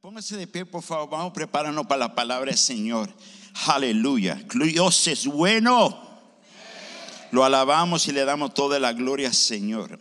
Póngase 0.00 0.36
de 0.36 0.46
pie, 0.46 0.64
por 0.64 0.84
favor. 0.84 1.10
Vamos 1.10 1.32
prepararnos 1.32 1.84
para 1.88 1.98
la 1.98 2.14
palabra 2.14 2.52
del 2.52 2.58
Señor. 2.58 3.12
Aleluya. 3.66 4.40
Dios 4.54 5.08
es 5.08 5.26
bueno. 5.26 6.00
Lo 7.32 7.42
alabamos 7.42 8.06
y 8.06 8.12
le 8.12 8.24
damos 8.24 8.54
toda 8.54 8.78
la 8.78 8.92
gloria 8.92 9.26
al 9.26 9.34
Señor. 9.34 9.98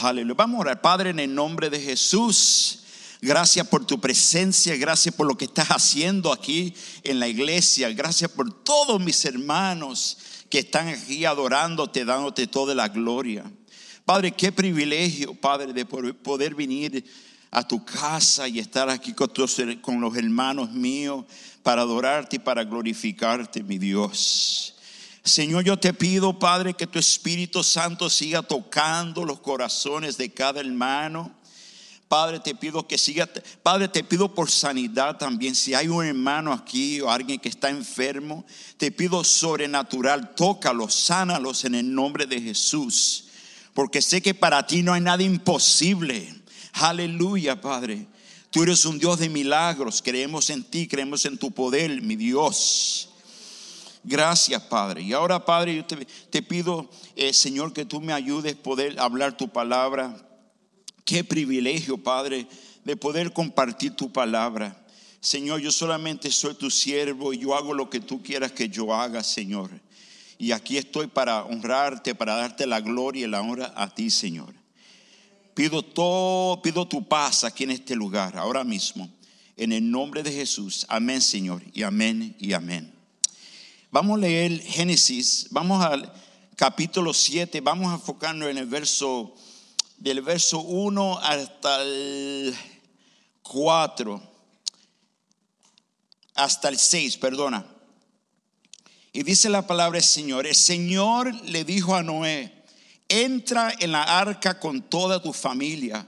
Aleluya. 0.00 0.34
Vamos 0.38 0.56
a 0.56 0.60
orar, 0.60 0.80
Padre, 0.80 1.10
en 1.10 1.18
el 1.18 1.34
nombre 1.34 1.68
de 1.68 1.80
Jesús. 1.80 2.78
Gracias 3.20 3.68
por 3.68 3.86
tu 3.86 4.00
presencia, 4.00 4.74
gracias 4.76 5.14
por 5.14 5.26
lo 5.26 5.36
que 5.36 5.44
estás 5.44 5.68
haciendo 5.68 6.32
aquí 6.32 6.74
en 7.02 7.20
la 7.20 7.28
iglesia, 7.28 7.90
gracias 7.90 8.30
por 8.30 8.64
todos 8.64 8.98
mis 9.02 9.22
hermanos 9.26 10.16
que 10.48 10.60
están 10.60 10.88
aquí 10.88 11.26
adorándote, 11.26 12.06
dándote 12.06 12.46
toda 12.46 12.74
la 12.74 12.88
gloria. 12.88 13.44
Padre, 14.06 14.32
qué 14.32 14.50
privilegio, 14.50 15.34
Padre, 15.34 15.74
de 15.74 15.84
poder 15.84 16.54
venir 16.54 17.04
a 17.54 17.66
tu 17.66 17.84
casa 17.84 18.48
y 18.48 18.58
estar 18.58 18.90
aquí 18.90 19.12
con, 19.12 19.30
con 19.80 20.00
los 20.00 20.16
hermanos 20.16 20.70
míos 20.72 21.24
para 21.62 21.82
adorarte 21.82 22.36
y 22.36 22.38
para 22.40 22.64
glorificarte, 22.64 23.62
mi 23.62 23.78
Dios. 23.78 24.74
Señor, 25.22 25.64
yo 25.64 25.78
te 25.78 25.94
pido, 25.94 26.38
Padre, 26.38 26.74
que 26.74 26.86
tu 26.86 26.98
Espíritu 26.98 27.62
Santo 27.62 28.10
siga 28.10 28.42
tocando 28.42 29.24
los 29.24 29.40
corazones 29.40 30.18
de 30.18 30.30
cada 30.32 30.60
hermano 30.60 31.32
Padre, 32.08 32.38
te 32.38 32.54
pido 32.54 32.86
que 32.86 32.96
siga, 32.96 33.28
Padre, 33.64 33.88
te 33.88 34.04
pido 34.04 34.34
por 34.34 34.48
sanidad 34.48 35.16
también. 35.16 35.54
Si 35.56 35.74
hay 35.74 35.88
un 35.88 36.04
hermano 36.04 36.52
aquí 36.52 37.00
o 37.00 37.10
alguien 37.10 37.40
que 37.40 37.48
está 37.48 37.70
enfermo, 37.70 38.44
te 38.76 38.92
pido 38.92 39.24
sobrenatural, 39.24 40.34
tócalos, 40.36 40.94
sánalos 40.94 41.64
en 41.64 41.74
el 41.74 41.92
nombre 41.92 42.26
de 42.26 42.40
Jesús. 42.40 43.24
Porque 43.72 44.00
sé 44.00 44.22
que 44.22 44.32
para 44.32 44.66
ti 44.66 44.84
no 44.84 44.92
hay 44.92 45.00
nada 45.00 45.22
imposible. 45.22 46.32
Aleluya, 46.74 47.60
Padre. 47.60 48.06
Tú 48.50 48.62
eres 48.62 48.84
un 48.84 48.98
Dios 48.98 49.18
de 49.18 49.28
milagros. 49.28 50.02
Creemos 50.02 50.50
en 50.50 50.62
ti, 50.62 50.86
creemos 50.86 51.24
en 51.24 51.38
tu 51.38 51.50
poder, 51.50 52.02
mi 52.02 52.16
Dios. 52.16 53.10
Gracias, 54.02 54.60
Padre. 54.62 55.02
Y 55.02 55.12
ahora, 55.12 55.44
Padre, 55.44 55.76
yo 55.76 55.84
te, 55.84 56.42
pido, 56.42 56.90
eh, 57.16 57.32
Señor, 57.32 57.72
que 57.72 57.84
tú 57.84 58.00
me 58.00 58.12
ayudes 58.12 58.54
a 58.54 58.62
poder 58.62 59.00
hablar 59.00 59.36
tu 59.36 59.48
palabra 59.48 60.24
Qué 61.04 61.22
privilegio, 61.22 61.98
Padre, 61.98 62.46
de 62.84 62.96
poder 62.96 63.32
compartir 63.32 63.94
tu 63.94 64.10
palabra. 64.10 64.84
Señor, 65.20 65.60
yo 65.60 65.70
solamente 65.70 66.30
soy 66.30 66.54
tu 66.54 66.70
siervo 66.70 67.32
y 67.32 67.38
yo 67.38 67.54
hago 67.54 67.74
lo 67.74 67.90
que 67.90 68.00
tú 68.00 68.22
quieras 68.22 68.52
que 68.52 68.68
yo 68.68 68.94
haga, 68.94 69.22
Señor. 69.22 69.70
Y 70.38 70.52
aquí 70.52 70.78
estoy 70.78 71.06
para 71.06 71.44
honrarte, 71.44 72.14
para 72.14 72.36
darte 72.36 72.66
la 72.66 72.80
gloria 72.80 73.26
y 73.26 73.30
la 73.30 73.42
honra 73.42 73.72
a 73.76 73.94
ti, 73.94 74.10
Señor. 74.10 74.54
Pido 75.54 75.82
todo, 75.82 76.60
pido 76.62 76.86
tu 76.86 77.06
paz 77.06 77.44
aquí 77.44 77.64
en 77.64 77.70
este 77.70 77.94
lugar, 77.94 78.36
ahora 78.36 78.64
mismo. 78.64 79.08
En 79.56 79.72
el 79.72 79.88
nombre 79.88 80.22
de 80.22 80.32
Jesús. 80.32 80.84
Amén, 80.88 81.20
Señor. 81.20 81.62
Y 81.72 81.84
amén 81.84 82.36
y 82.40 82.52
amén. 82.52 82.92
Vamos 83.90 84.18
a 84.18 84.20
leer 84.20 84.60
Génesis. 84.60 85.46
Vamos 85.50 85.84
al 85.84 86.12
capítulo 86.56 87.14
7. 87.14 87.60
Vamos 87.60 87.92
a 87.92 87.94
enfocarnos 87.94 88.48
en 88.50 88.58
el 88.58 88.66
verso 88.66 89.34
del 89.98 90.22
verso 90.22 90.60
1 90.60 91.18
hasta 91.18 91.82
el 91.82 92.54
4, 93.42 94.22
hasta 96.34 96.68
el 96.68 96.78
6, 96.78 97.16
perdona. 97.18 97.66
Y 99.12 99.22
dice 99.22 99.48
la 99.48 99.66
palabra 99.66 99.98
del 99.98 100.06
Señor, 100.06 100.46
el 100.46 100.54
Señor 100.54 101.32
le 101.44 101.64
dijo 101.64 101.94
a 101.94 102.02
Noé, 102.02 102.63
entra 103.08 103.74
en 103.78 103.92
la 103.92 104.02
arca 104.02 104.58
con 104.58 104.82
toda 104.82 105.22
tu 105.22 105.32
familia, 105.32 106.06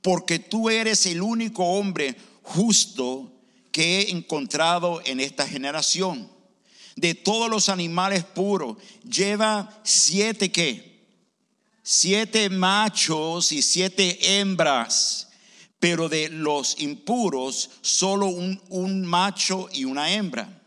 porque 0.00 0.38
tú 0.38 0.68
eres 0.68 1.06
el 1.06 1.22
único 1.22 1.64
hombre 1.64 2.16
justo 2.42 3.32
que 3.70 4.00
he 4.00 4.10
encontrado 4.10 5.00
en 5.04 5.20
esta 5.20 5.46
generación. 5.46 6.30
De 6.96 7.14
todos 7.14 7.48
los 7.48 7.68
animales 7.68 8.24
puros, 8.24 8.76
lleva 9.02 9.80
siete 9.82 10.52
que 10.52 10.92
siete 11.82 12.48
machos 12.48 13.50
y 13.52 13.60
siete 13.60 14.38
hembras, 14.38 15.28
pero 15.80 16.08
de 16.08 16.28
los 16.28 16.80
impuros 16.80 17.70
solo 17.80 18.26
un, 18.26 19.04
macho 19.04 19.68
y 19.72 19.84
una 19.84 20.12
hembra. 20.12 20.60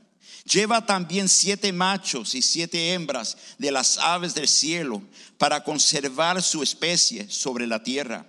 Lleva 0.44 0.86
también 0.86 1.28
siete 1.28 1.72
machos 1.72 2.36
y 2.36 2.42
siete 2.42 2.94
hembras 2.94 3.38
de 3.58 3.72
las 3.72 3.98
aves 3.98 4.36
del 4.36 4.48
cielo 4.48 5.02
para 5.38 5.64
conservar 5.64 6.42
su 6.42 6.64
especie 6.64 7.30
sobre 7.30 7.68
la 7.68 7.84
tierra. 7.84 8.26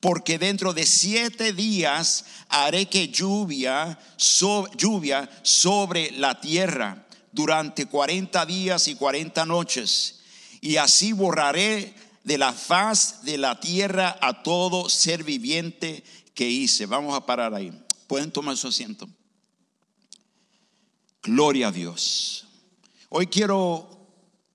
Porque 0.00 0.38
dentro 0.38 0.72
de 0.72 0.86
siete 0.86 1.52
días 1.52 2.24
haré 2.48 2.86
que 2.86 3.08
lluvia, 3.08 3.98
lluvia 4.76 5.30
sobre 5.42 6.10
la 6.12 6.40
tierra 6.40 7.06
durante 7.32 7.86
cuarenta 7.86 8.46
días 8.46 8.88
y 8.88 8.94
cuarenta 8.94 9.44
noches. 9.44 10.20
Y 10.62 10.76
así 10.76 11.12
borraré 11.12 11.94
de 12.24 12.38
la 12.38 12.52
faz 12.52 13.24
de 13.24 13.38
la 13.38 13.60
tierra 13.60 14.18
a 14.20 14.42
todo 14.42 14.88
ser 14.88 15.22
viviente 15.22 16.02
que 16.34 16.48
hice. 16.48 16.86
Vamos 16.86 17.14
a 17.14 17.26
parar 17.26 17.54
ahí. 17.54 17.72
Pueden 18.06 18.30
tomar 18.30 18.56
su 18.56 18.68
asiento. 18.68 19.08
Gloria 21.22 21.68
a 21.68 21.72
Dios. 21.72 22.46
Hoy 23.10 23.26
quiero 23.26 23.99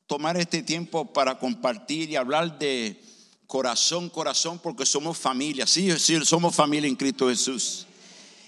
tomar 0.07 0.37
este 0.37 0.61
tiempo 0.61 1.11
para 1.11 1.37
compartir 1.39 2.09
y 2.09 2.15
hablar 2.15 2.59
de 2.59 3.01
corazón, 3.47 4.09
corazón, 4.09 4.59
porque 4.59 4.85
somos 4.85 5.17
familia. 5.17 5.67
Sí, 5.67 5.91
sí 5.99 6.23
somos 6.25 6.55
familia 6.55 6.87
en 6.87 6.95
Cristo 6.95 7.29
Jesús. 7.29 7.87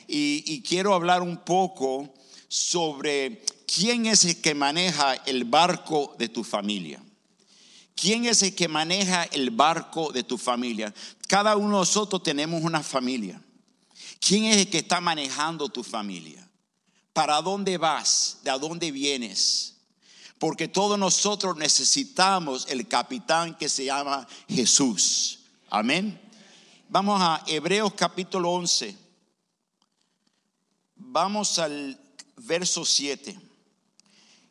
Y, 0.07 0.43
y 0.45 0.61
quiero 0.61 0.93
hablar 0.93 1.21
un 1.21 1.37
poco 1.37 2.13
sobre 2.47 3.43
quién 3.65 4.05
es 4.05 4.23
el 4.25 4.41
que 4.41 4.55
maneja 4.55 5.13
el 5.25 5.43
barco 5.43 6.15
de 6.17 6.29
tu 6.29 6.43
familia. 6.43 7.01
¿Quién 7.95 8.25
es 8.25 8.43
el 8.43 8.53
que 8.53 8.67
maneja 8.67 9.23
el 9.23 9.49
barco 9.49 10.11
de 10.11 10.23
tu 10.23 10.37
familia? 10.37 10.93
Cada 11.27 11.55
uno 11.55 11.69
de 11.69 11.79
nosotros 11.79 12.21
tenemos 12.21 12.63
una 12.63 12.83
familia. 12.83 13.41
¿Quién 14.19 14.45
es 14.45 14.57
el 14.57 14.69
que 14.69 14.79
está 14.79 15.01
manejando 15.01 15.67
tu 15.67 15.83
familia? 15.83 16.47
¿Para 17.11 17.41
dónde 17.41 17.77
vas? 17.77 18.37
¿De 18.43 18.51
dónde 18.51 18.91
vienes? 18.91 19.76
Porque 20.39 20.67
todos 20.67 20.99
nosotros 20.99 21.57
necesitamos 21.57 22.67
el 22.69 22.87
capitán 22.87 23.55
que 23.55 23.69
se 23.69 23.85
llama 23.85 24.27
Jesús. 24.47 25.39
Amén. 25.69 26.19
Vamos 26.89 27.19
a 27.21 27.43
Hebreos 27.47 27.93
capítulo 27.95 28.51
11. 28.51 28.95
Vamos 30.95 31.57
al 31.59 31.99
verso 32.37 32.85
7. 32.85 33.37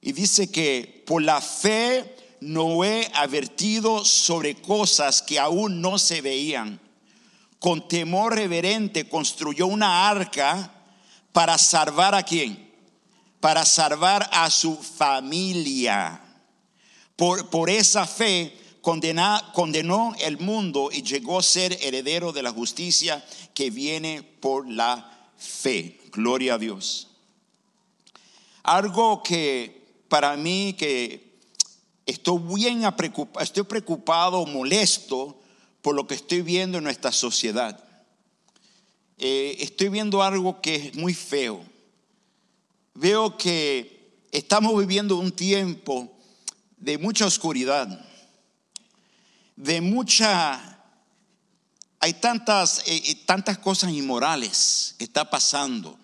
Y 0.00 0.12
dice 0.12 0.50
que 0.50 1.04
por 1.06 1.22
la 1.22 1.40
fe 1.40 2.16
Noé 2.40 3.10
advertido 3.14 4.04
sobre 4.04 4.54
cosas 4.56 5.22
que 5.22 5.38
aún 5.38 5.80
no 5.80 5.98
se 5.98 6.20
veían. 6.20 6.80
Con 7.58 7.88
temor 7.88 8.34
reverente 8.34 9.08
construyó 9.08 9.66
una 9.66 10.08
arca 10.08 10.72
para 11.32 11.56
salvar 11.58 12.14
a 12.14 12.22
quién? 12.22 12.65
Para 13.46 13.64
salvar 13.64 14.28
a 14.32 14.50
su 14.50 14.74
familia. 14.74 16.20
Por, 17.14 17.48
por 17.48 17.70
esa 17.70 18.04
fe 18.04 18.58
condenó 18.82 20.16
el 20.18 20.38
mundo 20.38 20.90
y 20.92 21.04
llegó 21.04 21.38
a 21.38 21.44
ser 21.44 21.78
heredero 21.80 22.32
de 22.32 22.42
la 22.42 22.50
justicia 22.50 23.24
que 23.54 23.70
viene 23.70 24.24
por 24.24 24.68
la 24.68 25.30
fe. 25.38 26.00
Gloria 26.10 26.54
a 26.54 26.58
Dios. 26.58 27.06
Algo 28.64 29.22
que 29.22 30.02
para 30.08 30.36
mí 30.36 30.74
que 30.76 31.38
estoy 32.04 32.40
bien 32.52 32.82
preocupado, 32.96 33.44
estoy 33.44 33.62
preocupado, 33.62 34.44
molesto 34.44 35.40
por 35.82 35.94
lo 35.94 36.08
que 36.08 36.16
estoy 36.16 36.42
viendo 36.42 36.78
en 36.78 36.84
nuestra 36.84 37.12
sociedad. 37.12 37.78
Eh, 39.18 39.58
estoy 39.60 39.88
viendo 39.88 40.20
algo 40.24 40.60
que 40.60 40.74
es 40.74 40.96
muy 40.96 41.14
feo. 41.14 41.75
Veo 42.98 43.36
que 43.36 44.24
estamos 44.32 44.74
viviendo 44.78 45.16
un 45.16 45.30
tiempo 45.30 46.16
de 46.78 46.96
mucha 46.96 47.26
oscuridad, 47.26 47.86
de 49.54 49.82
mucha... 49.82 50.72
Hay 52.00 52.14
tantas, 52.14 52.78
eh, 52.86 53.02
eh, 53.04 53.14
tantas 53.26 53.58
cosas 53.58 53.90
inmorales 53.90 54.94
que 54.96 55.04
está 55.04 55.28
pasando, 55.28 55.98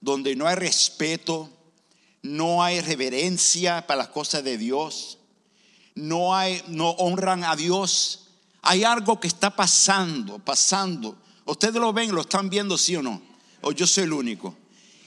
donde 0.00 0.34
no 0.34 0.48
hay 0.48 0.56
respeto, 0.56 1.48
no 2.22 2.60
hay 2.60 2.80
reverencia 2.80 3.86
para 3.86 3.98
las 3.98 4.08
cosas 4.08 4.42
de 4.42 4.58
Dios, 4.58 5.18
no 5.94 6.34
hay, 6.34 6.60
no 6.66 6.90
honran 6.90 7.44
a 7.44 7.54
Dios. 7.54 8.30
Hay 8.62 8.82
algo 8.82 9.20
que 9.20 9.28
está 9.28 9.54
pasando, 9.54 10.40
pasando. 10.40 11.16
Ustedes 11.44 11.76
lo 11.76 11.92
ven, 11.92 12.12
lo 12.12 12.22
están 12.22 12.50
viendo, 12.50 12.76
sí 12.76 12.96
o 12.96 13.02
no. 13.02 13.22
O 13.60 13.70
yo 13.70 13.86
soy 13.86 14.04
el 14.04 14.12
único. 14.12 14.56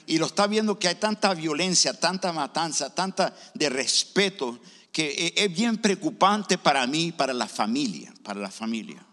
Y 0.05 0.17
lo 0.17 0.25
está 0.25 0.47
viendo 0.47 0.77
que 0.77 0.87
hay 0.87 0.95
tanta 0.95 1.33
violencia, 1.33 1.97
tanta 1.97 2.31
matanza, 2.33 2.93
tanta 2.93 3.33
de 3.53 3.69
respeto, 3.69 4.59
que 4.91 5.33
es 5.35 5.53
bien 5.53 5.77
preocupante 5.77 6.57
para 6.57 6.85
mí, 6.85 7.11
para 7.11 7.33
la 7.33 7.47
familia, 7.47 8.13
para 8.23 8.39
la 8.39 8.51
familia. 8.51 9.03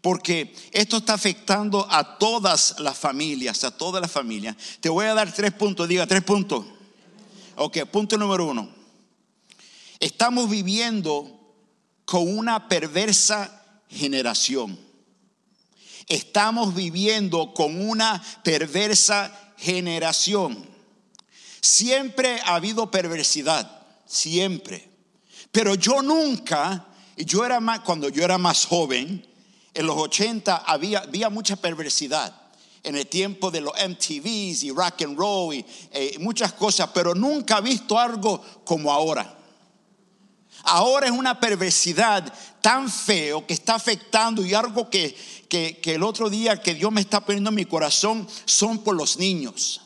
Porque 0.00 0.54
esto 0.72 0.98
está 0.98 1.14
afectando 1.14 1.86
a 1.90 2.18
todas 2.18 2.76
las 2.78 2.96
familias, 2.96 3.64
a 3.64 3.76
todas 3.76 4.00
las 4.00 4.10
familias. 4.10 4.56
Te 4.80 4.88
voy 4.88 5.06
a 5.06 5.14
dar 5.14 5.32
tres 5.32 5.52
puntos, 5.52 5.88
diga 5.88 6.06
tres 6.06 6.22
puntos. 6.22 6.64
Ok, 7.56 7.78
punto 7.90 8.16
número 8.16 8.46
uno. 8.46 8.68
Estamos 10.00 10.48
viviendo 10.48 11.38
con 12.04 12.38
una 12.38 12.68
perversa 12.68 13.62
generación. 13.88 14.78
Estamos 16.06 16.74
viviendo 16.74 17.52
con 17.52 17.80
una 17.80 18.22
perversa 18.42 19.26
generación. 19.26 19.47
Siempre 21.60 22.40
ha 22.44 22.54
habido 22.54 22.90
perversidad, 22.90 23.84
siempre. 24.06 24.88
Pero 25.50 25.74
yo 25.74 26.02
nunca, 26.02 26.86
yo 27.16 27.44
era 27.44 27.60
más, 27.60 27.80
cuando 27.80 28.08
yo 28.08 28.24
era 28.24 28.38
más 28.38 28.64
joven, 28.66 29.26
en 29.74 29.86
los 29.86 29.96
80 29.96 30.56
había, 30.56 31.00
había 31.00 31.30
mucha 31.30 31.56
perversidad 31.56 32.34
en 32.82 32.96
el 32.96 33.06
tiempo 33.06 33.50
de 33.50 33.60
los 33.60 33.72
MTVs 33.74 34.62
y 34.62 34.70
rock 34.70 35.02
and 35.02 35.18
roll 35.18 35.54
y 35.54 35.64
eh, 35.92 36.16
muchas 36.20 36.52
cosas, 36.52 36.90
pero 36.94 37.14
nunca 37.14 37.58
he 37.58 37.62
visto 37.62 37.98
algo 37.98 38.40
como 38.64 38.92
ahora. 38.92 39.36
Ahora 40.64 41.06
es 41.06 41.12
una 41.12 41.38
perversidad 41.38 42.32
tan 42.60 42.90
feo 42.90 43.46
que 43.46 43.54
está 43.54 43.76
afectando 43.76 44.44
y 44.44 44.54
algo 44.54 44.90
que, 44.90 45.16
que, 45.48 45.78
que 45.80 45.94
el 45.94 46.02
otro 46.02 46.30
día 46.30 46.60
que 46.60 46.74
Dios 46.74 46.92
me 46.92 47.00
está 47.00 47.20
poniendo 47.20 47.50
en 47.50 47.56
mi 47.56 47.64
corazón 47.64 48.26
son 48.44 48.78
por 48.78 48.94
los 48.94 49.18
niños. 49.18 49.80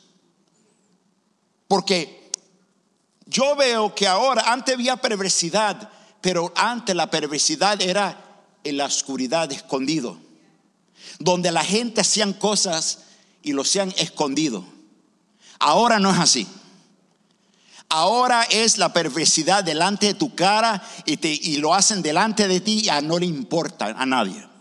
Porque 1.69 2.31
yo 3.27 3.57
veo 3.57 3.95
que 3.95 4.07
ahora, 4.07 4.53
antes 4.53 4.75
había 4.75 4.97
perversidad, 4.97 5.91
pero 6.21 6.53
antes 6.55 6.95
la 6.95 7.11
perversidad 7.11 7.81
era 7.81 8.23
en 8.63 8.77
la 8.77 8.85
oscuridad 8.85 9.51
escondido, 9.51 10.19
donde 11.19 11.51
la 11.51 11.65
gente 11.65 12.03
hacían 12.03 12.33
cosas 12.35 13.05
y 13.43 13.53
lo 13.53 13.63
hacían 13.63 13.93
escondido. 13.97 14.65
Ahora 15.59 15.99
no 15.99 16.11
es 16.11 16.19
así. 16.19 16.47
Ahora 17.89 18.45
es 18.45 18.79
la 18.79 18.93
perversidad 18.93 19.65
delante 19.65 20.07
de 20.07 20.15
tu 20.15 20.35
cara 20.35 20.83
y, 21.05 21.19
te, 21.19 21.29
y 21.29 21.57
lo 21.59 21.75
hacen 21.75 22.03
delante 22.03 22.49
de 22.49 22.61
ti 22.61 22.83
y 22.85 22.89
a 22.89 23.01
no 23.01 23.19
le 23.19 23.27
importa 23.27 23.87
a 23.87 24.07
nadie. 24.07 24.52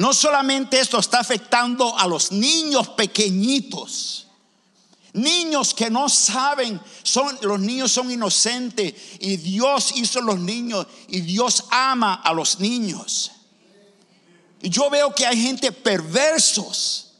No 0.00 0.14
solamente 0.14 0.80
esto 0.80 0.98
está 0.98 1.20
afectando 1.20 1.94
a 1.98 2.06
los 2.06 2.32
niños 2.32 2.88
pequeñitos. 2.88 4.28
Niños 5.12 5.74
que 5.74 5.90
no 5.90 6.08
saben, 6.08 6.80
son, 7.02 7.38
los 7.42 7.60
niños 7.60 7.92
son 7.92 8.10
inocentes 8.10 8.94
y 9.18 9.36
Dios 9.36 9.92
hizo 9.96 10.22
los 10.22 10.40
niños 10.40 10.86
y 11.08 11.20
Dios 11.20 11.64
ama 11.70 12.14
a 12.14 12.32
los 12.32 12.60
niños. 12.60 13.30
Y 14.62 14.70
yo 14.70 14.88
veo 14.88 15.14
que 15.14 15.26
hay 15.26 15.38
gente 15.38 15.70
perversos 15.70 17.10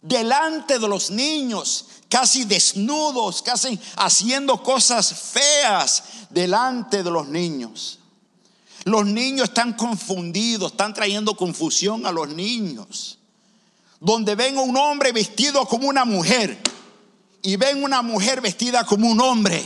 delante 0.00 0.78
de 0.78 0.86
los 0.86 1.10
niños, 1.10 1.86
casi 2.08 2.44
desnudos, 2.44 3.42
casi 3.42 3.76
haciendo 3.96 4.62
cosas 4.62 5.12
feas 5.12 6.04
delante 6.30 7.02
de 7.02 7.10
los 7.10 7.26
niños. 7.26 7.98
Los 8.84 9.06
niños 9.06 9.48
están 9.48 9.74
confundidos, 9.74 10.72
están 10.72 10.92
trayendo 10.92 11.36
confusión 11.36 12.04
a 12.06 12.12
los 12.12 12.28
niños. 12.28 13.18
Donde 14.00 14.34
ven 14.34 14.58
un 14.58 14.76
hombre 14.76 15.12
vestido 15.12 15.66
como 15.66 15.88
una 15.88 16.04
mujer 16.04 16.60
y 17.42 17.56
ven 17.56 17.84
una 17.84 18.02
mujer 18.02 18.40
vestida 18.40 18.84
como 18.84 19.08
un 19.08 19.20
hombre, 19.20 19.64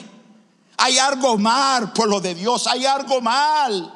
hay 0.77 0.99
algo 0.99 1.39
mal, 1.39 1.93
por 1.93 2.09
lo 2.09 2.21
de 2.21 2.35
Dios, 2.35 2.67
hay 2.67 2.85
algo 2.85 3.21
mal. 3.23 3.93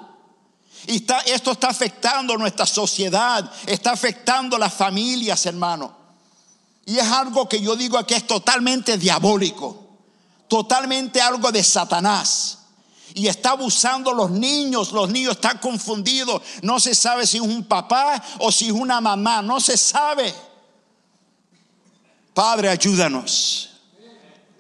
Y 0.87 0.97
está, 0.97 1.21
esto 1.21 1.53
está 1.53 1.69
afectando 1.69 2.39
nuestra 2.39 2.65
sociedad, 2.65 3.53
está 3.67 3.93
afectando 3.93 4.57
las 4.57 4.73
familias, 4.73 5.45
hermano. 5.45 5.95
Y 6.87 6.99
es 6.99 7.07
algo 7.07 7.47
que 7.47 7.61
yo 7.61 7.77
digo 7.77 8.05
que 8.07 8.17
es 8.17 8.27
totalmente 8.27 8.97
diabólico, 8.97 9.89
totalmente 10.49 11.21
algo 11.21 11.53
de 11.53 11.63
Satanás. 11.63 12.60
Y 13.15 13.27
está 13.27 13.51
abusando 13.51 14.13
los 14.13 14.31
niños, 14.31 14.93
los 14.93 15.11
niños 15.11 15.33
están 15.33 15.59
confundidos, 15.59 16.43
no 16.63 16.79
se 16.79 16.95
sabe 16.95 17.27
si 17.27 17.39
es 17.39 17.43
un 17.43 17.65
papá 17.65 18.23
o 18.39 18.53
si 18.53 18.67
es 18.67 18.73
una 18.73 19.01
mamá, 19.01 19.43
no 19.43 19.61
se 19.61 19.77
sabe. 19.77 20.35
Padre, 22.35 22.69
ayúdanos 22.69 23.71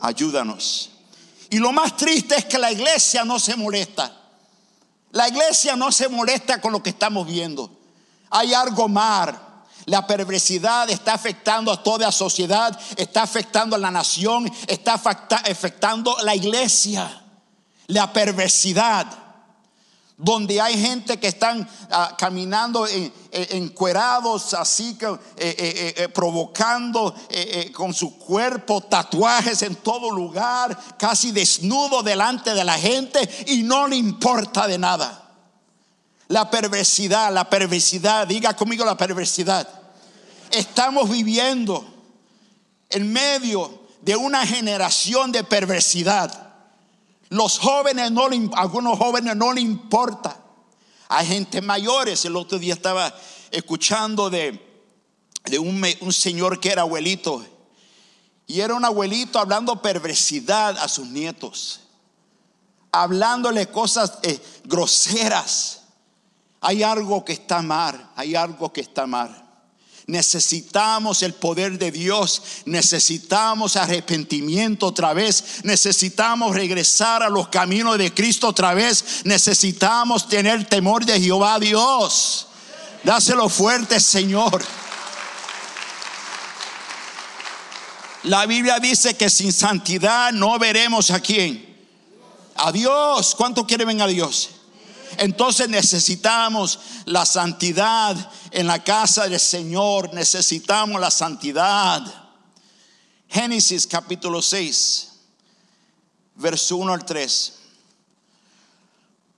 ayúdanos. 0.00 0.90
Y 1.50 1.58
lo 1.58 1.72
más 1.72 1.96
triste 1.96 2.36
es 2.36 2.44
que 2.44 2.58
la 2.58 2.72
iglesia 2.72 3.24
no 3.24 3.38
se 3.38 3.56
molesta. 3.56 4.12
La 5.12 5.28
iglesia 5.28 5.76
no 5.76 5.90
se 5.90 6.08
molesta 6.08 6.60
con 6.60 6.72
lo 6.72 6.82
que 6.82 6.90
estamos 6.90 7.26
viendo. 7.26 7.70
Hay 8.30 8.54
algo 8.54 8.88
mal. 8.88 9.46
La 9.86 10.06
perversidad 10.06 10.88
está 10.90 11.14
afectando 11.14 11.72
a 11.72 11.82
toda 11.82 12.06
la 12.06 12.12
sociedad, 12.12 12.78
está 12.96 13.22
afectando 13.22 13.74
a 13.74 13.78
la 13.78 13.90
nación, 13.90 14.50
está 14.68 14.94
afectando 14.94 16.16
a 16.16 16.22
la 16.22 16.36
iglesia. 16.36 17.24
La 17.90 18.12
perversidad 18.12 19.06
donde 20.22 20.60
hay 20.60 20.78
gente 20.78 21.18
que 21.18 21.28
están 21.28 21.66
ah, 21.90 22.14
caminando 22.18 22.86
encuerados, 23.32 24.52
así 24.52 24.94
que 24.94 25.06
eh, 25.06 25.16
eh, 25.38 25.94
eh, 25.96 26.08
provocando 26.08 27.14
con 27.74 27.94
su 27.94 28.18
cuerpo 28.18 28.82
tatuajes 28.82 29.62
en 29.62 29.76
todo 29.76 30.10
lugar, 30.10 30.78
casi 30.98 31.32
desnudo 31.32 32.02
delante 32.02 32.52
de 32.52 32.64
la 32.64 32.78
gente 32.78 33.28
y 33.46 33.62
no 33.62 33.88
le 33.88 33.96
importa 33.96 34.66
de 34.66 34.76
nada. 34.76 35.28
La 36.28 36.50
perversidad, 36.50 37.32
la 37.32 37.48
perversidad, 37.48 38.26
diga 38.26 38.54
conmigo 38.54 38.84
la 38.84 38.96
perversidad. 38.96 39.66
Estamos 40.50 41.08
viviendo 41.08 41.84
en 42.90 43.10
medio 43.10 43.80
de 44.02 44.16
una 44.16 44.46
generación 44.46 45.32
de 45.32 45.44
perversidad 45.44 46.49
los 47.30 47.58
jóvenes 47.58 48.10
no 48.10 48.28
algunos 48.54 48.98
jóvenes 48.98 49.36
no 49.36 49.52
le 49.52 49.60
importa. 49.60 50.36
Hay 51.08 51.26
gente 51.26 51.60
mayores. 51.60 52.24
El 52.24 52.36
otro 52.36 52.58
día 52.58 52.74
estaba 52.74 53.14
escuchando 53.50 54.30
de, 54.30 54.60
de 55.44 55.58
un, 55.58 55.82
un 56.00 56.12
señor 56.12 56.60
que 56.60 56.70
era 56.70 56.82
abuelito. 56.82 57.44
Y 58.46 58.60
era 58.60 58.74
un 58.74 58.84
abuelito 58.84 59.38
hablando 59.38 59.80
perversidad 59.80 60.76
a 60.78 60.88
sus 60.88 61.06
nietos. 61.06 61.80
Hablándole 62.90 63.68
cosas 63.68 64.18
eh, 64.22 64.40
groseras. 64.64 65.82
Hay 66.60 66.82
algo 66.82 67.24
que 67.24 67.32
está 67.32 67.62
mal. 67.62 68.10
Hay 68.16 68.34
algo 68.34 68.72
que 68.72 68.80
está 68.80 69.06
mal. 69.06 69.49
Necesitamos 70.10 71.22
el 71.22 71.34
poder 71.34 71.78
de 71.78 71.92
Dios, 71.92 72.42
necesitamos 72.64 73.76
arrepentimiento 73.76 74.88
otra 74.88 75.14
vez, 75.14 75.60
necesitamos 75.62 76.52
regresar 76.52 77.22
a 77.22 77.28
los 77.28 77.46
caminos 77.46 77.96
de 77.96 78.12
Cristo 78.12 78.48
otra 78.48 78.74
vez, 78.74 79.22
necesitamos 79.22 80.28
tener 80.28 80.64
temor 80.64 81.04
de 81.04 81.20
Jehová 81.20 81.60
Dios. 81.60 82.48
Dáselo 83.04 83.48
fuerte, 83.48 84.00
Señor. 84.00 84.60
La 88.24 88.46
Biblia 88.46 88.80
dice 88.80 89.16
que 89.16 89.30
sin 89.30 89.52
santidad 89.52 90.32
no 90.32 90.58
veremos 90.58 91.12
a 91.12 91.20
quién. 91.20 91.86
A 92.56 92.72
Dios. 92.72 93.36
¿Cuánto 93.36 93.64
quiere 93.64 93.84
ver 93.84 94.02
a 94.02 94.08
Dios? 94.08 94.50
Entonces 95.18 95.68
necesitamos 95.68 96.78
la 97.04 97.24
santidad 97.26 98.16
en 98.50 98.66
la 98.66 98.82
casa 98.82 99.28
del 99.28 99.40
Señor. 99.40 100.12
Necesitamos 100.14 101.00
la 101.00 101.10
santidad. 101.10 102.02
Génesis 103.28 103.86
capítulo 103.86 104.42
6, 104.42 105.08
verso 106.36 106.76
1 106.76 106.92
al 106.92 107.04
3. 107.04 107.54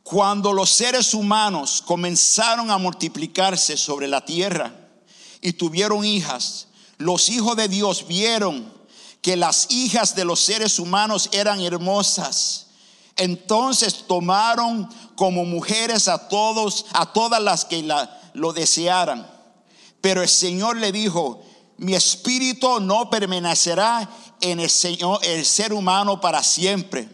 Cuando 0.03 0.53
los 0.53 0.71
seres 0.71 1.15
humanos 1.15 1.83
comenzaron 1.85 2.71
a 2.71 2.79
multiplicarse 2.79 3.77
sobre 3.77 4.09
la 4.09 4.25
tierra 4.25 4.75
y 5.41 5.53
tuvieron 5.53 6.05
hijas, 6.05 6.69
los 6.99 7.29
hijos 7.29 7.57
de 7.57 7.69
Dios 7.69 8.07
vieron 8.07 8.73
que 9.21 9.37
las 9.37 9.71
hijas 9.71 10.15
de 10.15 10.25
los 10.25 10.41
seres 10.41 10.79
humanos 10.79 11.29
eran 11.33 11.61
hermosas 11.61 12.67
entonces 13.17 14.07
tomaron 14.07 14.89
como 15.23 15.45
mujeres 15.45 16.09
a 16.09 16.27
todos, 16.27 16.85
a 16.95 17.13
todas 17.13 17.41
las 17.41 17.65
que 17.65 17.89
lo 18.33 18.53
desearan. 18.53 19.25
Pero 20.01 20.21
el 20.21 20.29
Señor 20.29 20.79
le 20.79 20.91
dijo, 20.91 21.41
mi 21.77 21.95
espíritu 21.95 22.81
no 22.81 23.09
permanecerá 23.09 24.11
en 24.41 24.59
el, 24.59 24.69
Señor, 24.69 25.21
el 25.23 25.47
ser 25.47 25.75
humano 25.75 26.21
para 26.21 26.43
siempre, 26.43 27.09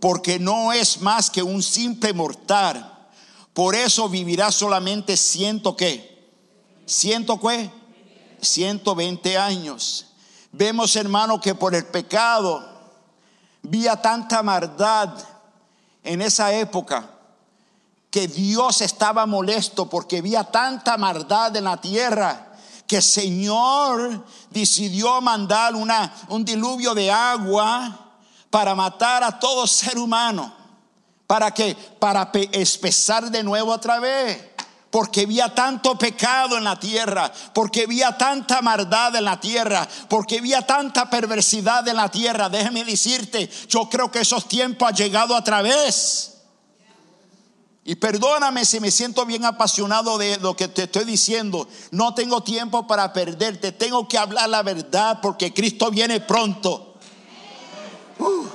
porque 0.00 0.40
no 0.40 0.72
es 0.72 1.02
más 1.02 1.30
que 1.30 1.40
un 1.40 1.62
simple 1.62 2.12
mortal. 2.12 3.08
Por 3.54 3.76
eso 3.76 4.08
vivirá 4.08 4.50
solamente 4.50 5.16
ciento 5.16 5.76
qué, 5.76 6.32
ciento 6.84 7.38
qué, 7.38 7.70
120 8.40 9.38
años. 9.38 10.06
Vemos 10.50 10.96
hermano 10.96 11.40
que 11.40 11.54
por 11.54 11.76
el 11.76 11.86
pecado 11.86 12.68
vía 13.62 13.94
tanta 14.02 14.42
maldad 14.42 15.10
en 16.02 16.22
esa 16.22 16.52
época 16.52 17.20
que 18.12 18.28
Dios 18.28 18.82
estaba 18.82 19.24
molesto 19.24 19.88
porque 19.88 20.18
había 20.18 20.44
tanta 20.44 20.98
maldad 20.98 21.56
en 21.56 21.64
la 21.64 21.78
tierra 21.78 22.52
que 22.86 22.96
el 22.96 23.02
Señor 23.02 24.22
decidió 24.50 25.18
mandar 25.22 25.74
una, 25.74 26.14
un 26.28 26.44
diluvio 26.44 26.94
de 26.94 27.10
agua 27.10 28.10
para 28.50 28.74
matar 28.74 29.24
a 29.24 29.40
todo 29.40 29.66
ser 29.66 29.96
humano. 29.96 30.52
¿Para 31.26 31.54
que 31.54 31.74
Para 31.74 32.30
espesar 32.52 33.30
de 33.30 33.42
nuevo 33.42 33.72
otra 33.72 33.98
vez 33.98 34.50
porque 34.90 35.22
había 35.22 35.54
tanto 35.54 35.96
pecado 35.96 36.58
en 36.58 36.64
la 36.64 36.78
tierra, 36.78 37.32
porque 37.54 37.84
había 37.84 38.18
tanta 38.18 38.60
maldad 38.60 39.16
en 39.16 39.24
la 39.24 39.40
tierra, 39.40 39.88
porque 40.06 40.38
había 40.38 40.66
tanta 40.66 41.08
perversidad 41.08 41.88
en 41.88 41.96
la 41.96 42.10
tierra. 42.10 42.50
Déjeme 42.50 42.84
decirte, 42.84 43.50
yo 43.70 43.88
creo 43.88 44.12
que 44.12 44.20
esos 44.20 44.46
tiempos 44.46 44.86
han 44.86 44.96
llegado 44.96 45.34
a 45.34 45.42
través. 45.42 46.31
Y 47.84 47.96
perdóname 47.96 48.64
si 48.64 48.78
me 48.78 48.92
siento 48.92 49.26
bien 49.26 49.44
apasionado 49.44 50.16
de 50.16 50.38
lo 50.38 50.56
que 50.56 50.68
te 50.68 50.84
estoy 50.84 51.04
diciendo. 51.04 51.68
No 51.90 52.14
tengo 52.14 52.42
tiempo 52.42 52.86
para 52.86 53.12
perderte. 53.12 53.72
Tengo 53.72 54.06
que 54.06 54.18
hablar 54.18 54.48
la 54.48 54.62
verdad 54.62 55.18
porque 55.20 55.52
Cristo 55.52 55.90
viene 55.90 56.20
pronto. 56.20 56.96
Uh. 58.18 58.46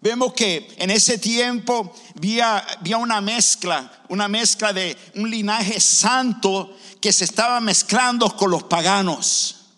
Vemos 0.00 0.34
que 0.34 0.74
en 0.76 0.90
ese 0.90 1.16
tiempo 1.16 1.94
había, 2.16 2.58
había, 2.58 2.98
una 2.98 3.22
mezcla, 3.22 3.90
una 4.08 4.28
mezcla 4.28 4.72
de 4.72 4.98
un 5.14 5.30
linaje 5.30 5.80
santo 5.80 6.76
que 7.00 7.10
se 7.10 7.24
estaba 7.24 7.58
mezclando 7.60 8.36
con 8.36 8.50
los 8.50 8.64
paganos. 8.64 9.68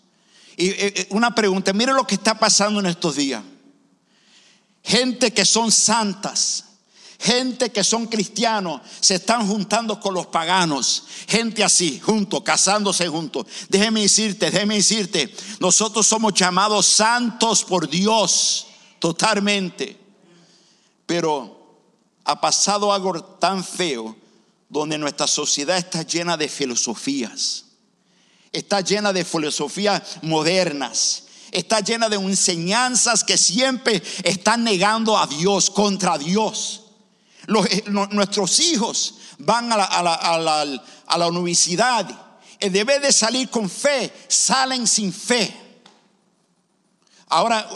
Y 0.57 0.69
eh, 0.69 0.77
eh, 0.79 1.07
una 1.11 1.33
pregunta, 1.33 1.71
mire 1.71 1.93
lo 1.93 2.05
que 2.05 2.15
está 2.15 2.37
pasando 2.37 2.79
en 2.79 2.87
estos 2.87 3.15
días. 3.15 3.41
Gente 4.87 5.33
que 5.33 5.43
son 5.43 5.69
santas, 5.69 6.63
gente 7.19 7.73
que 7.73 7.83
son 7.83 8.05
cristianos, 8.05 8.79
se 9.01 9.15
están 9.15 9.45
juntando 9.45 9.99
con 9.99 10.13
los 10.13 10.27
paganos. 10.27 11.03
Gente 11.27 11.61
así, 11.61 11.99
juntos, 11.99 12.41
casándose 12.41 13.05
juntos. 13.09 13.45
Déjeme 13.67 14.03
decirte, 14.03 14.49
déjeme 14.49 14.75
decirte, 14.75 15.35
nosotros 15.59 16.07
somos 16.07 16.33
llamados 16.35 16.85
santos 16.85 17.65
por 17.65 17.89
Dios 17.89 18.67
totalmente. 18.99 19.99
Pero 21.05 21.75
ha 22.23 22.39
pasado 22.39 22.93
algo 22.93 23.21
tan 23.21 23.65
feo 23.65 24.15
donde 24.69 24.97
nuestra 24.97 25.27
sociedad 25.27 25.77
está 25.77 26.03
llena 26.03 26.37
de 26.37 26.47
filosofías, 26.47 27.65
está 28.53 28.79
llena 28.79 29.11
de 29.11 29.25
filosofías 29.25 30.19
modernas, 30.21 31.23
está 31.51 31.79
llena 31.79 32.09
de 32.09 32.17
enseñanzas 32.17 33.23
que 33.23 33.37
siempre 33.37 34.01
están 34.23 34.63
negando 34.63 35.17
a 35.17 35.27
Dios, 35.27 35.69
contra 35.69 36.17
Dios. 36.17 36.83
Eh, 37.69 37.83
nuestros 37.87 38.59
hijos 38.59 39.15
van 39.39 39.71
a 39.71 39.77
la, 39.77 41.27
universidad, 41.27 42.07
y 42.59 42.69
debe 42.69 42.99
de 42.99 43.11
salir 43.11 43.49
con 43.49 43.69
fe, 43.69 44.11
salen 44.27 44.87
sin 44.87 45.13
fe. 45.13 45.55
Ahora, 47.27 47.67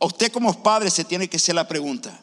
usted 0.00 0.32
como 0.32 0.62
padre 0.62 0.90
se 0.90 1.04
tiene 1.04 1.28
que 1.28 1.36
hacer 1.36 1.54
la 1.54 1.68
pregunta. 1.68 2.18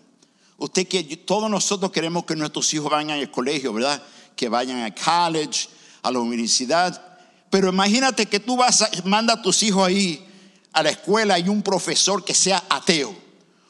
Usted 0.57 0.87
que 0.87 1.03
todos 1.17 1.49
nosotros 1.49 1.91
queremos 1.91 2.25
que 2.25 2.35
nuestros 2.35 2.73
hijos 2.73 2.89
vayan 2.91 3.11
al 3.11 3.31
colegio, 3.31 3.73
¿verdad? 3.73 4.01
Que 4.35 4.49
vayan 4.49 4.79
al 4.79 4.95
college, 4.95 5.67
a 6.01 6.11
la 6.11 6.19
universidad. 6.19 7.01
Pero 7.49 7.69
imagínate 7.69 8.25
que 8.25 8.39
tú 8.39 8.57
vas 8.57 8.81
a, 8.81 8.89
manda 9.05 9.33
a 9.33 9.41
tus 9.41 9.61
hijos 9.63 9.87
ahí 9.87 10.25
a 10.74 10.84
la 10.84 10.89
escuela 10.89 11.39
y 11.39 11.48
un 11.48 11.62
profesor 11.62 12.25
que 12.25 12.34
sea 12.34 12.63
ateo. 12.70 13.15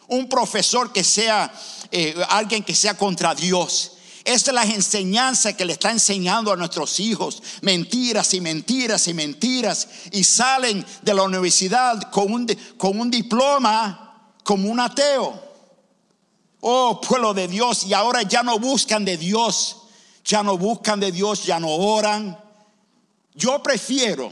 Un 0.07 0.27
profesor 0.27 0.91
que 0.91 1.03
sea 1.03 1.53
eh, 1.91 2.15
alguien 2.29 2.63
que 2.63 2.73
sea 2.73 2.97
contra 2.97 3.35
Dios. 3.35 3.91
Es 4.23 4.47
la 4.47 4.63
enseñanza 4.63 5.55
que 5.55 5.65
le 5.65 5.73
está 5.73 5.91
enseñando 5.91 6.51
a 6.51 6.55
nuestros 6.55 6.99
hijos. 6.99 7.43
Mentiras 7.61 8.33
y 8.33 8.41
mentiras 8.41 9.07
y 9.07 9.13
mentiras. 9.13 9.87
Y 10.11 10.23
salen 10.23 10.85
de 11.01 11.13
la 11.13 11.23
universidad 11.23 12.09
con 12.09 12.31
un, 12.31 12.47
con 12.77 12.99
un 12.99 13.11
diploma 13.11 14.31
como 14.43 14.69
un 14.69 14.79
ateo. 14.79 15.41
Oh, 16.61 17.01
pueblo 17.01 17.33
de 17.33 17.49
Dios, 17.49 17.85
y 17.85 17.93
ahora 17.93 18.21
ya 18.21 18.41
no 18.41 18.57
buscan 18.57 19.03
de 19.03 19.17
Dios, 19.17 19.79
ya 20.23 20.43
no 20.43 20.57
buscan 20.57 20.97
de 20.97 21.11
Dios, 21.11 21.43
ya 21.43 21.59
no 21.59 21.67
oran. 21.67 22.39
Yo 23.35 23.61
prefiero 23.61 24.31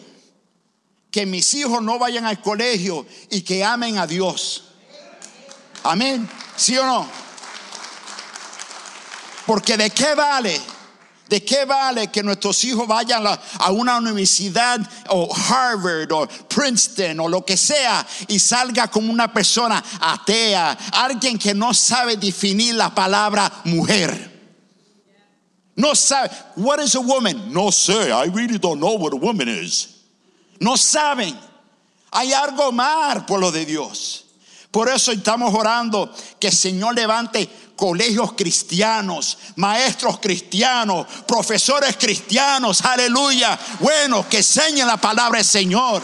que 1.11 1.25
mis 1.25 1.53
hijos 1.53 1.81
no 1.83 1.99
vayan 1.99 2.25
al 2.25 2.41
colegio 2.41 3.05
y 3.29 3.41
que 3.41 3.63
amen 3.63 3.97
a 3.97 4.07
Dios. 4.07 4.63
Amén. 5.83 6.27
¿Sí 6.55 6.77
o 6.77 6.85
no? 6.85 7.07
Porque 9.45 9.77
de 9.77 9.89
qué 9.89 10.15
vale 10.15 10.59
¿De 11.31 11.45
qué 11.45 11.63
vale 11.63 12.09
que 12.09 12.21
nuestros 12.23 12.61
hijos 12.65 12.85
vayan 12.85 13.23
a 13.25 13.71
una 13.71 13.99
universidad 13.99 14.81
o 15.07 15.33
Harvard 15.33 16.11
o 16.11 16.27
Princeton 16.27 17.21
o 17.21 17.29
lo 17.29 17.45
que 17.45 17.55
sea 17.55 18.05
y 18.27 18.37
salga 18.37 18.89
como 18.89 19.13
una 19.13 19.31
persona 19.31 19.81
atea, 20.01 20.77
alguien 20.91 21.39
que 21.39 21.53
no 21.53 21.73
sabe 21.73 22.17
definir 22.17 22.75
la 22.75 22.93
palabra 22.93 23.49
mujer? 23.63 24.29
No 25.77 25.95
sabe, 25.95 26.31
what 26.57 26.83
is 26.83 26.95
a 26.95 26.99
woman? 26.99 27.53
No 27.53 27.71
sé, 27.71 28.11
I 28.11 28.25
really 28.25 28.57
don't 28.57 28.81
know 28.81 28.97
what 28.97 29.13
a 29.13 29.15
woman 29.15 29.47
is. 29.47 30.00
No 30.61 30.77
saben. 30.77 31.37
Hay 32.11 32.33
algo 32.33 32.71
más, 32.71 33.23
por 33.23 33.39
lo 33.39 33.51
de 33.51 33.65
Dios. 33.65 34.25
Por 34.69 34.89
eso 34.89 35.11
estamos 35.11 35.53
orando 35.53 36.13
que 36.39 36.47
el 36.47 36.53
Señor 36.53 36.93
levante 36.93 37.49
colegios 37.75 38.33
cristianos, 38.33 39.39
maestros 39.55 40.19
cristianos, 40.19 41.07
profesores 41.27 41.97
cristianos, 41.97 42.81
aleluya. 42.81 43.59
Bueno, 43.79 44.29
que 44.29 44.37
enseñen 44.37 44.85
la 44.85 44.97
palabra 44.97 45.39
del 45.39 45.47
Señor. 45.47 46.03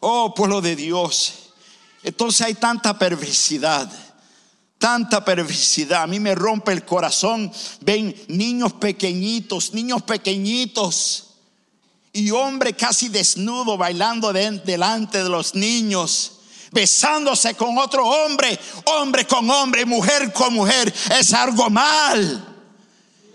Oh, 0.00 0.34
pueblo 0.34 0.62
de 0.62 0.74
Dios. 0.74 1.50
Entonces 2.02 2.46
hay 2.46 2.54
tanta 2.54 2.98
perversidad 2.98 3.90
tanta 4.78 5.24
perversidad. 5.24 6.02
A 6.02 6.06
mí 6.06 6.20
me 6.20 6.34
rompe 6.34 6.72
el 6.72 6.84
corazón. 6.84 7.50
Ven 7.80 8.14
niños 8.28 8.72
pequeñitos, 8.74 9.72
niños 9.74 10.02
pequeñitos. 10.02 11.30
Y 12.12 12.30
hombre 12.30 12.74
casi 12.74 13.08
desnudo 13.08 13.76
bailando 13.76 14.32
delante 14.32 15.22
de 15.22 15.28
los 15.28 15.54
niños 15.54 16.30
besándose 16.74 17.54
con 17.54 17.78
otro 17.78 18.04
hombre, 18.04 18.58
hombre 18.86 19.26
con 19.26 19.48
hombre, 19.48 19.86
mujer 19.86 20.32
con 20.32 20.52
mujer, 20.52 20.92
es 21.18 21.32
algo 21.32 21.70
mal. 21.70 22.54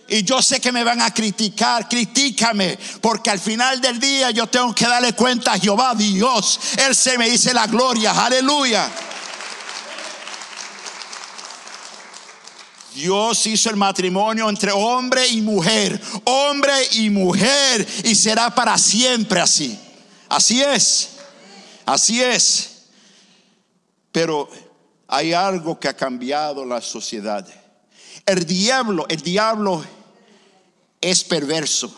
Y 0.10 0.24
yo 0.24 0.42
sé 0.42 0.60
que 0.60 0.72
me 0.72 0.84
van 0.84 1.02
a 1.02 1.14
criticar, 1.14 1.88
critícame, 1.88 2.78
porque 3.00 3.30
al 3.30 3.40
final 3.40 3.80
del 3.80 4.00
día 4.00 4.32
yo 4.32 4.48
tengo 4.48 4.74
que 4.74 4.86
darle 4.86 5.14
cuenta 5.14 5.54
a 5.54 5.60
Jehová 5.60 5.94
Dios. 5.96 6.60
Él 6.78 6.96
se 6.96 7.18
me 7.18 7.30
dice 7.30 7.54
la 7.54 7.68
gloria, 7.68 8.12
aleluya. 8.12 8.92
Dios 13.00 13.48
hizo 13.48 13.70
el 13.70 13.78
matrimonio 13.78 14.50
entre 14.50 14.74
hombre 14.74 15.26
y 15.26 15.40
mujer, 15.40 16.02
hombre 16.26 16.74
y 16.92 17.10
mujer, 17.10 17.88
y 18.04 18.14
será 18.14 18.54
para 18.54 18.78
siempre 18.78 19.40
así. 19.40 19.80
Así 20.28 20.62
es, 20.62 21.12
así 21.86 22.22
es. 22.22 22.88
Pero 24.12 24.50
hay 25.08 25.32
algo 25.32 25.80
que 25.80 25.88
ha 25.88 25.96
cambiado 25.96 26.66
la 26.66 26.82
sociedad. 26.82 27.48
El 28.26 28.46
diablo, 28.46 29.06
el 29.08 29.22
diablo 29.22 29.82
es 31.00 31.24
perverso. 31.24 31.96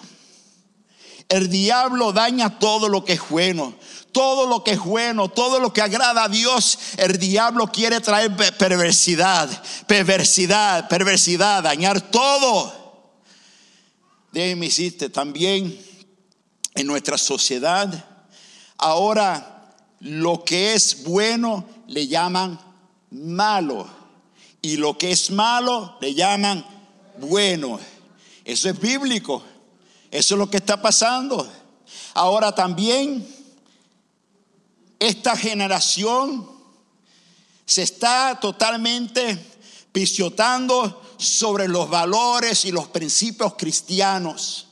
El 1.28 1.50
diablo 1.50 2.14
daña 2.14 2.60
todo 2.60 2.88
lo 2.88 3.04
que 3.04 3.14
es 3.14 3.28
bueno. 3.28 3.74
Todo 4.12 4.48
lo 4.48 4.64
que 4.64 4.72
es 4.72 4.80
bueno, 4.80 5.30
todo 5.30 5.60
lo 5.60 5.72
que 5.72 5.82
agrada 5.82 6.26
a 6.26 6.30
Dios, 6.30 6.78
el 6.98 7.18
diablo 7.18 7.68
quiere 7.68 8.02
traer 8.02 8.36
perversidad, 8.58 9.50
perversidad, 9.88 10.88
perversidad, 10.90 11.64
dañar 11.64 12.02
todo. 12.12 12.74
Déjeme 14.32 14.68
decirte 14.68 15.10
también 15.10 15.80
en 16.76 16.88
nuestra 16.88 17.18
sociedad, 17.18 18.06
ahora 18.78 19.76
lo 20.00 20.44
que 20.44 20.74
es 20.74 21.04
bueno 21.04 21.66
le 21.88 22.08
llaman 22.08 22.60
malo 23.12 23.88
y 24.62 24.78
lo 24.78 24.98
que 24.98 25.12
es 25.12 25.32
malo 25.32 25.98
le 26.02 26.14
llaman 26.14 26.66
bueno. 27.18 27.80
Eso 28.44 28.70
es 28.70 28.80
bíblico. 28.80 29.44
Eso 30.10 30.36
es 30.36 30.40
lo 30.40 30.50
que 30.50 30.58
está 30.58 30.82
pasando. 30.82 31.48
Ahora 32.14 32.54
también 32.54 33.26
esta 35.02 35.36
generación 35.36 36.48
se 37.66 37.82
está 37.82 38.40
totalmente 38.40 39.36
pisotando 39.92 41.02
sobre 41.18 41.68
los 41.68 41.90
valores 41.90 42.66
y 42.66 42.72
los 42.72 42.88
principios 42.90 43.56
cristianos, 43.56 44.68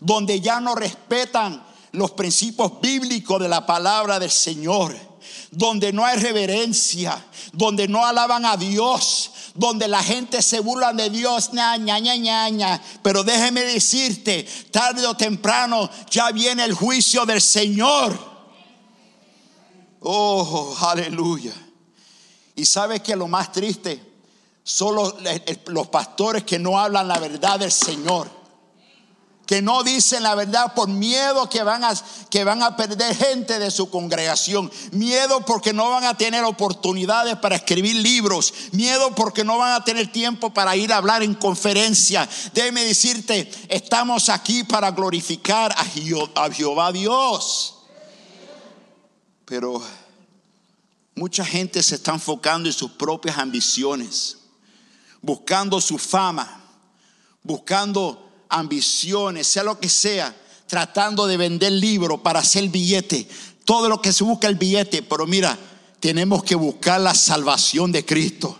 donde 0.00 0.42
ya 0.42 0.60
no 0.60 0.74
respetan 0.74 1.64
los 1.92 2.10
principios 2.10 2.78
bíblicos 2.82 3.40
de 3.40 3.48
la 3.48 3.64
palabra 3.64 4.18
del 4.18 4.30
Señor 4.30 4.94
donde 5.50 5.92
no 5.92 6.04
hay 6.04 6.18
reverencia, 6.18 7.24
donde 7.52 7.88
no 7.88 8.04
alaban 8.04 8.44
a 8.44 8.56
Dios, 8.56 9.30
donde 9.54 9.88
la 9.88 10.02
gente 10.02 10.42
se 10.42 10.60
burla 10.60 10.92
de 10.92 11.10
Dios, 11.10 11.52
ña, 11.52 11.76
ña, 11.76 11.98
ña, 12.00 12.48
ña, 12.50 12.82
Pero 13.02 13.22
déjeme 13.22 13.62
decirte, 13.62 14.46
tarde 14.70 15.06
o 15.06 15.16
temprano 15.16 15.88
ya 16.10 16.32
viene 16.32 16.64
el 16.64 16.74
juicio 16.74 17.24
del 17.24 17.40
Señor. 17.40 18.33
Oh, 20.04 20.76
aleluya. 20.80 21.52
Y 22.54 22.64
sabe 22.64 23.00
que 23.00 23.16
lo 23.16 23.26
más 23.26 23.50
triste 23.50 24.00
son 24.62 25.12
los 25.66 25.88
pastores 25.88 26.44
que 26.44 26.58
no 26.58 26.78
hablan 26.78 27.08
la 27.08 27.18
verdad 27.18 27.58
del 27.58 27.72
Señor 27.72 28.44
que 29.46 29.60
no 29.62 29.82
dicen 29.82 30.22
la 30.22 30.34
verdad 30.34 30.74
por 30.74 30.88
miedo 30.88 31.48
que 31.48 31.62
van, 31.62 31.84
a, 31.84 31.92
que 32.30 32.44
van 32.44 32.62
a 32.62 32.76
perder 32.76 33.14
gente 33.14 33.58
de 33.58 33.70
su 33.70 33.90
congregación, 33.90 34.70
miedo 34.92 35.44
porque 35.44 35.72
no 35.72 35.90
van 35.90 36.04
a 36.04 36.16
tener 36.16 36.44
oportunidades 36.44 37.36
para 37.36 37.56
escribir 37.56 37.96
libros, 37.96 38.54
miedo 38.72 39.14
porque 39.14 39.44
no 39.44 39.58
van 39.58 39.72
a 39.72 39.84
tener 39.84 40.10
tiempo 40.10 40.50
para 40.52 40.76
ir 40.76 40.92
a 40.92 40.96
hablar 40.96 41.22
en 41.22 41.34
conferencia. 41.34 42.28
Déjeme 42.52 42.84
decirte, 42.84 43.50
estamos 43.68 44.28
aquí 44.28 44.64
para 44.64 44.90
glorificar 44.90 45.72
a 45.72 45.84
a 46.34 46.50
Jehová 46.50 46.92
Dios. 46.92 47.73
Pero 49.44 49.82
mucha 51.14 51.44
gente 51.44 51.82
se 51.82 51.96
está 51.96 52.12
enfocando 52.12 52.68
en 52.68 52.72
sus 52.72 52.92
propias 52.92 53.38
ambiciones, 53.38 54.38
buscando 55.20 55.80
su 55.80 55.98
fama, 55.98 56.62
buscando 57.42 58.30
ambiciones, 58.48 59.46
sea 59.46 59.62
lo 59.62 59.78
que 59.78 59.88
sea, 59.88 60.34
tratando 60.66 61.26
de 61.26 61.36
vender 61.36 61.72
libros 61.72 62.20
para 62.20 62.40
hacer 62.40 62.68
billete. 62.68 63.28
Todo 63.64 63.88
lo 63.88 64.00
que 64.00 64.12
se 64.12 64.24
busca 64.24 64.48
el 64.48 64.56
billete, 64.56 65.02
pero 65.02 65.26
mira, 65.26 65.58
tenemos 66.00 66.42
que 66.42 66.54
buscar 66.54 67.00
la 67.00 67.14
salvación 67.14 67.92
de 67.92 68.04
Cristo, 68.04 68.58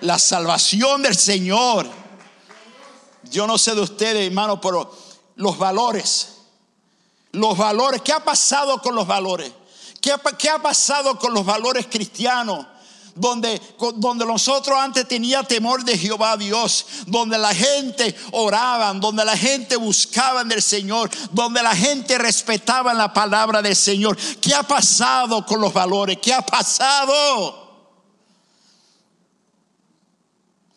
la 0.00 0.18
salvación 0.18 1.02
del 1.02 1.16
Señor. 1.16 1.88
Yo 3.30 3.46
no 3.46 3.58
sé 3.58 3.74
de 3.74 3.80
ustedes, 3.80 4.26
hermano, 4.26 4.60
pero 4.60 4.96
los 5.36 5.58
valores, 5.58 6.34
los 7.32 7.56
valores, 7.56 8.02
¿qué 8.02 8.12
ha 8.12 8.24
pasado 8.24 8.80
con 8.80 8.94
los 8.94 9.06
valores? 9.06 9.52
¿Qué 10.38 10.48
ha, 10.48 10.58
pasado 10.62 11.18
con 11.18 11.34
los 11.34 11.44
valores 11.44 11.88
cristianos? 11.90 12.64
donde, 13.16 13.60
donde 13.96 14.24
nosotros 14.26 14.78
antes 14.78 15.08
tenía 15.08 15.42
temor 15.42 15.82
de 15.82 15.98
Jehová 15.98 16.36
Dios, 16.36 16.86
donde 17.06 17.38
la 17.38 17.52
gente 17.52 18.14
oraba, 18.30 18.92
donde 18.92 19.24
la 19.24 19.36
gente 19.36 19.74
buscaba 19.74 20.44
del 20.44 20.62
Señor, 20.62 21.10
donde 21.32 21.60
la 21.62 21.74
gente 21.74 22.18
respetaba 22.18 22.92
la 22.94 23.12
palabra 23.12 23.62
del 23.62 23.74
Señor. 23.74 24.16
¿Qué 24.40 24.54
ha 24.54 24.62
pasado 24.62 25.44
con 25.44 25.60
los 25.62 25.72
valores? 25.72 26.18
¿Qué 26.22 26.32
ha 26.32 26.42
pasado? 26.42 27.88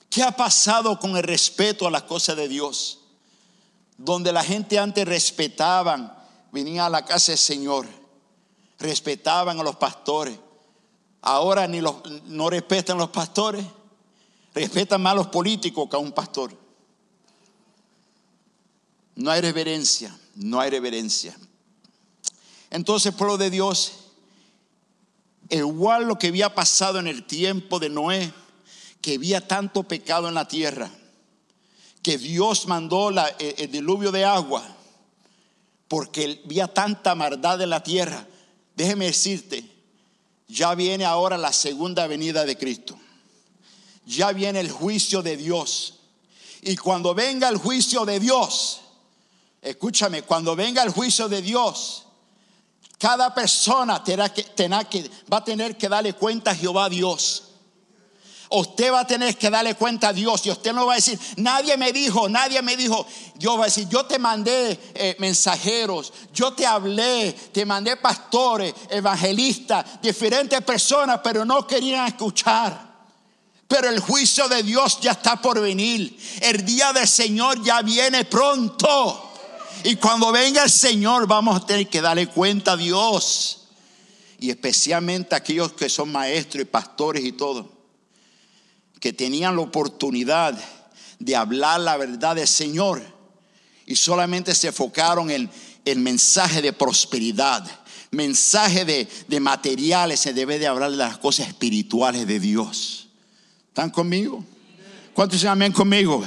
¿Qué 0.09 0.23
ha 0.23 0.31
pasado 0.31 0.97
con 0.97 1.17
el 1.17 1.23
respeto 1.23 1.85
a 1.85 1.91
las 1.91 2.03
cosas 2.03 2.37
de 2.37 2.47
Dios? 2.47 2.99
Donde 3.97 4.31
la 4.31 4.45
gente 4.45 4.79
antes 4.79 5.05
respetaban, 5.05 6.17
venía 6.51 6.85
a 6.85 6.89
la 6.89 7.03
casa 7.03 7.33
del 7.33 7.37
Señor, 7.37 7.98
respetaban 8.79 9.59
a 9.59 9.63
los 9.63 9.75
pastores 9.75 10.37
Ahora 11.21 11.67
ni 11.67 11.81
los, 11.81 11.95
no 12.25 12.49
respetan 12.49 12.97
los 12.97 13.09
pastores, 13.09 13.65
respetan 14.53 15.01
más 15.01 15.13
a 15.13 15.15
los 15.15 15.27
políticos 15.27 15.89
que 15.89 15.95
a 15.95 15.99
un 15.99 16.11
pastor. 16.11 16.57
No 19.15 19.31
hay 19.31 19.41
reverencia, 19.41 20.17
no 20.35 20.61
hay 20.61 20.69
reverencia. 20.69 21.37
Entonces, 22.69 23.13
pueblo 23.13 23.37
de 23.37 23.49
Dios, 23.49 23.93
igual 25.49 26.05
lo 26.07 26.17
que 26.17 26.27
había 26.27 26.55
pasado 26.55 26.99
en 26.99 27.07
el 27.07 27.25
tiempo 27.25 27.79
de 27.79 27.89
Noé, 27.89 28.31
que 29.01 29.15
había 29.15 29.45
tanto 29.45 29.83
pecado 29.83 30.29
en 30.29 30.35
la 30.35 30.47
tierra, 30.47 30.89
que 32.01 32.17
Dios 32.17 32.65
mandó 32.67 33.09
el 33.09 33.71
diluvio 33.71 34.11
de 34.13 34.23
agua, 34.23 34.63
porque 35.89 36.41
había 36.45 36.73
tanta 36.73 37.13
maldad 37.13 37.61
en 37.61 37.71
la 37.71 37.83
tierra. 37.83 38.25
Déjeme 38.79 39.07
decirte, 39.07 39.61
ya 40.47 40.73
viene 40.73 41.03
ahora 41.03 41.37
la 41.37 41.51
segunda 41.51 42.07
venida 42.07 42.45
de 42.45 42.57
Cristo. 42.57 42.97
Ya 44.05 44.31
viene 44.31 44.61
el 44.61 44.71
juicio 44.71 45.21
de 45.21 45.35
Dios. 45.35 45.95
Y 46.61 46.77
cuando 46.77 47.13
venga 47.13 47.49
el 47.49 47.57
juicio 47.57 48.05
de 48.05 48.21
Dios, 48.21 48.79
escúchame, 49.61 50.21
cuando 50.21 50.55
venga 50.55 50.81
el 50.81 50.91
juicio 50.91 51.27
de 51.27 51.41
Dios, 51.41 52.05
cada 52.97 53.35
persona 53.35 54.01
tendrá 54.01 54.33
que, 54.33 54.45
que, 54.45 55.11
va 55.29 55.37
a 55.39 55.43
tener 55.43 55.77
que 55.77 55.89
darle 55.89 56.13
cuenta 56.13 56.51
a 56.51 56.55
Jehová 56.55 56.87
Dios. 56.87 57.48
Usted 58.51 58.91
va 58.91 59.01
a 59.01 59.07
tener 59.07 59.37
que 59.37 59.51
darle 59.51 59.75
cuenta 59.75 60.07
a 60.07 60.13
Dios 60.13 60.43
y 60.47 60.49
usted 60.49 60.73
no 60.73 60.87
va 60.87 60.93
a 60.93 60.95
decir, 60.95 61.19
nadie 61.37 61.77
me 61.77 61.91
dijo, 61.91 62.27
nadie 62.27 62.63
me 62.63 62.75
dijo. 62.75 63.05
Dios 63.35 63.55
va 63.55 63.63
a 63.63 63.65
decir, 63.65 63.87
yo 63.87 64.07
te 64.07 64.17
mandé 64.17 64.79
eh, 64.95 65.15
mensajeros, 65.19 66.11
yo 66.33 66.53
te 66.53 66.65
hablé, 66.65 67.31
te 67.53 67.63
mandé 67.63 67.95
pastores, 67.97 68.73
evangelistas, 68.89 70.01
diferentes 70.01 70.59
personas, 70.63 71.19
pero 71.23 71.45
no 71.45 71.67
querían 71.67 72.07
escuchar. 72.07 72.89
Pero 73.67 73.87
el 73.87 73.99
juicio 73.99 74.49
de 74.49 74.63
Dios 74.63 74.99
ya 74.99 75.11
está 75.11 75.39
por 75.39 75.61
venir. 75.61 76.17
El 76.41 76.65
día 76.65 76.91
del 76.91 77.07
Señor 77.07 77.61
ya 77.61 77.83
viene 77.83 78.25
pronto. 78.25 79.31
Y 79.83 79.95
cuando 79.97 80.31
venga 80.31 80.63
el 80.63 80.71
Señor 80.71 81.27
vamos 81.27 81.55
a 81.55 81.65
tener 81.67 81.87
que 81.87 82.01
darle 82.01 82.25
cuenta 82.25 82.71
a 82.71 82.77
Dios. 82.77 83.67
Y 84.39 84.49
especialmente 84.49 85.35
aquellos 85.35 85.73
que 85.73 85.87
son 85.87 86.11
maestros 86.11 86.63
y 86.63 86.65
pastores 86.65 87.23
y 87.23 87.33
todo 87.33 87.78
que 88.99 89.13
tenían 89.13 89.55
la 89.55 89.61
oportunidad 89.61 90.57
de 91.19 91.35
hablar 91.35 91.79
la 91.81 91.97
verdad 91.97 92.35
del 92.35 92.47
Señor 92.47 93.01
y 93.85 93.95
solamente 93.95 94.53
se 94.53 94.67
enfocaron 94.67 95.31
en 95.31 95.49
el 95.85 95.99
mensaje 95.99 96.61
de 96.61 96.73
prosperidad, 96.73 97.65
mensaje 98.11 98.85
de, 98.85 99.39
materiales, 99.39 100.19
se 100.19 100.33
debe 100.33 100.59
de 100.59 100.67
hablar 100.67 100.91
de 100.91 100.97
las 100.97 101.17
cosas 101.17 101.47
espirituales 101.47 102.27
de 102.27 102.39
Dios. 102.39 103.07
¿Están 103.67 103.89
conmigo? 103.89 104.43
¿Cuántos 105.13 105.41
se 105.41 105.47
amén 105.47 105.71
conmigo? 105.71 106.23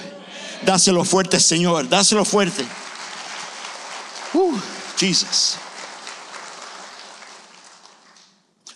Dáselo 0.64 1.04
fuerte, 1.04 1.38
Señor, 1.40 1.88
dáselo 1.88 2.24
fuerte. 2.24 2.64
Uh, 4.34 4.56
Jesus. 4.98 5.56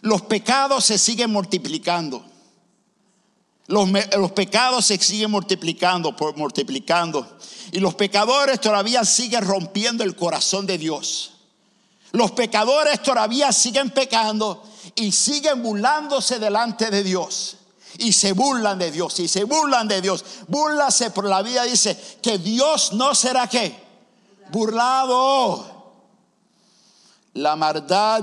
Los 0.03 0.23
pecados 0.23 0.85
se 0.85 0.99
siguen 0.99 1.31
multiplicando. 1.31 2.25
Los, 3.69 4.33
pecados 4.33 4.87
se 4.87 4.99
siguen 4.99 5.31
multiplicando, 5.31 6.15
multiplicando. 6.37 7.39
Y 7.73 7.81
los 7.81 7.95
pecadores 7.95 8.61
todavía 8.61 9.05
siguen 9.05 9.45
rompiendo 9.45 10.05
el 10.05 10.15
corazón 10.15 10.67
de 10.67 10.79
Dios. 10.79 11.33
Los 12.13 12.31
pecadores 12.31 13.03
todavía 13.03 13.53
siguen 13.53 13.91
pecando 13.91 14.63
y 14.95 15.11
siguen 15.11 15.63
burlándose 15.63 16.39
delante 16.39 16.91
de 16.91 17.03
Dios. 17.03 17.57
Y 17.99 18.13
se 18.13 18.33
burlan 18.33 18.79
de 18.79 18.91
Dios, 18.91 19.19
y 19.21 19.27
se 19.27 19.45
burlan 19.45 19.89
de 19.89 20.03
Dios. 20.03 20.25
Burlase 20.49 21.11
por 21.11 21.25
la 21.25 21.43
vida, 21.43 21.65
dice 21.65 21.99
que 22.23 22.39
Dios 22.39 22.93
no 22.93 23.15
será 23.15 23.49
qué? 23.49 23.75
Burlado. 24.51 25.95
La 27.33 27.57
maldad 27.57 28.23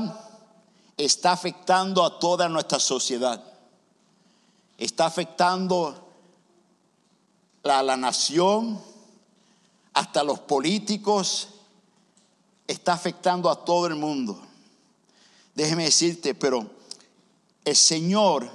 está 0.95 1.31
afectando 1.31 2.05
a 2.05 2.19
toda 2.19 2.47
nuestra 2.47 2.79
sociedad 2.79 3.52
está 4.77 5.05
afectando 5.05 6.09
a 7.63 7.83
la 7.83 7.97
nación, 7.97 8.79
hasta 9.93 10.23
los 10.23 10.39
políticos, 10.39 11.49
está 12.67 12.93
afectando 12.93 13.49
a 13.49 13.63
todo 13.63 13.87
el 13.87 13.95
mundo. 13.95 14.39
Déjeme 15.55 15.85
decirte, 15.85 16.33
pero 16.33 16.69
el 17.63 17.75
Señor 17.75 18.49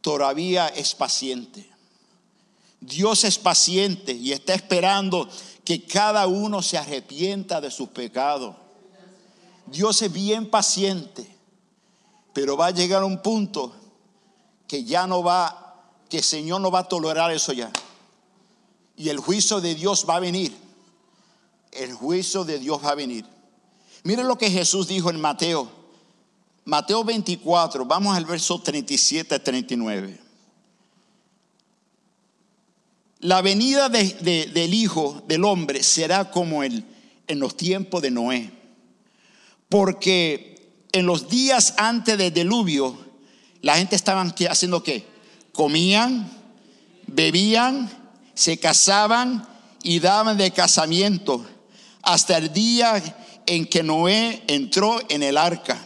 todavía 0.00 0.68
es 0.68 0.94
paciente. 0.94 1.68
Dios 2.80 3.24
es 3.24 3.38
paciente 3.38 4.12
y 4.12 4.32
está 4.32 4.54
esperando 4.54 5.28
que 5.64 5.84
cada 5.84 6.26
uno 6.26 6.62
se 6.62 6.78
arrepienta 6.78 7.60
de 7.60 7.70
sus 7.70 7.88
pecados. 7.90 8.56
Dios 9.66 10.00
es 10.00 10.12
bien 10.12 10.48
paciente, 10.48 11.28
pero 12.32 12.56
va 12.56 12.66
a 12.66 12.70
llegar 12.70 13.04
un 13.04 13.20
punto 13.20 13.74
que 14.68 14.84
ya 14.84 15.06
no 15.06 15.22
va, 15.22 15.74
que 16.08 16.18
el 16.18 16.22
Señor 16.22 16.60
no 16.60 16.70
va 16.70 16.80
a 16.80 16.88
tolerar 16.88 17.32
eso 17.32 17.52
ya. 17.52 17.72
Y 18.96 19.08
el 19.08 19.18
juicio 19.18 19.60
de 19.60 19.74
Dios 19.74 20.04
va 20.08 20.16
a 20.16 20.20
venir. 20.20 20.54
El 21.72 21.94
juicio 21.94 22.44
de 22.44 22.58
Dios 22.58 22.84
va 22.84 22.90
a 22.90 22.94
venir. 22.94 23.24
Miren 24.04 24.28
lo 24.28 24.36
que 24.36 24.50
Jesús 24.50 24.86
dijo 24.86 25.10
en 25.10 25.20
Mateo. 25.20 25.70
Mateo 26.64 27.02
24, 27.02 27.86
vamos 27.86 28.16
al 28.16 28.26
verso 28.26 28.60
37 28.60 29.34
a 29.34 29.42
39. 29.42 30.20
La 33.20 33.40
venida 33.40 33.88
del 33.88 34.74
Hijo 34.74 35.22
del 35.26 35.44
Hombre 35.44 35.82
será 35.82 36.30
como 36.30 36.62
el, 36.62 36.84
en 37.26 37.40
los 37.40 37.56
tiempos 37.56 38.02
de 38.02 38.10
Noé. 38.10 38.52
Porque 39.68 40.84
en 40.92 41.06
los 41.06 41.28
días 41.28 41.74
antes 41.78 42.18
del 42.18 42.32
diluvio, 42.32 43.07
La 43.62 43.76
gente 43.76 43.96
estaban 43.96 44.34
haciendo 44.48 44.82
qué? 44.82 45.06
Comían, 45.52 46.30
bebían, 47.06 47.90
se 48.34 48.58
casaban 48.58 49.46
y 49.82 49.98
daban 50.00 50.36
de 50.36 50.52
casamiento 50.52 51.44
hasta 52.02 52.38
el 52.38 52.52
día 52.52 53.02
en 53.46 53.66
que 53.66 53.82
Noé 53.82 54.42
entró 54.46 55.00
en 55.08 55.22
el 55.22 55.36
arca. 55.36 55.84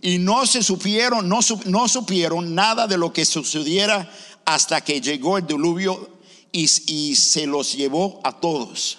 Y 0.00 0.18
no 0.18 0.46
se 0.46 0.62
supieron, 0.62 1.28
no, 1.28 1.40
no 1.66 1.88
supieron 1.88 2.54
nada 2.54 2.86
de 2.86 2.98
lo 2.98 3.12
que 3.12 3.24
sucediera 3.24 4.10
hasta 4.44 4.80
que 4.80 5.00
llegó 5.00 5.38
el 5.38 5.46
diluvio 5.46 6.10
y, 6.50 6.68
y 6.86 7.14
se 7.14 7.46
los 7.46 7.72
llevó 7.72 8.20
a 8.24 8.32
todos. 8.32 8.98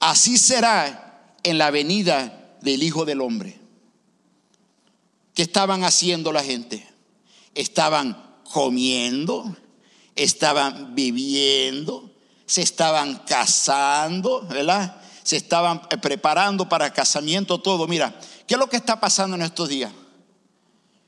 Así 0.00 0.38
será 0.38 1.36
en 1.42 1.58
la 1.58 1.70
venida 1.70 2.56
del 2.60 2.82
Hijo 2.82 3.04
del 3.04 3.20
Hombre. 3.20 3.63
¿Qué 5.34 5.42
estaban 5.42 5.82
haciendo 5.82 6.32
la 6.32 6.44
gente? 6.44 6.88
Estaban 7.54 8.40
comiendo, 8.52 9.56
estaban 10.14 10.94
viviendo, 10.94 12.10
se 12.46 12.62
estaban 12.62 13.16
casando, 13.26 14.42
¿verdad? 14.42 15.00
Se 15.24 15.36
estaban 15.36 15.82
eh, 15.90 15.98
preparando 15.98 16.68
para 16.68 16.92
casamiento, 16.92 17.60
todo. 17.60 17.88
Mira, 17.88 18.18
¿qué 18.46 18.54
es 18.54 18.60
lo 18.60 18.68
que 18.68 18.76
está 18.76 19.00
pasando 19.00 19.34
en 19.34 19.42
estos 19.42 19.68
días? 19.68 19.92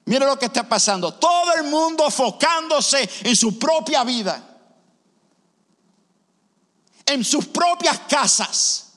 Mira 0.07 0.27
lo 0.27 0.39
que 0.39 0.47
está 0.47 0.69
pasando. 0.69 1.15
Todo 1.15 1.55
el 1.55 1.65
mundo 1.65 2.05
enfocándose 2.07 3.09
en 3.23 3.37
su 3.37 3.59
propia 3.59 4.03
vida, 4.03 4.59
en 7.05 7.25
sus 7.25 7.47
propias 7.47 8.01
casas 8.09 8.93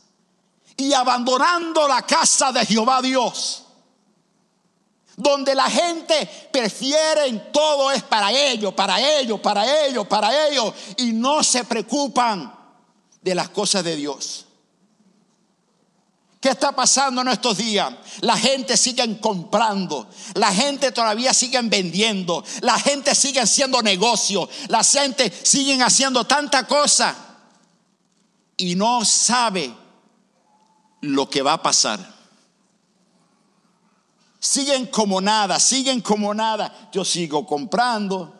y 0.75 0.91
abandonando 0.93 1.87
la 1.87 2.01
casa 2.01 2.51
de 2.51 2.65
Jehová 2.65 3.01
Dios 3.01 3.65
donde 5.19 5.53
la 5.53 5.69
gente 5.69 6.27
prefiere 6.49 7.29
todo 7.51 7.91
es 7.91 8.01
para 8.03 8.31
ellos, 8.31 8.73
para 8.73 8.99
ellos, 9.19 9.39
para 9.41 9.85
ellos, 9.85 10.07
para 10.07 10.47
ellos, 10.47 10.73
y 10.97 11.11
no 11.11 11.43
se 11.43 11.65
preocupan 11.65 12.55
de 13.21 13.35
las 13.35 13.49
cosas 13.49 13.83
de 13.83 13.97
Dios. 13.97 14.45
¿Qué 16.39 16.47
está 16.47 16.71
pasando 16.71 17.19
en 17.19 17.27
estos 17.27 17.57
días? 17.57 17.93
La 18.21 18.37
gente 18.37 18.77
sigue 18.77 19.19
comprando, 19.19 20.07
la 20.35 20.53
gente 20.53 20.93
todavía 20.93 21.33
sigue 21.33 21.59
vendiendo, 21.63 22.41
la 22.61 22.79
gente 22.79 23.13
sigue 23.13 23.41
haciendo 23.41 23.81
negocios, 23.81 24.47
la 24.69 24.81
gente 24.85 25.33
sigue 25.43 25.83
haciendo 25.83 26.23
tanta 26.23 26.65
cosa 26.65 27.13
y 28.55 28.75
no 28.75 29.03
sabe 29.03 29.69
lo 31.01 31.29
que 31.29 31.41
va 31.41 31.53
a 31.53 31.61
pasar 31.61 32.18
siguen 34.39 34.87
como 34.87 35.19
nada, 35.21 35.59
siguen 35.59 36.01
como 36.01 36.33
nada. 36.33 36.89
Yo 36.91 37.03
sigo 37.03 37.45
comprando, 37.45 38.33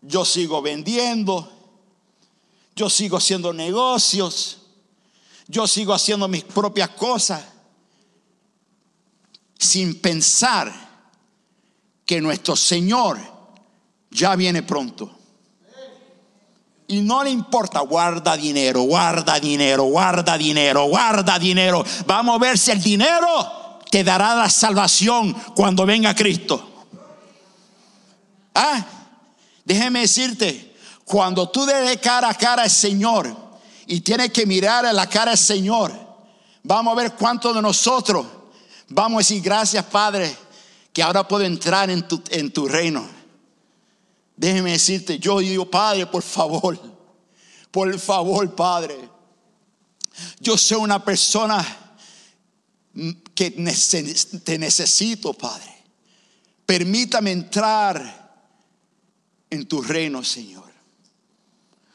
yo 0.00 0.24
sigo 0.24 0.62
vendiendo, 0.62 1.50
yo 2.74 2.88
sigo 2.90 3.18
haciendo 3.18 3.52
negocios, 3.52 4.58
yo 5.46 5.66
sigo 5.66 5.92
haciendo 5.92 6.26
mis 6.26 6.44
propias 6.44 6.90
cosas, 6.90 7.44
sin 9.58 10.00
pensar 10.00 10.72
que 12.04 12.20
nuestro 12.20 12.56
Señor 12.56 13.18
ya 14.10 14.34
viene 14.36 14.62
pronto. 14.62 15.10
Y 16.86 17.00
no 17.00 17.24
le 17.24 17.30
importa, 17.30 17.80
guarda 17.80 18.36
dinero, 18.36 18.82
guarda 18.82 19.40
dinero, 19.40 19.84
guarda 19.84 20.36
dinero, 20.36 20.84
guarda 20.84 21.38
dinero. 21.38 21.82
Vamos 22.06 22.36
a 22.36 22.38
ver 22.38 22.58
si 22.58 22.72
el 22.72 22.82
dinero 22.82 23.63
te 23.94 24.02
dará 24.02 24.34
la 24.34 24.50
salvación 24.50 25.32
cuando 25.54 25.86
venga 25.86 26.16
Cristo. 26.16 26.84
Ah, 28.52 28.84
déjeme 29.64 30.00
decirte, 30.00 30.74
cuando 31.04 31.48
tú 31.48 31.64
de 31.64 31.96
cara 32.00 32.28
a 32.28 32.34
cara 32.34 32.64
al 32.64 32.70
Señor 32.70 33.32
y 33.86 34.00
tienes 34.00 34.32
que 34.32 34.46
mirar 34.46 34.84
a 34.84 34.92
la 34.92 35.08
cara 35.08 35.30
al 35.30 35.38
Señor, 35.38 35.92
vamos 36.64 36.92
a 36.92 37.00
ver 37.00 37.12
cuántos 37.12 37.54
de 37.54 37.62
nosotros 37.62 38.26
vamos 38.88 39.14
a 39.14 39.18
decir 39.18 39.40
gracias 39.40 39.84
Padre 39.84 40.36
que 40.92 41.00
ahora 41.00 41.28
puedo 41.28 41.44
entrar 41.44 41.88
en 41.88 42.08
tu, 42.08 42.20
en 42.30 42.52
tu 42.52 42.66
reino. 42.66 43.06
Déjeme 44.36 44.72
decirte, 44.72 45.20
yo 45.20 45.38
digo 45.38 45.70
Padre, 45.70 46.04
por 46.06 46.24
favor, 46.24 46.76
por 47.70 47.96
favor 48.00 48.56
Padre, 48.56 49.08
yo 50.40 50.58
soy 50.58 50.78
una 50.78 51.04
persona 51.04 51.64
que 53.34 53.50
te 53.50 54.58
necesito, 54.58 55.34
Padre. 55.34 55.72
Permítame 56.66 57.32
entrar 57.32 58.46
en 59.50 59.66
tu 59.66 59.82
reino, 59.82 60.24
Señor. 60.24 60.72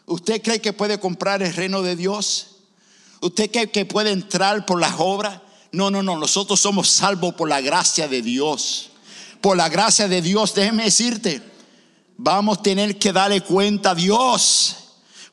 ¿Usted 0.06 0.42
cree 0.42 0.60
que 0.60 0.74
puede 0.74 1.00
comprar 1.00 1.42
el 1.42 1.54
reino 1.54 1.82
de 1.82 1.96
Dios? 1.96 2.58
¿Usted 3.22 3.52
cree 3.52 3.72
que 3.72 3.86
puede 3.86 4.12
entrar 4.12 4.66
por 4.66 4.80
las 4.80 4.96
obras? 4.98 5.42
No, 5.72 5.92
no, 5.92 6.02
no. 6.02 6.18
Nosotros 6.18 6.60
somos 6.60 6.90
salvos 6.90 7.36
por 7.36 7.48
la 7.50 7.62
gracia 7.62 8.08
de 8.08 8.22
Dios. 8.22 8.90
Por 9.42 9.56
la 9.58 9.70
gracia 9.70 10.08
de 10.08 10.22
Dios, 10.22 10.54
déjeme 10.54 10.84
decirte, 10.84 11.42
vamos 12.18 12.58
a 12.58 12.62
tener 12.62 13.00
que 13.00 13.14
darle 13.14 13.42
cuenta 13.42 13.92
a 13.92 13.96
Dios 13.96 14.76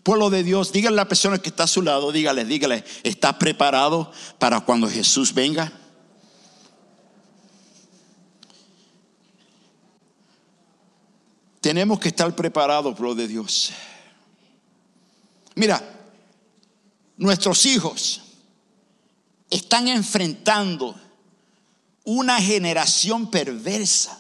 pueblo 0.07 0.31
de 0.31 0.45
Dios, 0.45 0.71
dígale 0.71 0.95
a 0.95 1.03
la 1.03 1.09
persona 1.09 1.39
que 1.39 1.49
está 1.49 1.65
a 1.65 1.67
su 1.67 1.83
lado, 1.83 2.13
dígale, 2.13 2.45
dígale, 2.45 2.85
¿está 3.03 3.41
preparado 3.41 4.13
para 4.39 4.61
cuando 4.61 4.89
Jesús 4.89 5.35
venga? 5.35 5.73
Tenemos 11.67 11.99
que 11.99 12.11
estar 12.11 12.33
preparados, 12.37 12.95
pueblo 12.95 13.17
de 13.17 13.27
Dios. 13.27 13.73
Mira, 15.57 15.83
nuestros 17.17 17.67
hijos 17.67 18.23
están 19.51 19.89
enfrentando 19.89 20.95
una 22.05 22.41
generación 22.41 23.29
perversa. 23.33 24.17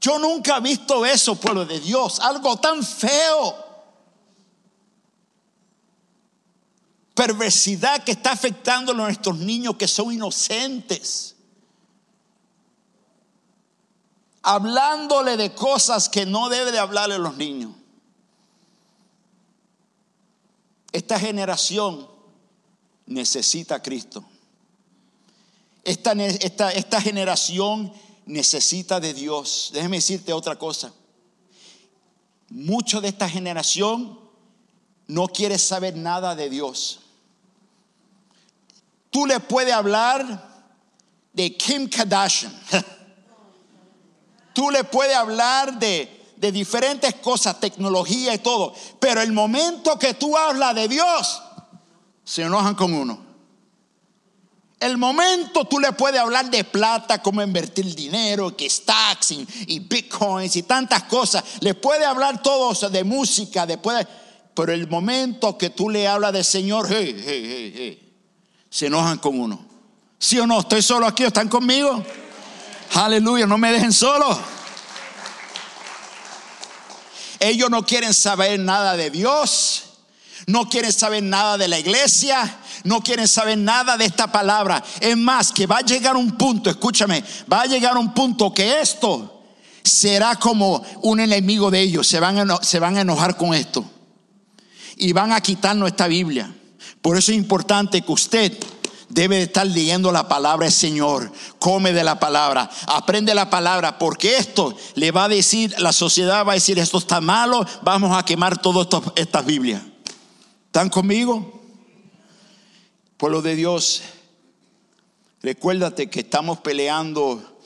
Yo 0.00 0.20
nunca 0.20 0.58
he 0.58 0.60
visto 0.60 1.04
eso, 1.04 1.34
pueblo 1.34 1.66
de 1.66 1.80
Dios, 1.80 2.20
algo 2.20 2.56
tan 2.60 2.84
feo. 2.84 3.66
perversidad 7.16 8.04
que 8.04 8.12
está 8.12 8.30
afectando 8.30 8.92
a 8.92 8.94
nuestros 8.94 9.36
niños 9.38 9.74
que 9.74 9.88
son 9.88 10.12
inocentes. 10.12 11.29
Hablándole 14.42 15.36
de 15.36 15.54
cosas 15.54 16.08
que 16.08 16.24
no 16.26 16.48
debe 16.48 16.72
de 16.72 16.78
hablarle 16.78 17.16
a 17.16 17.18
los 17.18 17.36
niños. 17.36 17.72
Esta 20.92 21.20
generación 21.20 22.08
necesita 23.06 23.76
a 23.76 23.82
Cristo. 23.82 24.24
Esta, 25.84 26.12
esta, 26.12 26.72
esta 26.72 27.00
generación 27.00 27.92
necesita 28.26 29.00
de 29.00 29.14
Dios. 29.14 29.70
Déjeme 29.72 29.96
decirte 29.96 30.32
otra 30.32 30.56
cosa. 30.56 30.92
Mucho 32.48 33.00
de 33.00 33.08
esta 33.08 33.28
generación 33.28 34.18
no 35.06 35.28
quiere 35.28 35.58
saber 35.58 35.96
nada 35.96 36.34
de 36.34 36.48
Dios. 36.48 37.00
Tú 39.10 39.26
le 39.26 39.40
puedes 39.40 39.74
hablar 39.74 40.64
de 41.32 41.56
Kim 41.56 41.88
Kardashian. 41.88 42.52
Tú 44.52 44.70
le 44.70 44.84
puedes 44.84 45.16
hablar 45.16 45.78
de, 45.78 46.32
de 46.36 46.52
diferentes 46.52 47.14
cosas, 47.16 47.60
tecnología 47.60 48.34
y 48.34 48.38
todo. 48.38 48.74
Pero 48.98 49.20
el 49.20 49.32
momento 49.32 49.98
que 49.98 50.14
tú 50.14 50.36
hablas 50.36 50.74
de 50.74 50.88
Dios, 50.88 51.42
se 52.24 52.42
enojan 52.42 52.74
con 52.74 52.94
uno. 52.94 53.30
El 54.80 54.96
momento 54.96 55.66
tú 55.66 55.78
le 55.78 55.92
puedes 55.92 56.18
hablar 56.18 56.50
de 56.50 56.64
plata, 56.64 57.20
cómo 57.20 57.42
invertir 57.42 57.94
dinero, 57.94 58.56
que 58.56 58.70
stocks 58.70 59.32
y, 59.66 59.78
bitcoins 59.80 60.56
y 60.56 60.62
tantas 60.62 61.02
cosas. 61.02 61.44
Le 61.60 61.74
puede 61.74 62.06
hablar 62.06 62.40
todo 62.40 62.72
de 62.88 63.04
música, 63.04 63.66
después, 63.66 64.06
pero 64.54 64.72
el 64.72 64.88
momento 64.88 65.58
que 65.58 65.68
tú 65.68 65.90
le 65.90 66.08
hablas 66.08 66.32
de 66.32 66.42
Señor, 66.42 66.86
hey, 66.88 67.14
hey, 67.14 67.74
hey, 67.76 68.14
se 68.70 68.86
enojan 68.86 69.18
con 69.18 69.38
uno. 69.38 69.66
¿Sí 70.18 70.38
o 70.38 70.46
no? 70.46 70.60
¿Estoy 70.60 70.80
solo 70.80 71.06
aquí? 71.06 71.24
¿Están 71.24 71.48
conmigo? 71.48 72.02
Aleluya, 72.94 73.46
no 73.46 73.58
me 73.58 73.72
dejen 73.72 73.92
solo. 73.92 74.38
Ellos 77.38 77.70
no 77.70 77.84
quieren 77.84 78.12
saber 78.12 78.60
nada 78.60 78.96
de 78.96 79.10
Dios, 79.10 79.84
no 80.46 80.68
quieren 80.68 80.92
saber 80.92 81.22
nada 81.22 81.56
de 81.56 81.68
la 81.68 81.78
iglesia, 81.78 82.58
no 82.84 83.00
quieren 83.00 83.26
saber 83.26 83.56
nada 83.56 83.96
de 83.96 84.04
esta 84.04 84.30
palabra. 84.30 84.82
Es 85.00 85.16
más, 85.16 85.52
que 85.52 85.66
va 85.66 85.78
a 85.78 85.82
llegar 85.82 86.16
un 86.16 86.32
punto, 86.36 86.68
escúchame, 86.68 87.24
va 87.50 87.62
a 87.62 87.66
llegar 87.66 87.96
un 87.96 88.12
punto 88.12 88.52
que 88.52 88.80
esto 88.80 89.42
será 89.82 90.36
como 90.36 90.82
un 91.02 91.20
enemigo 91.20 91.70
de 91.70 91.80
ellos, 91.80 92.06
se 92.06 92.20
van 92.20 92.50
a, 92.50 92.62
se 92.62 92.78
van 92.78 92.98
a 92.98 93.00
enojar 93.00 93.36
con 93.36 93.54
esto 93.54 93.84
y 94.96 95.12
van 95.12 95.32
a 95.32 95.40
quitar 95.40 95.74
nuestra 95.76 96.08
Biblia. 96.08 96.52
Por 97.00 97.16
eso 97.16 97.32
es 97.32 97.38
importante 97.38 98.02
que 98.02 98.12
usted 98.12 98.52
debe 99.10 99.36
de 99.36 99.42
estar 99.42 99.66
leyendo 99.66 100.10
la 100.12 100.28
palabra 100.28 100.64
del 100.64 100.72
Señor. 100.72 101.30
Come 101.58 101.92
de 101.92 102.02
la 102.02 102.18
palabra, 102.18 102.70
aprende 102.86 103.34
la 103.34 103.50
palabra, 103.50 103.98
porque 103.98 104.38
esto 104.38 104.74
le 104.94 105.10
va 105.10 105.24
a 105.24 105.28
decir, 105.28 105.74
la 105.78 105.92
sociedad 105.92 106.46
va 106.46 106.52
a 106.52 106.54
decir, 106.54 106.78
esto 106.78 106.98
está 106.98 107.20
malo, 107.20 107.66
vamos 107.82 108.16
a 108.16 108.24
quemar 108.24 108.62
todas 108.62 108.88
estas 109.16 109.44
Biblias. 109.44 109.82
¿Están 110.66 110.88
conmigo? 110.88 111.60
Pueblo 113.16 113.42
de 113.42 113.56
Dios, 113.56 114.02
recuérdate 115.42 116.08
que 116.08 116.20
estamos 116.20 116.60
peleando 116.60 117.58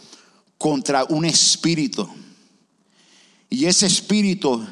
contra 0.58 1.04
un 1.04 1.24
espíritu. 1.26 2.08
Y 3.50 3.66
ese 3.66 3.86
espíritu 3.86 4.66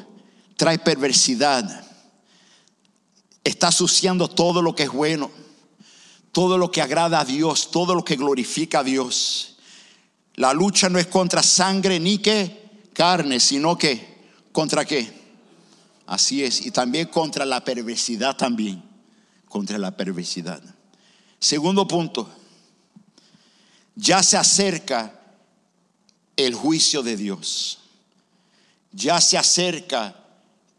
trae 0.57 0.79
perversidad. 0.79 1.85
Está 3.43 3.67
asociando 3.67 4.27
todo 4.27 4.61
lo 4.61 4.73
que 4.73 4.83
es 4.83 4.91
bueno 4.91 5.42
todo 6.33 6.57
lo 6.57 6.71
que 6.71 6.81
agrada 6.81 7.21
a 7.21 7.25
Dios, 7.25 7.69
todo 7.71 7.95
lo 7.95 8.03
que 8.03 8.15
glorifica 8.15 8.79
a 8.79 8.83
Dios. 8.83 9.55
La 10.35 10.51
lucha 10.51 10.89
no 10.89 10.97
es 10.97 11.05
contra 11.05 11.43
sangre 11.43 11.99
ni 11.99 12.17
que 12.17 12.89
carne, 12.91 13.39
sino 13.39 13.77
que 13.77 14.17
contra 14.51 14.83
qué. 14.83 15.21
Así 16.07 16.43
es, 16.43 16.65
y 16.65 16.71
también 16.71 17.07
contra 17.07 17.45
la 17.45 17.63
perversidad 17.63 18.35
también, 18.35 18.83
contra 19.47 19.77
la 19.77 19.95
perversidad. 19.95 20.61
Segundo 21.39 21.87
punto, 21.87 22.27
ya 23.95 24.23
se 24.23 24.35
acerca 24.35 25.19
el 26.35 26.55
juicio 26.55 27.03
de 27.03 27.15
Dios. 27.15 27.77
Ya 28.91 29.21
se 29.21 29.37
acerca 29.37 30.15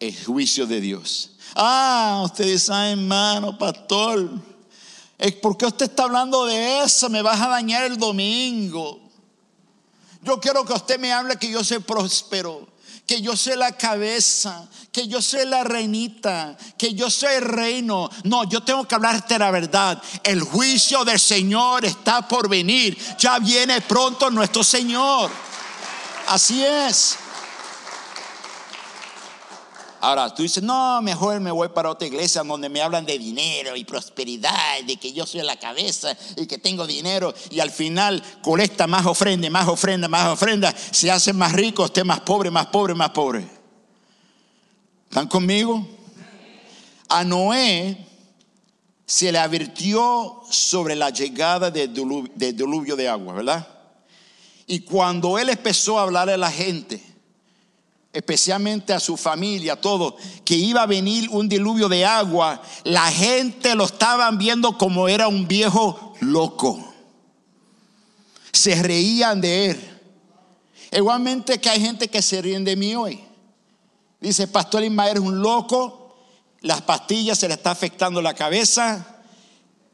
el 0.00 0.16
juicio 0.24 0.66
de 0.66 0.80
Dios. 0.80 1.30
Ah, 1.54 2.22
ustedes 2.24 2.64
saben, 2.64 2.98
hermano, 2.98 3.56
pastor 3.56 4.53
¿Por 5.40 5.56
qué 5.56 5.66
usted 5.66 5.86
está 5.86 6.04
hablando 6.04 6.44
de 6.44 6.82
eso? 6.82 7.08
Me 7.08 7.22
vas 7.22 7.40
a 7.40 7.48
dañar 7.48 7.84
el 7.84 7.96
domingo. 7.96 9.00
Yo 10.22 10.40
quiero 10.40 10.64
que 10.64 10.72
usted 10.72 10.98
me 10.98 11.12
hable 11.12 11.36
que 11.36 11.50
yo 11.50 11.62
soy 11.62 11.78
próspero, 11.78 12.66
que 13.06 13.20
yo 13.20 13.36
soy 13.36 13.56
la 13.56 13.72
cabeza, 13.72 14.66
que 14.90 15.06
yo 15.06 15.20
soy 15.20 15.44
la 15.44 15.64
reinita, 15.64 16.56
que 16.78 16.94
yo 16.94 17.10
soy 17.10 17.34
el 17.34 17.42
reino. 17.42 18.08
No, 18.24 18.44
yo 18.44 18.62
tengo 18.62 18.88
que 18.88 18.94
hablarte 18.94 19.38
la 19.38 19.50
verdad. 19.50 20.02
El 20.22 20.40
juicio 20.40 21.04
del 21.04 21.20
Señor 21.20 21.84
está 21.84 22.26
por 22.26 22.48
venir. 22.48 22.96
Ya 23.18 23.38
viene 23.38 23.82
pronto 23.82 24.30
nuestro 24.30 24.64
Señor. 24.64 25.30
Así 26.28 26.64
es. 26.64 27.18
Ahora 30.04 30.34
tú 30.34 30.42
dices, 30.42 30.62
no, 30.62 31.00
mejor 31.00 31.40
me 31.40 31.50
voy 31.50 31.68
para 31.68 31.88
otra 31.88 32.06
iglesia 32.06 32.42
donde 32.42 32.68
me 32.68 32.82
hablan 32.82 33.06
de 33.06 33.18
dinero 33.18 33.74
y 33.74 33.86
prosperidad, 33.86 34.82
de 34.86 34.98
que 34.98 35.14
yo 35.14 35.24
soy 35.24 35.40
la 35.40 35.58
cabeza 35.58 36.14
y 36.36 36.46
que 36.46 36.58
tengo 36.58 36.86
dinero 36.86 37.32
y 37.50 37.60
al 37.60 37.70
final 37.70 38.22
colecta 38.42 38.86
más 38.86 39.06
ofrenda, 39.06 39.48
más 39.48 39.66
ofrenda, 39.66 40.06
más 40.06 40.28
ofrenda, 40.28 40.74
se 40.90 41.10
hace 41.10 41.32
más 41.32 41.52
rico, 41.52 41.84
usted 41.84 42.04
más 42.04 42.20
pobre, 42.20 42.50
más 42.50 42.66
pobre, 42.66 42.94
más 42.94 43.08
pobre. 43.12 43.48
¿Están 45.08 45.26
conmigo? 45.26 45.88
A 47.08 47.24
Noé 47.24 47.96
se 49.06 49.32
le 49.32 49.38
advirtió 49.38 50.42
sobre 50.50 50.96
la 50.96 51.08
llegada 51.08 51.70
del 51.70 51.94
diluvio 51.94 52.94
de 52.94 53.08
agua, 53.08 53.32
¿verdad? 53.32 53.66
Y 54.66 54.80
cuando 54.80 55.38
él 55.38 55.48
empezó 55.48 55.98
a 55.98 56.02
hablar 56.02 56.28
a 56.28 56.36
la 56.36 56.50
gente, 56.50 57.13
especialmente 58.14 58.92
a 58.92 59.00
su 59.00 59.16
familia, 59.16 59.80
todo, 59.80 60.16
que 60.44 60.54
iba 60.54 60.82
a 60.82 60.86
venir 60.86 61.28
un 61.30 61.48
diluvio 61.48 61.88
de 61.88 62.04
agua, 62.04 62.62
la 62.84 63.10
gente 63.10 63.74
lo 63.74 63.84
estaban 63.84 64.38
viendo 64.38 64.78
como 64.78 65.08
era 65.08 65.26
un 65.26 65.48
viejo 65.48 66.14
loco. 66.20 66.94
Se 68.52 68.80
reían 68.80 69.40
de 69.40 69.70
él. 69.70 70.00
Igualmente 70.92 71.60
que 71.60 71.68
hay 71.68 71.80
gente 71.80 72.06
que 72.06 72.22
se 72.22 72.40
ríen 72.40 72.62
de 72.62 72.76
mí 72.76 72.94
hoy. 72.94 73.20
Dice, 74.20 74.46
Pastor 74.46 74.84
Ismael 74.84 75.16
es 75.16 75.22
un 75.22 75.42
loco, 75.42 76.16
las 76.60 76.82
pastillas 76.82 77.36
se 77.36 77.48
le 77.48 77.54
está 77.54 77.72
afectando 77.72 78.22
la 78.22 78.32
cabeza. 78.32 79.22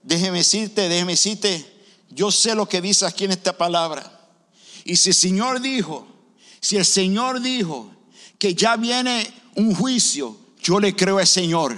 Déjeme 0.02 0.38
decirte, 0.38 0.90
déjeme 0.90 1.12
decirte, 1.12 1.66
yo 2.10 2.30
sé 2.30 2.54
lo 2.54 2.68
que 2.68 2.82
dice 2.82 3.06
aquí 3.06 3.24
en 3.24 3.32
esta 3.32 3.56
palabra. 3.56 4.20
Y 4.84 4.96
si 4.96 5.08
el 5.08 5.14
Señor 5.14 5.62
dijo, 5.62 6.06
si 6.60 6.76
el 6.76 6.84
Señor 6.84 7.40
dijo 7.40 7.90
que 8.40 8.54
ya 8.54 8.76
viene 8.76 9.30
un 9.54 9.74
juicio, 9.74 10.34
yo 10.62 10.80
le 10.80 10.96
creo 10.96 11.18
al 11.18 11.26
Señor. 11.26 11.76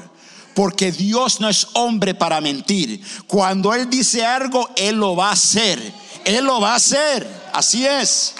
Porque 0.54 0.92
Dios 0.92 1.40
no 1.40 1.48
es 1.48 1.66
hombre 1.72 2.14
para 2.14 2.40
mentir. 2.40 3.02
Cuando 3.26 3.74
Él 3.74 3.90
dice 3.90 4.24
algo, 4.24 4.70
Él 4.76 4.96
lo 4.96 5.16
va 5.16 5.30
a 5.30 5.32
hacer. 5.32 5.80
Él 6.24 6.44
lo 6.44 6.60
va 6.60 6.72
a 6.72 6.76
hacer. 6.76 7.26
Así 7.52 7.84
es. 7.84 8.34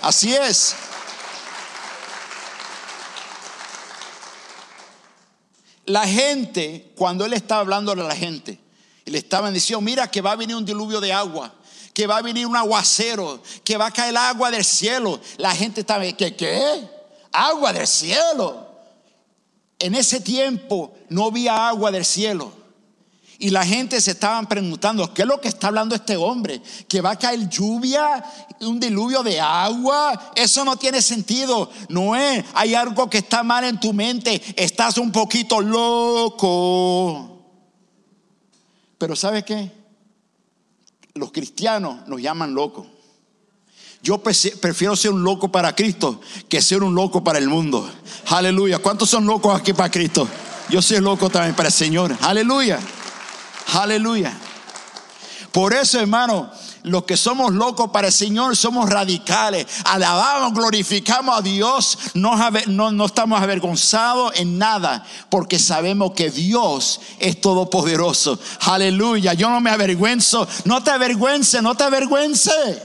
Así 0.00 0.34
es. 0.34 0.74
La 5.84 6.06
gente, 6.06 6.92
cuando 6.96 7.26
Él 7.26 7.34
estaba 7.34 7.60
hablando 7.60 7.92
a 7.92 7.96
la 7.96 8.16
gente, 8.16 8.58
y 9.04 9.10
le 9.10 9.18
estaban 9.18 9.52
diciendo, 9.52 9.82
mira 9.82 10.10
que 10.10 10.20
va 10.20 10.32
a 10.32 10.36
venir 10.36 10.56
un 10.56 10.64
diluvio 10.64 11.00
de 11.00 11.12
agua 11.12 11.52
que 11.92 12.06
va 12.06 12.18
a 12.18 12.22
venir 12.22 12.46
un 12.46 12.54
aguacero, 12.54 13.42
que 13.64 13.78
va 13.78 13.86
a 13.86 13.90
caer 13.90 14.14
agua 14.18 14.50
del 14.50 14.62
cielo. 14.62 15.18
La 15.38 15.56
gente 15.56 15.80
estaba, 15.80 16.04
¿qué? 16.12 16.36
¿Qué? 16.36 16.95
Agua 17.36 17.72
del 17.72 17.86
cielo. 17.86 18.66
En 19.78 19.94
ese 19.94 20.20
tiempo 20.20 20.94
no 21.08 21.26
había 21.26 21.68
agua 21.68 21.90
del 21.90 22.04
cielo. 22.04 22.52
Y 23.38 23.50
la 23.50 23.66
gente 23.66 24.00
se 24.00 24.12
estaban 24.12 24.46
preguntando, 24.46 25.12
¿qué 25.12 25.22
es 25.22 25.28
lo 25.28 25.40
que 25.40 25.48
está 25.48 25.66
hablando 25.66 25.94
este 25.94 26.16
hombre? 26.16 26.62
¿Que 26.88 27.02
va 27.02 27.10
a 27.10 27.18
caer 27.18 27.46
lluvia, 27.48 28.24
un 28.60 28.80
diluvio 28.80 29.22
de 29.22 29.38
agua? 29.38 30.32
Eso 30.34 30.64
no 30.64 30.76
tiene 30.76 31.02
sentido. 31.02 31.70
No 31.90 32.16
es, 32.16 32.44
hay 32.54 32.74
algo 32.74 33.10
que 33.10 33.18
está 33.18 33.42
mal 33.42 33.64
en 33.64 33.78
tu 33.78 33.92
mente. 33.92 34.40
Estás 34.56 34.96
un 34.96 35.12
poquito 35.12 35.60
loco. 35.60 37.42
Pero 38.96 39.14
¿sabe 39.14 39.44
qué? 39.44 39.70
Los 41.14 41.30
cristianos 41.30 42.08
nos 42.08 42.22
llaman 42.22 42.54
locos. 42.54 42.86
Yo 44.02 44.18
prefiero 44.18 44.94
ser 44.94 45.10
un 45.10 45.24
loco 45.24 45.50
para 45.50 45.74
Cristo 45.74 46.20
que 46.48 46.62
ser 46.62 46.82
un 46.82 46.94
loco 46.94 47.24
para 47.24 47.38
el 47.38 47.48
mundo. 47.48 47.90
Aleluya. 48.28 48.78
¿Cuántos 48.78 49.10
son 49.10 49.26
locos 49.26 49.58
aquí 49.58 49.72
para 49.72 49.90
Cristo? 49.90 50.28
Yo 50.68 50.80
soy 50.80 51.00
loco 51.00 51.28
también 51.30 51.54
para 51.54 51.68
el 51.68 51.74
Señor. 51.74 52.16
Aleluya. 52.20 52.78
Aleluya. 53.74 54.32
Por 55.50 55.72
eso, 55.72 55.98
hermano, 55.98 56.50
los 56.82 57.04
que 57.04 57.16
somos 57.16 57.52
locos 57.52 57.90
para 57.90 58.08
el 58.08 58.12
Señor 58.12 58.56
somos 58.56 58.88
radicales. 58.88 59.66
Alabamos, 59.86 60.52
glorificamos 60.52 61.38
a 61.38 61.42
Dios. 61.42 61.98
No, 62.14 63.06
estamos 63.06 63.40
avergonzados 63.40 64.32
en 64.36 64.58
nada 64.58 65.04
porque 65.30 65.58
sabemos 65.58 66.12
que 66.12 66.30
Dios 66.30 67.00
es 67.18 67.40
todopoderoso. 67.40 68.38
Aleluya. 68.60 69.32
Yo 69.32 69.50
no 69.50 69.60
me 69.60 69.70
avergüenzo. 69.70 70.46
No 70.64 70.84
te 70.84 70.90
avergüences, 70.90 71.60
no 71.60 71.74
te 71.74 71.84
avergüences. 71.84 72.82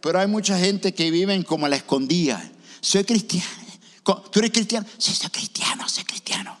Pero 0.00 0.20
hay 0.20 0.26
mucha 0.26 0.58
gente 0.58 0.94
que 0.94 1.10
viven 1.10 1.42
como 1.42 1.68
la 1.68 1.76
escondía. 1.76 2.52
Soy 2.80 3.04
cristiano. 3.04 3.46
¿Tú 4.04 4.38
eres 4.38 4.52
cristiano? 4.52 4.86
Sí, 4.98 5.12
soy 5.14 5.30
cristiano, 5.30 5.88
soy 5.88 6.04
cristiano. 6.04 6.56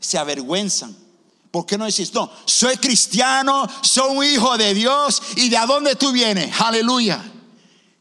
Se 0.00 0.18
avergüenzan. 0.18 0.96
¿Por 1.52 1.66
qué 1.66 1.76
no 1.76 1.84
decís, 1.84 2.12
no, 2.14 2.32
soy 2.46 2.76
cristiano, 2.78 3.68
soy 3.82 4.16
un 4.16 4.24
hijo 4.24 4.56
de 4.56 4.72
Dios 4.72 5.22
y 5.36 5.50
de 5.50 5.58
dónde 5.66 5.94
tú 5.96 6.10
vienes? 6.10 6.58
Aleluya. 6.58 7.22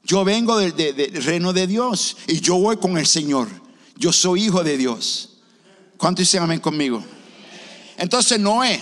Yo 0.03 0.23
vengo 0.23 0.57
del, 0.57 0.75
del 0.75 1.23
reino 1.23 1.53
de 1.53 1.67
Dios 1.67 2.17
y 2.27 2.39
yo 2.39 2.55
voy 2.55 2.77
con 2.77 2.97
el 2.97 3.05
Señor. 3.05 3.49
Yo 3.97 4.11
soy 4.11 4.45
hijo 4.45 4.63
de 4.63 4.77
Dios. 4.77 5.31
¿Cuántos 5.97 6.25
dicen 6.25 6.41
amén 6.41 6.59
conmigo? 6.59 7.03
Entonces 7.97 8.39
Noé 8.39 8.81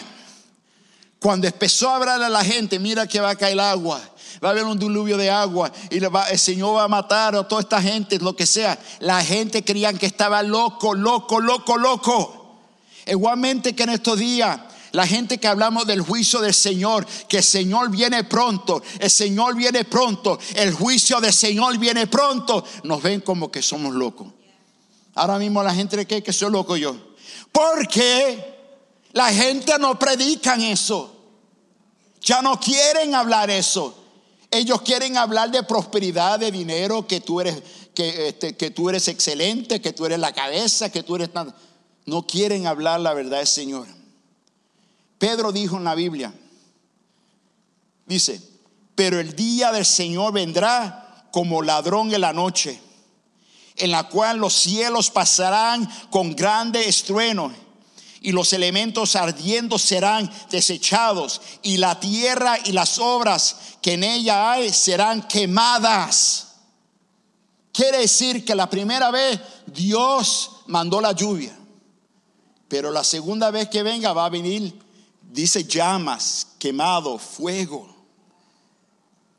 cuando 1.20 1.48
empezó 1.48 1.90
a 1.90 1.98
hablar 1.98 2.22
a 2.22 2.30
la 2.30 2.44
gente, 2.44 2.80
mira 2.80 3.06
que 3.06 3.20
va 3.20 3.32
a 3.32 3.36
caer 3.36 3.60
agua, 3.60 4.02
va 4.44 4.50
a 4.50 4.52
haber 4.52 4.64
un 4.64 4.80
diluvio 4.80 5.18
de 5.18 5.30
agua 5.30 5.72
y 5.90 5.98
el 5.98 6.40
Señor 6.40 6.78
va 6.78 6.84
a 6.86 6.88
matar 6.88 7.36
a 7.36 7.48
toda 7.48 7.62
esta 7.62 7.82
gente, 7.82 8.18
lo 8.20 8.36
que 8.36 8.46
sea. 8.46 8.80
La 9.00 9.24
gente 9.24 9.64
creían 9.64 9.98
que 9.98 10.06
estaba 10.06 10.42
loco, 10.42 10.94
loco, 10.94 11.42
loco, 11.42 11.78
loco. 11.78 12.58
Igualmente 13.06 13.76
que 13.76 13.84
en 13.84 13.90
estos 13.90 14.18
días 14.18 14.60
la 14.92 15.06
gente 15.06 15.38
que 15.38 15.48
hablamos 15.48 15.86
del 15.86 16.02
juicio 16.02 16.40
del 16.40 16.54
Señor, 16.54 17.06
que 17.28 17.38
el 17.38 17.44
Señor 17.44 17.90
viene 17.92 18.24
pronto, 18.24 18.82
el 19.00 19.10
Señor 19.10 19.56
viene 19.56 19.84
pronto, 19.84 20.40
el 20.56 20.74
juicio 20.74 21.20
del 21.20 21.34
Señor 21.34 21.78
viene 21.78 22.08
pronto, 22.08 22.64
nos 22.84 23.04
ven 23.04 23.22
como 23.22 23.52
que 23.52 23.62
somos 23.62 23.94
locos. 23.94 24.28
Ahora 25.16 25.38
mismo 25.38 25.62
la 25.62 25.74
gente 25.74 26.08
cree 26.08 26.24
que 26.24 26.34
soy 26.34 26.52
loco 26.52 26.78
yo. 26.78 26.96
Porque 27.52 28.49
la 29.12 29.34
gente 29.34 29.78
no 29.80 29.98
predican 29.98 30.62
eso. 30.62 31.16
Ya 32.22 32.42
no 32.42 32.60
quieren 32.60 33.16
hablar 33.16 33.50
eso. 33.50 33.96
Ellos 34.52 34.82
quieren 34.82 35.18
hablar 35.18 35.52
de 35.52 35.64
prosperidad, 35.64 36.40
de 36.40 36.52
dinero, 36.52 37.08
que 37.08 37.22
tú 37.22 37.40
eres, 37.40 37.62
que, 37.94 38.30
este, 38.30 38.56
que 38.56 38.72
tú 38.72 38.90
eres 38.90 39.08
excelente, 39.08 39.82
que 39.82 39.94
tú 39.94 40.06
eres 40.06 40.20
la 40.20 40.34
cabeza, 40.34 40.92
que 40.92 41.04
tú 41.04 41.16
eres 41.16 41.34
nada. 41.34 41.56
No 42.06 42.26
quieren 42.26 42.68
hablar 42.68 43.00
la 43.00 43.14
verdad 43.14 43.38
del 43.38 43.48
Señor. 43.48 43.88
Pedro 45.18 45.52
dijo 45.52 45.78
en 45.78 45.84
la 45.84 45.96
Biblia, 45.96 46.34
dice, 48.06 48.42
pero 48.96 49.20
el 49.20 49.36
día 49.36 49.72
del 49.72 49.86
Señor 49.86 50.34
vendrá 50.34 51.28
como 51.32 51.62
ladrón 51.62 52.14
en 52.14 52.22
la 52.22 52.34
noche, 52.34 52.80
en 53.76 53.92
la 53.92 54.08
cual 54.10 54.38
los 54.38 54.54
cielos 54.54 55.12
pasarán 55.12 55.88
con 56.10 56.36
grande 56.36 56.88
estrueno 56.88 57.69
y 58.22 58.32
los 58.32 58.52
elementos 58.54 59.16
ardiendo 59.16 59.78
serán 59.78 60.30
desechados 60.50 61.42
y 61.62 61.78
la 61.78 62.00
tierra 62.00 62.58
y 62.66 62.72
las 62.72 63.00
obras 63.00 63.56
que 63.82 63.94
en 63.94 64.04
ella 64.04 64.52
hay 64.52 64.74
serán 64.74 65.28
quemadas. 65.28 66.48
Quiere 67.72 68.00
decir 68.00 68.44
que 68.44 68.56
la 68.56 68.70
primera 68.70 69.10
vez 69.12 69.40
Dios 69.66 70.52
mandó 70.68 71.00
la 71.00 71.14
lluvia, 71.14 71.58
pero 72.68 72.92
la 72.92 73.04
segunda 73.04 73.52
vez 73.52 73.70
que 73.70 73.84
venga 73.84 74.12
va 74.12 74.26
a 74.26 74.30
venir, 74.30 74.78
dice 75.22 75.64
llamas, 75.64 76.48
quemado, 76.60 77.18
fuego. 77.18 77.96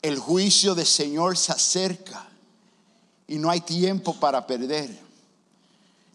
El 0.01 0.19
juicio 0.19 0.75
del 0.75 0.87
Señor 0.87 1.37
se 1.37 1.53
acerca 1.53 2.27
y 3.29 3.37
no 3.37 3.51
hay 3.51 3.61
tiempo 3.61 4.19
para 4.19 4.47
perder. 4.47 4.99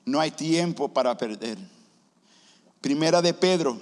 No 0.06 0.20
hay 0.20 0.32
tiempo 0.32 0.88
para 0.88 1.16
perder. 1.16 1.75
Primera 2.86 3.20
de 3.20 3.34
Pedro. 3.34 3.82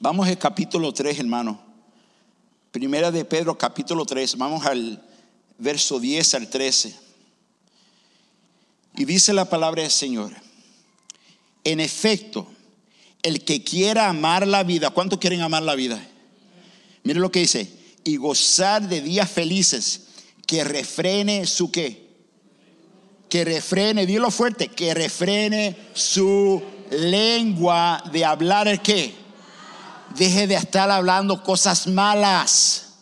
Vamos 0.00 0.28
al 0.28 0.36
capítulo 0.36 0.92
3, 0.92 1.18
hermano. 1.18 1.58
Primera 2.70 3.10
de 3.10 3.24
Pedro, 3.24 3.56
capítulo 3.56 4.04
3. 4.04 4.36
Vamos 4.36 4.66
al 4.66 5.02
verso 5.56 5.98
10 5.98 6.34
al 6.34 6.50
13. 6.50 6.94
Y 8.98 9.06
dice 9.06 9.32
la 9.32 9.48
palabra 9.48 9.80
del 9.80 9.90
Señor. 9.90 10.30
En 11.64 11.80
efecto, 11.80 12.46
el 13.22 13.42
que 13.46 13.64
quiera 13.64 14.10
amar 14.10 14.46
la 14.46 14.62
vida, 14.62 14.90
¿cuánto 14.90 15.18
quieren 15.18 15.40
amar 15.40 15.62
la 15.62 15.74
vida? 15.74 16.06
Mire 17.02 17.18
lo 17.18 17.32
que 17.32 17.40
dice. 17.40 17.72
Y 18.04 18.16
gozar 18.18 18.90
de 18.90 19.00
días 19.00 19.30
felices, 19.30 20.08
que 20.46 20.64
refrene 20.64 21.46
su 21.46 21.70
qué. 21.70 22.10
Que 23.30 23.46
refrene, 23.46 24.04
dilo 24.04 24.30
fuerte, 24.30 24.68
que 24.68 24.92
refrene 24.92 25.74
su 25.94 26.75
lengua 26.90 28.02
de 28.12 28.24
hablar 28.24 28.68
el 28.68 28.80
qué. 28.80 29.14
Deje 30.14 30.46
de 30.46 30.54
estar 30.54 30.90
hablando 30.90 31.42
cosas 31.42 31.86
malas. 31.86 32.94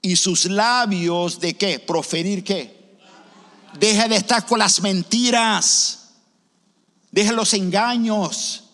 Y 0.00 0.16
sus 0.16 0.46
labios 0.46 1.38
de 1.38 1.54
qué? 1.56 1.78
Proferir 1.78 2.42
qué. 2.42 2.98
Deje 3.78 4.08
de 4.08 4.16
estar 4.16 4.44
con 4.46 4.58
las 4.58 4.80
mentiras. 4.80 6.10
Deje 7.10 7.32
los 7.32 7.54
engaños. 7.54 8.64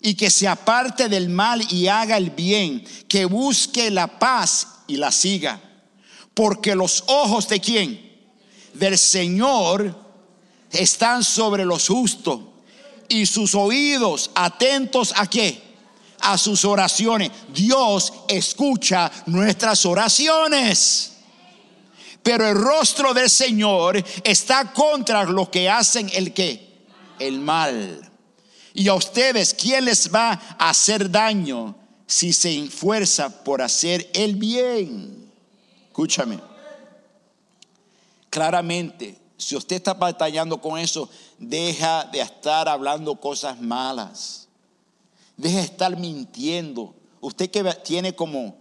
Y 0.00 0.14
que 0.14 0.28
se 0.28 0.48
aparte 0.48 1.08
del 1.08 1.28
mal 1.28 1.64
y 1.72 1.86
haga 1.86 2.16
el 2.16 2.30
bien. 2.30 2.84
Que 3.06 3.24
busque 3.24 3.90
la 3.90 4.18
paz 4.18 4.68
y 4.86 4.96
la 4.96 5.12
siga. 5.12 5.60
Porque 6.34 6.74
los 6.74 7.04
ojos 7.06 7.48
de 7.48 7.60
quién? 7.60 8.12
Del 8.74 8.98
Señor 8.98 10.03
están 10.74 11.24
sobre 11.24 11.64
los 11.64 11.88
justos 11.88 12.40
y 13.08 13.26
sus 13.26 13.54
oídos 13.54 14.30
atentos 14.34 15.12
a 15.16 15.28
qué? 15.28 15.62
A 16.20 16.38
sus 16.38 16.64
oraciones. 16.64 17.30
Dios 17.52 18.12
escucha 18.28 19.10
nuestras 19.26 19.84
oraciones. 19.84 21.12
Pero 22.22 22.48
el 22.48 22.54
rostro 22.54 23.12
del 23.12 23.28
Señor 23.28 24.02
está 24.24 24.72
contra 24.72 25.24
los 25.24 25.50
que 25.50 25.68
hacen 25.68 26.10
el 26.14 26.32
qué? 26.32 26.86
El 27.18 27.40
mal. 27.40 28.10
Y 28.72 28.88
a 28.88 28.94
ustedes, 28.94 29.52
¿quién 29.54 29.84
les 29.84 30.12
va 30.12 30.32
a 30.58 30.70
hacer 30.70 31.10
daño 31.10 31.76
si 32.06 32.32
se 32.32 32.58
esfuerza 32.58 33.44
por 33.44 33.60
hacer 33.60 34.10
el 34.14 34.36
bien? 34.36 35.30
Escúchame. 35.86 36.40
Claramente, 38.30 39.16
si 39.44 39.56
usted 39.56 39.76
está 39.76 39.92
batallando 39.92 40.58
con 40.58 40.78
eso, 40.78 41.08
deja 41.38 42.04
de 42.04 42.20
estar 42.20 42.66
hablando 42.66 43.20
cosas 43.20 43.60
malas. 43.60 44.48
Deja 45.36 45.58
de 45.58 45.64
estar 45.64 45.98
mintiendo. 45.98 46.94
Usted 47.20 47.50
que 47.50 47.62
tiene 47.84 48.14
como, 48.14 48.56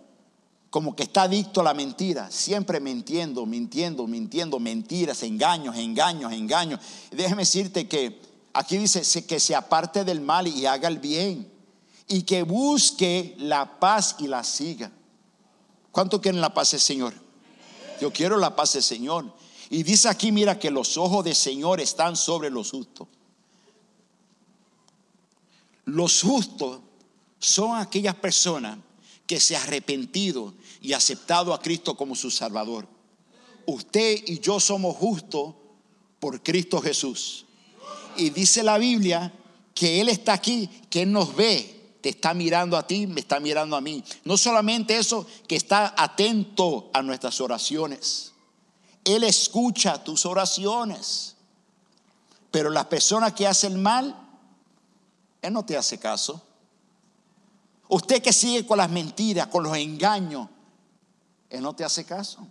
como 0.70 0.94
que 0.94 1.04
está 1.04 1.24
adicto 1.24 1.62
a 1.62 1.64
la 1.64 1.74
mentira, 1.74 2.30
siempre 2.30 2.82
mintiendo, 2.82 3.46
mintiendo, 3.46 4.08
mintiendo, 4.08 4.60
mentiras, 4.60 5.24
engaños, 5.24 5.78
engaños, 5.78 6.34
engaños. 6.34 6.82
Déjeme 7.12 7.44
decirte 7.44 7.88
que 7.88 8.20
aquí 8.52 8.78
dice 8.78 9.26
que 9.26 9.40
se 9.40 9.56
aparte 9.56 10.04
del 10.04 10.20
mal 10.20 10.48
y 10.48 10.66
haga 10.66 10.90
el 10.90 11.00
bien. 11.00 11.50
Y 12.10 12.24
que 12.24 12.44
busque 12.44 13.36
la 13.38 13.80
paz 13.80 14.18
y 14.20 14.28
la 14.28 14.44
siga. 14.44 14.92
¿Cuánto 15.94 16.20
quieren 16.20 16.42
la 16.42 16.54
paz 16.54 16.72
del 16.72 16.82
Señor? 16.82 17.14
Yo 18.02 18.12
quiero 18.12 18.36
la 18.36 18.54
paz 18.54 18.74
del 18.74 18.84
Señor. 18.84 19.43
Y 19.74 19.82
dice 19.82 20.08
aquí, 20.08 20.32
mira, 20.32 20.60
que 20.60 20.70
los 20.70 20.98
ojos 20.98 21.26
del 21.26 21.34
Señor 21.34 21.82
están 21.82 22.16
sobre 22.16 22.52
los 22.52 22.70
justos. 22.70 23.08
Los 25.86 26.22
justos 26.22 26.80
son 27.40 27.80
aquellas 27.80 28.14
personas 28.14 28.78
que 29.26 29.40
se 29.40 29.56
han 29.56 29.64
arrepentido 29.64 30.54
y 30.80 30.94
aceptado 30.94 31.56
a 31.56 31.60
Cristo 31.60 31.98
como 31.98 32.14
su 32.14 32.30
Salvador. 32.30 32.88
Usted 33.66 34.24
y 34.28 34.38
yo 34.38 34.60
somos 34.60 34.96
justos 34.96 35.56
por 36.20 36.44
Cristo 36.44 36.80
Jesús. 36.80 37.48
Y 38.16 38.30
dice 38.30 38.62
la 38.62 38.78
Biblia 38.78 39.34
que 39.74 40.00
Él 40.00 40.10
está 40.10 40.34
aquí, 40.34 40.70
que 40.92 41.02
Él 41.02 41.12
nos 41.12 41.36
ve, 41.36 41.96
te 42.00 42.10
está 42.10 42.36
mirando 42.36 42.78
a 42.78 42.86
ti, 42.86 43.08
me 43.08 43.22
está 43.22 43.40
mirando 43.40 43.76
a 43.76 43.82
mí. 43.82 44.04
No 44.24 44.38
solamente 44.38 44.96
eso, 44.96 45.26
que 45.48 45.56
está 45.56 45.96
atento 45.98 46.92
a 46.94 47.02
nuestras 47.02 47.42
oraciones. 47.42 48.33
Él 49.04 49.24
escucha 49.24 50.04
tus 50.04 50.26
oraciones. 50.26 51.36
Pero 52.52 52.70
las 52.70 52.86
personas 52.86 53.34
que 53.34 53.48
hacen 53.48 53.82
mal, 53.82 54.16
Él 55.42 55.54
no 55.54 55.66
te 55.66 55.76
hace 55.76 55.98
caso. 55.98 56.42
Usted 57.88 58.22
que 58.22 58.32
sigue 58.32 58.66
con 58.66 58.78
las 58.78 58.90
mentiras, 58.90 59.48
con 59.48 59.64
los 59.64 59.76
engaños, 59.76 60.48
Él 61.50 61.62
no 61.62 61.76
te 61.76 61.84
hace 61.84 62.06
caso. 62.06 62.48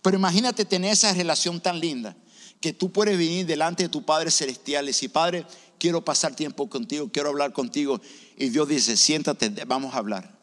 Pero 0.00 0.16
imagínate 0.16 0.64
tener 0.64 0.92
esa 0.92 1.12
relación 1.12 1.60
tan 1.60 1.78
linda 1.80 2.16
que 2.60 2.72
tú 2.72 2.92
puedes 2.92 3.18
venir 3.18 3.44
delante 3.44 3.82
de 3.82 3.88
tu 3.88 4.04
Padre 4.04 4.30
Celestial 4.30 4.84
y 4.84 4.88
decir, 4.88 5.10
Padre, 5.10 5.46
quiero 5.78 6.04
pasar 6.04 6.34
tiempo 6.34 6.68
contigo, 6.70 7.10
quiero 7.12 7.30
hablar 7.30 7.52
contigo. 7.52 8.00
Y 8.36 8.50
Dios 8.50 8.68
dice, 8.68 8.96
siéntate, 8.96 9.50
vamos 9.66 9.94
a 9.94 9.98
hablar. 9.98 10.38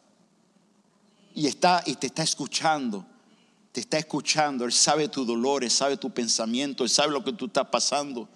Y, 1.34 1.46
está, 1.46 1.82
y 1.86 1.94
te 1.94 2.08
está 2.08 2.22
escuchando 2.22 3.06
te 3.72 3.80
está 3.80 3.98
escuchando, 3.98 4.64
Él 4.64 4.72
sabe 4.72 5.08
tu 5.08 5.24
dolor, 5.24 5.62
Él 5.62 5.70
sabe 5.70 5.96
tu 5.96 6.10
pensamiento, 6.10 6.82
Él 6.82 6.90
sabe 6.90 7.12
lo 7.12 7.22
que 7.22 7.32
tú 7.32 7.46
estás 7.46 7.66
pasando. 7.68 8.28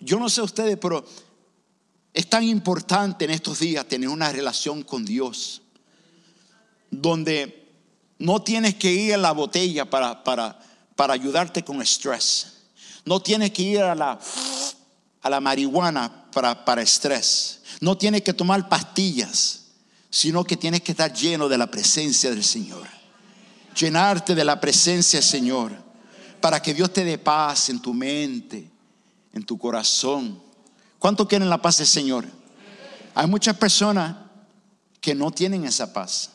Yo 0.00 0.18
no 0.18 0.28
sé 0.28 0.42
ustedes, 0.42 0.76
pero 0.76 1.04
es 2.12 2.28
tan 2.28 2.42
importante 2.42 3.24
en 3.24 3.30
estos 3.30 3.60
días 3.60 3.86
tener 3.86 4.08
una 4.08 4.32
relación 4.32 4.82
con 4.82 5.04
Dios, 5.04 5.62
donde 6.90 7.72
no 8.18 8.42
tienes 8.42 8.74
que 8.74 8.92
ir 8.92 9.14
a 9.14 9.18
la 9.18 9.32
botella 9.32 9.88
para, 9.88 10.24
para, 10.24 10.58
para 10.96 11.14
ayudarte 11.14 11.64
con 11.64 11.80
estrés. 11.80 12.64
No 13.04 13.20
tienes 13.20 13.52
que 13.52 13.62
ir 13.62 13.80
a 13.80 13.94
la, 13.94 14.18
a 15.22 15.30
la 15.30 15.40
marihuana 15.40 16.30
para, 16.32 16.64
para 16.64 16.82
estrés. 16.82 17.60
No 17.80 17.96
tienes 17.96 18.22
que 18.22 18.32
tomar 18.32 18.68
pastillas, 18.68 19.66
sino 20.10 20.44
que 20.44 20.56
tienes 20.56 20.82
que 20.82 20.92
estar 20.92 21.12
lleno 21.12 21.48
de 21.48 21.58
la 21.58 21.70
presencia 21.70 22.30
del 22.30 22.44
Señor 22.44 23.03
llenarte 23.74 24.34
de 24.34 24.44
la 24.44 24.60
presencia, 24.60 25.20
Señor, 25.20 25.72
para 26.40 26.60
que 26.60 26.74
Dios 26.74 26.92
te 26.92 27.04
dé 27.04 27.18
paz 27.18 27.68
en 27.68 27.80
tu 27.80 27.92
mente, 27.92 28.70
en 29.32 29.44
tu 29.44 29.58
corazón. 29.58 30.40
¿Cuánto 30.98 31.26
quieren 31.26 31.50
la 31.50 31.60
paz 31.60 31.78
del 31.78 31.86
Señor? 31.86 32.26
Hay 33.14 33.26
muchas 33.26 33.56
personas 33.56 34.16
que 35.00 35.14
no 35.14 35.30
tienen 35.30 35.64
esa 35.64 35.92
paz. 35.92 36.30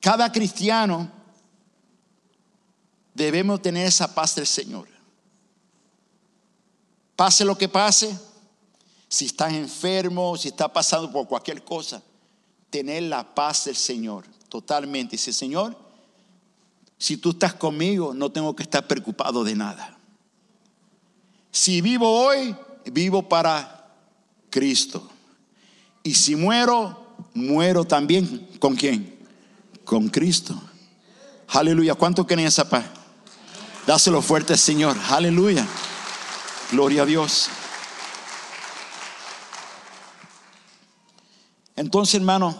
Cada 0.00 0.30
cristiano 0.30 1.10
debemos 3.14 3.60
tener 3.62 3.86
esa 3.86 4.14
paz 4.14 4.34
del 4.34 4.46
Señor. 4.46 4.88
Pase 7.16 7.44
lo 7.44 7.56
que 7.56 7.68
pase, 7.68 8.18
si 9.08 9.26
estás 9.26 9.52
enfermo, 9.52 10.36
si 10.36 10.48
estás 10.48 10.70
pasando 10.70 11.12
por 11.12 11.28
cualquier 11.28 11.62
cosa, 11.62 12.02
tener 12.70 13.02
la 13.04 13.34
paz 13.34 13.66
del 13.66 13.76
Señor 13.76 14.26
totalmente. 14.48 15.12
Dice, 15.12 15.32
Señor, 15.32 15.76
si 17.02 17.16
tú 17.16 17.30
estás 17.30 17.52
conmigo, 17.52 18.14
no 18.14 18.30
tengo 18.30 18.54
que 18.54 18.62
estar 18.62 18.86
preocupado 18.86 19.42
de 19.42 19.56
nada. 19.56 19.98
Si 21.50 21.80
vivo 21.80 22.08
hoy, 22.08 22.54
vivo 22.92 23.28
para 23.28 23.92
Cristo. 24.50 25.10
Y 26.04 26.14
si 26.14 26.36
muero, 26.36 27.16
muero 27.34 27.84
también. 27.84 28.48
¿Con 28.60 28.76
quién? 28.76 29.18
Con 29.84 30.10
Cristo. 30.10 30.54
Aleluya. 31.48 31.96
¿Cuánto 31.96 32.24
quieren 32.24 32.46
esa 32.46 32.70
paz? 32.70 32.84
Dáselo 33.84 34.22
fuerte, 34.22 34.56
Señor. 34.56 34.96
Aleluya. 35.10 35.66
Gloria 36.70 37.02
a 37.02 37.06
Dios. 37.06 37.48
Entonces, 41.74 42.14
hermano, 42.14 42.56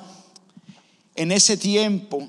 en 1.15 1.31
ese 1.31 1.57
tiempo, 1.57 2.29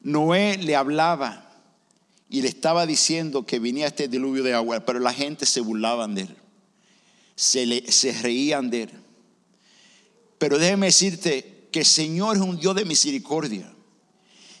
Noé 0.00 0.58
le 0.58 0.76
hablaba 0.76 1.50
y 2.28 2.42
le 2.42 2.48
estaba 2.48 2.86
diciendo 2.86 3.44
que 3.44 3.58
venía 3.58 3.88
este 3.88 4.08
diluvio 4.08 4.42
de 4.42 4.54
agua, 4.54 4.80
pero 4.80 4.98
la 4.98 5.12
gente 5.12 5.46
se 5.46 5.60
burlaban 5.60 6.14
de 6.14 6.22
él, 6.22 6.36
se, 7.34 7.66
le, 7.66 7.84
reían 8.22 8.70
de 8.70 8.84
él. 8.84 8.90
Pero 10.38 10.58
déjeme 10.58 10.86
decirte 10.86 11.68
que 11.70 11.80
el 11.80 11.86
Señor 11.86 12.36
es 12.36 12.42
un 12.42 12.58
Dios 12.58 12.74
de 12.74 12.84
misericordia. 12.84 13.70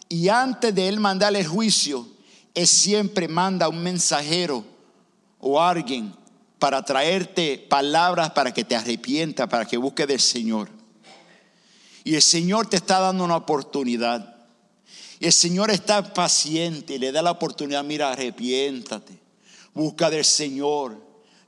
Y 0.08 0.28
antes 0.28 0.74
de 0.74 0.88
Él 0.88 0.98
mandarle 0.98 1.40
el 1.40 1.46
juicio, 1.46 2.06
Él 2.54 2.66
siempre 2.66 3.28
manda 3.28 3.68
un 3.68 3.82
mensajero 3.82 4.64
o 5.38 5.60
alguien 5.60 6.14
para 6.58 6.84
traerte 6.84 7.64
palabras 7.70 8.30
para 8.30 8.52
que 8.52 8.64
te 8.64 8.76
arrepientas, 8.76 9.48
para 9.48 9.64
que 9.64 9.76
busques 9.76 10.06
del 10.06 10.20
Señor. 10.20 10.68
Y 12.04 12.16
el 12.16 12.22
Señor 12.22 12.68
te 12.68 12.76
está 12.76 12.98
dando 12.98 13.24
una 13.24 13.36
oportunidad. 13.36 14.36
Y 15.20 15.26
el 15.26 15.32
Señor 15.34 15.70
está 15.70 16.14
paciente 16.14 16.94
y 16.94 16.98
le 16.98 17.12
da 17.12 17.20
la 17.20 17.32
oportunidad, 17.32 17.84
mira, 17.84 18.10
arrepiéntate, 18.10 19.20
busca 19.74 20.08
del 20.08 20.24
Señor. 20.24 20.98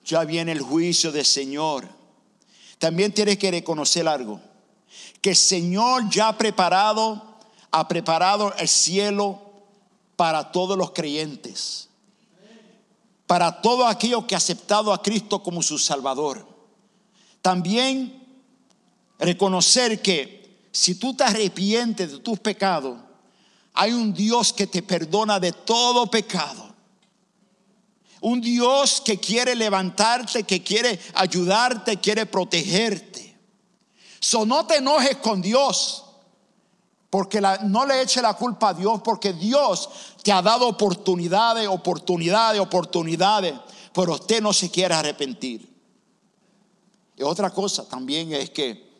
Ya 0.05 0.25
viene 0.25 0.53
el 0.53 0.61
juicio 0.61 1.11
del 1.11 1.25
Señor. 1.25 1.89
También 2.79 3.13
tienes 3.13 3.39
que 3.39 3.51
reconocer 3.51 4.07
algo, 4.07 4.43
que 5.23 5.31
el 5.31 5.37
Señor 5.37 6.11
ya 6.11 6.29
ha 6.29 6.37
preparado, 6.37 7.39
ha 7.71 7.89
preparado 7.89 8.53
el 8.59 8.69
cielo 8.69 9.41
para 10.17 10.53
todos 10.53 10.77
los 10.77 10.91
creyentes, 10.91 11.89
para 13.27 13.63
todo 13.63 13.87
aquello 13.87 14.27
que 14.27 14.35
ha 14.35 14.39
aceptado 14.39 14.93
a 14.93 15.01
Cristo 15.01 15.43
como 15.43 15.63
su 15.63 15.79
Salvador. 15.79 16.47
También 17.41 18.23
reconocer 19.19 20.03
que 20.03 20.67
si 20.73 20.97
tú 20.97 21.15
te 21.15 21.25
arrepientes 21.25 22.13
de 22.13 22.19
tus 22.19 22.39
pecados, 22.39 22.99
hay 23.75 23.93
un 23.93 24.13
Dios 24.13 24.53
que 24.53 24.67
te 24.67 24.83
perdona 24.83 25.41
de 25.41 25.53
todo 25.53 26.11
pecado. 26.11 26.73
Un 28.21 28.41
Dios 28.41 29.01
que 29.05 29.19
quiere 29.19 29.55
levantarte, 29.55 30.45
que 30.45 30.63
quiere 30.63 30.99
ayudarte, 31.15 31.97
quiere 31.97 32.27
protegerte. 32.27 33.37
So, 34.21 34.47
no 34.47 34.67
te 34.67 34.77
enojes 34.77 35.17
con 35.17 35.43
Dios, 35.43 36.05
porque 37.11 37.41
no 37.41 37.85
le 37.85 38.01
eche 38.01 38.23
la 38.23 38.35
culpa 38.35 38.69
a 38.69 38.75
Dios, 38.75 39.01
porque 39.05 39.33
Dios 39.33 39.89
te 40.23 40.31
ha 40.31 40.41
dado 40.41 40.69
oportunidades, 40.69 41.67
oportunidades, 41.67 42.61
oportunidades, 42.61 43.55
pero 43.93 44.15
usted 44.15 44.41
no 44.41 44.53
se 44.53 44.71
quiere 44.71 44.95
arrepentir. 44.95 45.69
Y 47.17 47.23
otra 47.23 47.51
cosa 47.51 47.89
también 47.89 48.33
es 48.33 48.51
que 48.51 48.93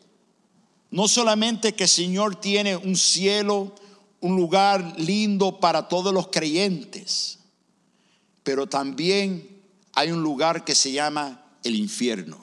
no 0.91 1.07
solamente 1.07 1.73
que 1.73 1.85
el 1.85 1.89
Señor 1.89 2.35
tiene 2.35 2.75
un 2.75 2.95
cielo, 2.95 3.73
un 4.23 4.37
lugar 4.37 4.93
lindo 4.97 5.59
para 5.59 5.89
todos 5.89 6.13
los 6.13 6.29
creyentes, 6.29 7.39
pero 8.41 8.67
también 8.67 9.61
hay 9.91 10.11
un 10.11 10.23
lugar 10.23 10.63
que 10.63 10.75
se 10.75 10.93
llama 10.93 11.45
el 11.61 11.75
infierno. 11.75 12.41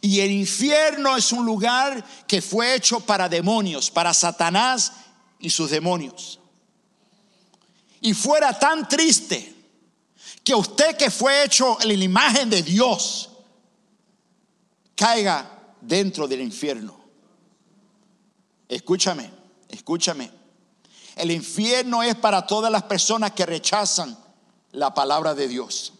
Y 0.00 0.18
el 0.18 0.32
infierno 0.32 1.16
es 1.16 1.30
un 1.30 1.46
lugar 1.46 2.04
que 2.26 2.42
fue 2.42 2.74
hecho 2.74 2.98
para 2.98 3.28
demonios, 3.28 3.88
para 3.88 4.12
Satanás 4.12 4.92
y 5.38 5.48
sus 5.48 5.70
demonios. 5.70 6.40
Y 8.00 8.12
fuera 8.12 8.58
tan 8.58 8.88
triste 8.88 9.54
que 10.42 10.56
usted 10.56 10.96
que 10.96 11.08
fue 11.08 11.44
hecho 11.44 11.80
en 11.82 11.86
la 11.86 12.04
imagen 12.04 12.50
de 12.50 12.64
Dios 12.64 13.30
caiga 14.96 15.76
dentro 15.80 16.26
del 16.26 16.40
infierno. 16.40 17.00
Escúchame. 18.68 19.41
Escúchame. 19.72 20.30
El 21.16 21.30
infierno 21.30 22.02
es 22.02 22.14
para 22.14 22.46
todas 22.46 22.70
las 22.70 22.84
personas 22.84 23.32
que 23.32 23.44
rechazan 23.44 24.16
la 24.70 24.94
palabra 24.94 25.34
de 25.34 25.48
Dios. 25.48 25.94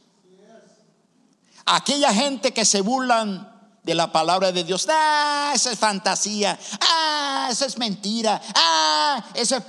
Aquella 1.65 2.13
gente 2.13 2.53
que 2.53 2.65
se 2.65 2.81
burlan 2.81 3.51
de 3.83 3.95
la 3.95 4.13
palabra 4.13 4.53
de 4.53 4.63
Dios. 4.63 4.87
Ah, 4.91 5.53
esa 5.55 5.73
es 5.73 5.79
fantasía. 5.79 6.59
Ah, 6.81 7.49
esa 7.51 7.67
es 7.67 7.79
mentira. 7.79 8.41
Ah, 8.55 9.25
eso 9.35 9.57
es. 9.57 9.67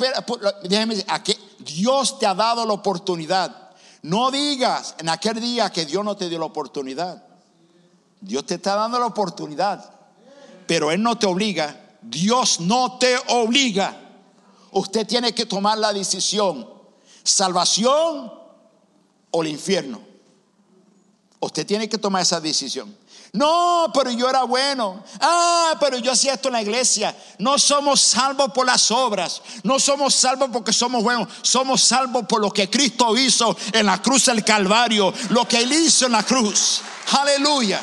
Decir, 0.70 1.38
Dios 1.60 2.20
te 2.20 2.26
ha 2.26 2.34
dado 2.34 2.66
la 2.66 2.74
oportunidad. 2.74 3.72
No 4.02 4.32
digas 4.32 4.96
en 5.00 5.10
aquel 5.10 5.40
día 5.40 5.72
que 5.72 5.86
Dios 5.86 6.04
no 6.04 6.18
te 6.18 6.30
dio 6.30 6.40
la 6.40 6.46
oportunidad. 6.46 7.24
Dios 8.20 8.46
te 8.46 8.56
está 8.56 8.76
dando 8.76 9.00
la 9.00 9.06
oportunidad. 9.06 9.92
Pero 10.68 10.92
Él 10.92 11.02
no 11.02 11.18
te 11.18 11.26
obliga 11.26 11.83
Dios 12.04 12.60
no 12.60 12.98
te 12.98 13.18
obliga. 13.30 14.00
Usted 14.72 15.06
tiene 15.06 15.34
que 15.34 15.46
tomar 15.46 15.78
la 15.78 15.94
decisión. 15.94 16.68
Salvación 17.24 18.34
o 19.32 19.42
el 19.42 19.48
infierno. 19.48 20.02
Usted 21.40 21.66
tiene 21.66 21.90
que 21.90 21.98
tomar 21.98 22.22
esa 22.22 22.40
decisión. 22.40 22.96
No, 23.34 23.88
pero 23.94 24.12
yo 24.12 24.30
era 24.30 24.44
bueno. 24.44 25.04
Ah, 25.20 25.76
pero 25.80 25.98
yo 25.98 26.12
hacía 26.12 26.36
esto 26.36 26.50
en 26.50 26.54
la 26.54 26.62
iglesia. 26.62 27.16
No 27.40 27.58
somos 27.58 28.00
salvos 28.00 28.52
por 28.54 28.66
las 28.66 28.92
obras. 28.92 29.42
No 29.64 29.80
somos 29.80 30.14
salvos 30.14 30.50
porque 30.54 30.72
somos 30.72 31.04
buenos. 31.04 31.28
Somos 31.42 31.82
salvos 31.82 32.26
por 32.28 32.40
lo 32.40 32.52
que 32.52 32.70
Cristo 32.70 33.18
hizo 33.18 33.58
en 33.72 33.88
la 33.88 34.00
cruz 34.02 34.26
del 34.26 34.46
Calvario. 34.46 35.12
Lo 35.30 35.48
que 35.48 35.58
Él 35.58 35.72
hizo 35.72 36.06
en 36.06 36.12
la 36.12 36.24
cruz. 36.24 36.82
Aleluya. 37.12 37.82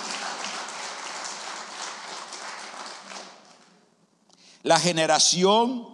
La 4.62 4.78
generación 4.78 5.88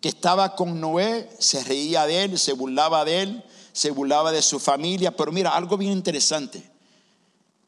que 0.00 0.08
estaba 0.08 0.54
con 0.56 0.80
Noé 0.80 1.30
se 1.38 1.62
reía 1.64 2.06
de 2.06 2.24
él, 2.24 2.38
se 2.38 2.52
burlaba 2.52 3.04
de 3.04 3.22
él, 3.22 3.44
se 3.72 3.90
burlaba 3.90 4.32
de 4.32 4.42
su 4.42 4.58
familia. 4.58 5.16
Pero 5.16 5.32
mira, 5.32 5.50
algo 5.50 5.76
bien 5.76 5.92
interesante, 5.92 6.70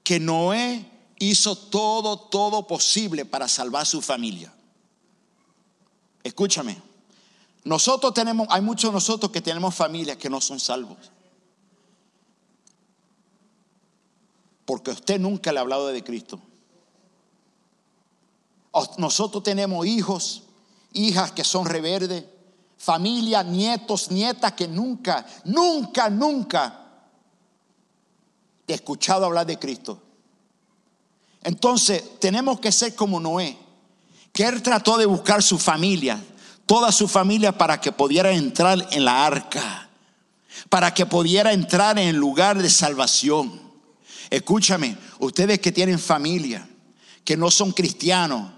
que 0.03 0.20
Noé 0.20 0.85
hizo 1.18 1.57
todo, 1.57 2.18
todo 2.18 2.66
posible 2.66 3.24
para 3.24 3.49
salvar 3.49 3.87
su 3.87 4.03
familia. 4.03 4.53
Escúchame, 6.22 6.77
nosotros 7.64 8.12
tenemos, 8.14 8.47
hay 8.51 8.61
muchos 8.62 8.91
de 8.91 8.95
nosotros 8.95 9.33
que 9.33 9.41
tenemos 9.41 9.74
familias 9.74 10.16
que 10.16 10.31
no 10.31 10.41
son 10.41 10.61
salvos. 10.61 10.99
Porque 14.64 14.91
usted 14.91 15.20
nunca 15.20 15.53
le 15.53 15.59
ha 15.59 15.62
hablado 15.62 15.87
de 15.89 16.03
Cristo. 16.03 16.41
Nosotros 18.99 19.43
tenemos 19.43 19.87
hijos, 19.87 20.43
hijas 20.93 21.33
que 21.33 21.45
son 21.45 21.66
reverdes, 21.66 22.24
familia, 22.77 23.43
nietos, 23.43 24.11
nietas 24.11 24.53
que 24.53 24.68
nunca, 24.68 25.27
nunca, 25.45 26.11
nunca 26.11 26.83
he 28.66 28.74
escuchado 28.74 29.24
hablar 29.24 29.47
de 29.47 29.59
Cristo. 29.59 30.03
Entonces 31.43 32.18
tenemos 32.18 32.61
que 32.61 32.72
ser 32.72 32.95
como 32.95 33.20
Noé, 33.20 33.57
que 34.33 34.45
él 34.45 34.62
trató 34.62 34.99
de 34.99 35.07
buscar 35.07 35.43
su 35.43 35.59
familia, 35.59 36.22
toda 36.66 36.93
su 36.93 37.09
familia 37.09 37.57
para 37.57 37.81
que 37.81 37.93
pudiera 37.93 38.33
entrar 38.33 38.89
en 38.91 39.05
la 39.05 39.24
arca, 39.24 39.89
para 40.68 40.93
que 40.93 41.07
pudiera 41.07 41.53
entrar 41.53 41.99
en 41.99 42.09
el 42.09 42.16
lugar 42.16 42.61
de 42.61 42.68
salvación. 42.68 43.61
Escúchame, 44.29 44.99
ustedes 45.20 45.61
que 45.61 45.72
tienen 45.72 45.99
familia, 45.99 46.68
que 47.24 47.37
no 47.37 47.51
son 47.51 47.72
cristianos, 47.72 48.55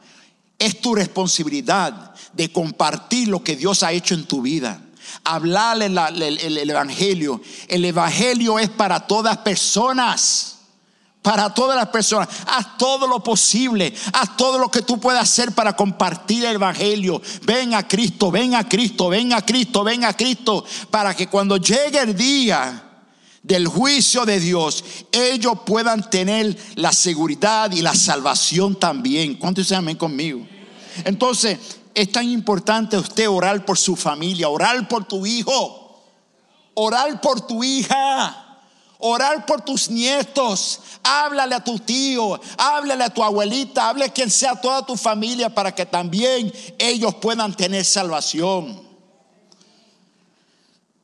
es 0.58 0.80
tu 0.80 0.94
responsabilidad 0.94 2.14
de 2.32 2.50
compartir 2.50 3.28
lo 3.28 3.42
que 3.42 3.56
Dios 3.56 3.82
ha 3.82 3.92
hecho 3.92 4.14
en 4.14 4.24
tu 4.24 4.42
vida. 4.42 4.80
Hablarle 5.24 5.86
el, 5.86 6.70
Evangelio. 6.70 7.40
El 7.68 7.84
Evangelio 7.84 8.58
es 8.58 8.68
para 8.68 9.06
todas 9.06 9.38
personas. 9.38 10.56
Para 11.22 11.52
todas 11.54 11.76
las 11.76 11.88
personas. 11.88 12.28
Haz 12.46 12.76
todo 12.76 13.06
lo 13.06 13.22
posible. 13.22 13.94
Haz 14.12 14.36
todo 14.36 14.58
lo 14.58 14.70
que 14.70 14.82
tú 14.82 14.98
puedas 14.98 15.22
hacer 15.22 15.52
para 15.52 15.74
compartir 15.74 16.44
el 16.44 16.56
Evangelio. 16.56 17.22
Ven 17.44 17.74
a 17.74 17.86
Cristo, 17.86 18.30
ven 18.30 18.54
a 18.54 18.68
Cristo, 18.68 19.08
ven 19.08 19.32
a 19.32 19.42
Cristo, 19.42 19.84
ven 19.84 20.04
a 20.04 20.12
Cristo. 20.12 20.64
Para 20.90 21.14
que 21.14 21.28
cuando 21.28 21.56
llegue 21.56 22.00
el 22.00 22.16
día 22.16 22.87
del 23.48 23.66
juicio 23.66 24.26
de 24.26 24.38
Dios, 24.38 24.84
ellos 25.10 25.60
puedan 25.64 26.08
tener 26.10 26.54
la 26.74 26.92
seguridad 26.92 27.72
y 27.72 27.80
la 27.80 27.94
salvación 27.94 28.78
también. 28.78 29.36
¿Cuántos 29.36 29.66
se 29.66 29.74
amen 29.74 29.96
conmigo? 29.96 30.46
Entonces, 31.04 31.58
es 31.94 32.12
tan 32.12 32.28
importante 32.28 32.98
usted 32.98 33.26
orar 33.26 33.64
por 33.64 33.78
su 33.78 33.96
familia, 33.96 34.50
orar 34.50 34.86
por 34.86 35.08
tu 35.08 35.24
hijo, 35.24 36.04
orar 36.74 37.20
por 37.22 37.40
tu 37.40 37.64
hija. 37.64 38.44
Orar 39.00 39.46
por 39.46 39.60
tus 39.60 39.88
nietos, 39.88 40.80
háblale 41.04 41.54
a 41.54 41.62
tu 41.62 41.78
tío, 41.78 42.40
háblale 42.56 43.04
a 43.04 43.14
tu 43.14 43.22
abuelita, 43.22 43.88
háblale 43.88 44.10
a 44.10 44.12
quien 44.12 44.28
sea 44.28 44.60
toda 44.60 44.84
tu 44.84 44.96
familia 44.96 45.54
para 45.54 45.72
que 45.72 45.86
también 45.86 46.52
ellos 46.76 47.14
puedan 47.14 47.54
tener 47.54 47.84
salvación. 47.84 48.82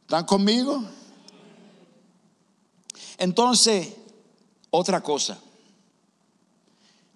¿Están 0.00 0.24
conmigo? 0.24 0.82
Entonces, 3.18 3.94
otra 4.70 5.02
cosa, 5.02 5.38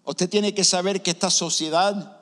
Usted 0.09 0.31
tiene 0.31 0.55
que 0.55 0.65
saber 0.65 1.03
que 1.03 1.11
esta 1.11 1.29
sociedad 1.29 2.19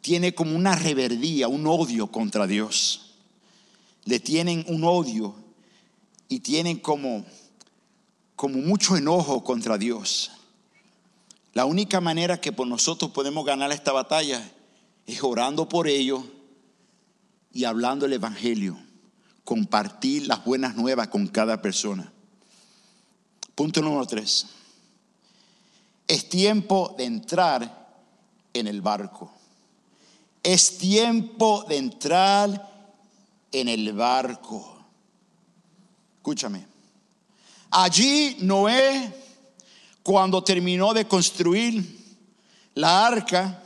tiene 0.00 0.32
como 0.32 0.54
una 0.54 0.76
reverdía, 0.76 1.48
un 1.48 1.66
odio 1.66 2.06
contra 2.06 2.46
Dios. 2.46 3.16
Le 4.04 4.20
tienen 4.20 4.64
un 4.68 4.84
odio 4.84 5.34
y 6.28 6.38
tienen 6.38 6.78
como, 6.78 7.24
como 8.36 8.58
mucho 8.58 8.96
enojo 8.96 9.42
contra 9.42 9.76
Dios. 9.76 10.30
La 11.52 11.64
única 11.64 12.00
manera 12.00 12.40
que 12.40 12.52
por 12.52 12.68
nosotros 12.68 13.10
podemos 13.10 13.44
ganar 13.44 13.72
esta 13.72 13.90
batalla 13.90 14.48
es 15.04 15.20
orando 15.24 15.68
por 15.68 15.88
ellos 15.88 16.22
y 17.52 17.64
hablando 17.64 18.06
el 18.06 18.12
Evangelio. 18.12 18.78
Compartir 19.42 20.28
las 20.28 20.44
buenas 20.44 20.76
nuevas 20.76 21.08
con 21.08 21.26
cada 21.26 21.60
persona. 21.60 22.12
Punto 23.56 23.80
número 23.80 24.06
tres. 24.06 24.46
Es 26.06 26.28
tiempo 26.28 26.94
de 26.98 27.04
entrar 27.06 27.88
en 28.52 28.66
el 28.66 28.82
barco. 28.82 29.32
Es 30.42 30.76
tiempo 30.76 31.64
de 31.66 31.78
entrar 31.78 32.70
en 33.50 33.68
el 33.68 33.94
barco. 33.94 34.76
Escúchame. 36.18 36.66
Allí 37.70 38.36
Noé, 38.40 39.10
cuando 40.02 40.44
terminó 40.44 40.92
de 40.92 41.08
construir 41.08 41.82
la 42.74 43.06
arca, 43.06 43.62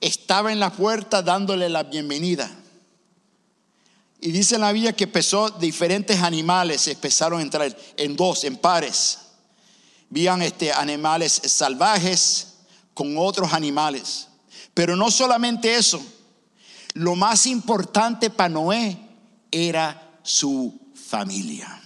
estaba 0.00 0.52
en 0.52 0.58
la 0.58 0.72
puerta 0.72 1.20
dándole 1.20 1.68
la 1.68 1.82
bienvenida. 1.82 2.50
Y 4.20 4.32
dice 4.32 4.58
la 4.58 4.72
Biblia 4.72 4.92
que 4.92 5.04
empezó 5.04 5.48
diferentes 5.50 6.20
animales, 6.20 6.86
empezaron 6.88 7.40
a 7.40 7.42
entrar 7.42 7.74
en 7.96 8.16
dos, 8.16 8.44
en 8.44 8.56
pares. 8.56 9.18
Vían 10.10 10.42
este, 10.42 10.72
animales 10.72 11.40
salvajes 11.46 12.48
con 12.92 13.16
otros 13.16 13.52
animales. 13.54 14.28
Pero 14.74 14.94
no 14.94 15.10
solamente 15.10 15.74
eso, 15.74 16.02
lo 16.94 17.16
más 17.16 17.46
importante 17.46 18.28
para 18.28 18.50
Noé 18.50 18.98
era 19.50 20.18
su 20.22 20.78
familia. 20.94 21.80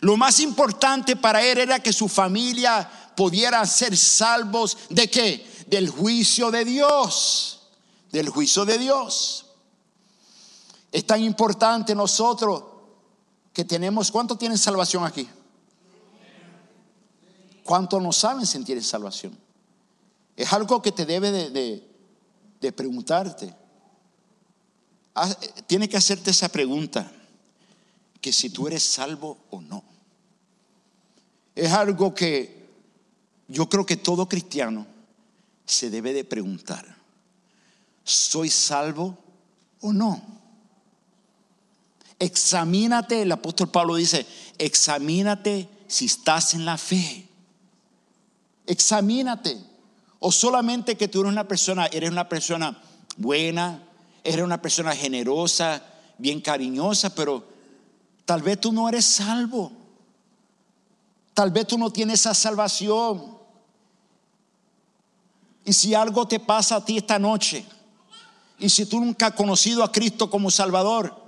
Lo 0.00 0.16
más 0.16 0.40
importante 0.40 1.16
para 1.16 1.44
él 1.44 1.58
era 1.58 1.80
que 1.80 1.92
su 1.92 2.08
familia 2.08 2.90
pudiera 3.14 3.64
ser 3.66 3.96
salvos 3.96 4.76
de 4.88 5.08
qué? 5.08 5.46
Del 5.66 5.90
juicio 5.90 6.50
de 6.50 6.64
Dios. 6.64 7.60
Del 8.10 8.28
juicio 8.28 8.64
de 8.64 8.78
Dios. 8.78 9.43
Es 10.94 11.04
tan 11.04 11.20
importante 11.20 11.92
nosotros 11.92 12.62
que 13.52 13.64
tenemos, 13.64 14.12
¿cuántos 14.12 14.38
tienen 14.38 14.56
salvación 14.56 15.04
aquí? 15.04 15.28
¿Cuántos 17.64 18.00
no 18.00 18.12
saben 18.12 18.46
sentir 18.46 18.80
salvación? 18.80 19.36
Es 20.36 20.52
algo 20.52 20.80
que 20.80 20.92
te 20.92 21.04
debe 21.04 21.32
de, 21.32 22.72
preguntarte. 22.72 23.52
Tiene 25.66 25.88
que 25.88 25.96
hacerte 25.96 26.30
esa 26.30 26.48
pregunta, 26.48 27.10
que 28.20 28.32
si 28.32 28.50
tú 28.50 28.68
eres 28.68 28.84
salvo 28.84 29.36
o 29.50 29.60
no. 29.60 29.82
Es 31.56 31.72
algo 31.72 32.14
que 32.14 32.68
yo 33.48 33.68
creo 33.68 33.84
que 33.84 33.96
todo 33.96 34.28
cristiano 34.28 34.86
se 35.66 35.90
debe 35.90 36.12
de 36.12 36.22
preguntar. 36.22 36.86
¿Soy 38.04 38.48
salvo 38.48 39.18
o 39.80 39.92
no? 39.92 40.43
Examínate, 42.18 43.22
el 43.22 43.32
apóstol 43.32 43.70
Pablo 43.70 43.96
dice, 43.96 44.26
examínate 44.58 45.68
si 45.86 46.06
estás 46.06 46.54
en 46.54 46.64
la 46.64 46.78
fe. 46.78 47.26
Examínate. 48.66 49.58
O 50.20 50.32
solamente 50.32 50.96
que 50.96 51.08
tú 51.08 51.20
eres 51.20 51.32
una 51.32 51.46
persona, 51.46 51.86
eres 51.86 52.10
una 52.10 52.28
persona 52.28 52.80
buena, 53.16 53.82
eres 54.22 54.44
una 54.44 54.62
persona 54.62 54.94
generosa, 54.96 55.82
bien 56.18 56.40
cariñosa, 56.40 57.14
pero 57.14 57.44
tal 58.24 58.42
vez 58.42 58.60
tú 58.60 58.72
no 58.72 58.88
eres 58.88 59.04
salvo. 59.04 59.72
Tal 61.34 61.50
vez 61.50 61.66
tú 61.66 61.76
no 61.76 61.90
tienes 61.90 62.20
esa 62.20 62.32
salvación. 62.32 63.36
Y 65.64 65.72
si 65.72 65.94
algo 65.94 66.26
te 66.28 66.38
pasa 66.38 66.76
a 66.76 66.84
ti 66.84 66.98
esta 66.98 67.18
noche, 67.18 67.64
y 68.58 68.68
si 68.68 68.86
tú 68.86 69.00
nunca 69.00 69.26
has 69.26 69.34
conocido 69.34 69.82
a 69.82 69.90
Cristo 69.90 70.30
como 70.30 70.50
Salvador, 70.50 71.23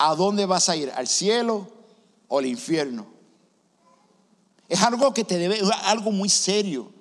¿a 0.00 0.14
dónde 0.14 0.46
vas 0.46 0.68
a 0.68 0.76
ir? 0.76 0.90
¿Al 0.96 1.06
cielo 1.06 1.68
o 2.28 2.38
al 2.38 2.46
infierno? 2.46 3.06
Es 4.68 4.82
algo 4.82 5.14
que 5.14 5.24
te 5.24 5.38
debe, 5.38 5.60
algo 5.84 6.10
muy 6.10 6.28
serio 6.28 6.92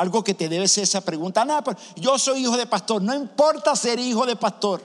algo 0.00 0.24
que 0.24 0.32
te 0.32 0.48
debe 0.48 0.66
ser 0.66 0.84
esa 0.84 1.02
pregunta. 1.02 1.44
Nada, 1.44 1.62
pero 1.62 1.76
yo 1.96 2.18
soy 2.18 2.40
hijo 2.40 2.56
de 2.56 2.66
pastor. 2.66 3.02
No 3.02 3.14
importa 3.14 3.76
ser 3.76 3.98
hijo 3.98 4.24
de 4.24 4.34
pastor. 4.34 4.80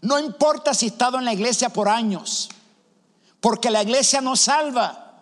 No 0.00 0.18
importa 0.18 0.74
si 0.74 0.86
he 0.86 0.88
estado 0.90 1.18
en 1.18 1.24
la 1.24 1.32
iglesia 1.32 1.70
por 1.70 1.88
años. 1.88 2.48
Porque 3.40 3.68
la 3.68 3.82
iglesia 3.82 4.20
no 4.20 4.36
salva. 4.36 5.14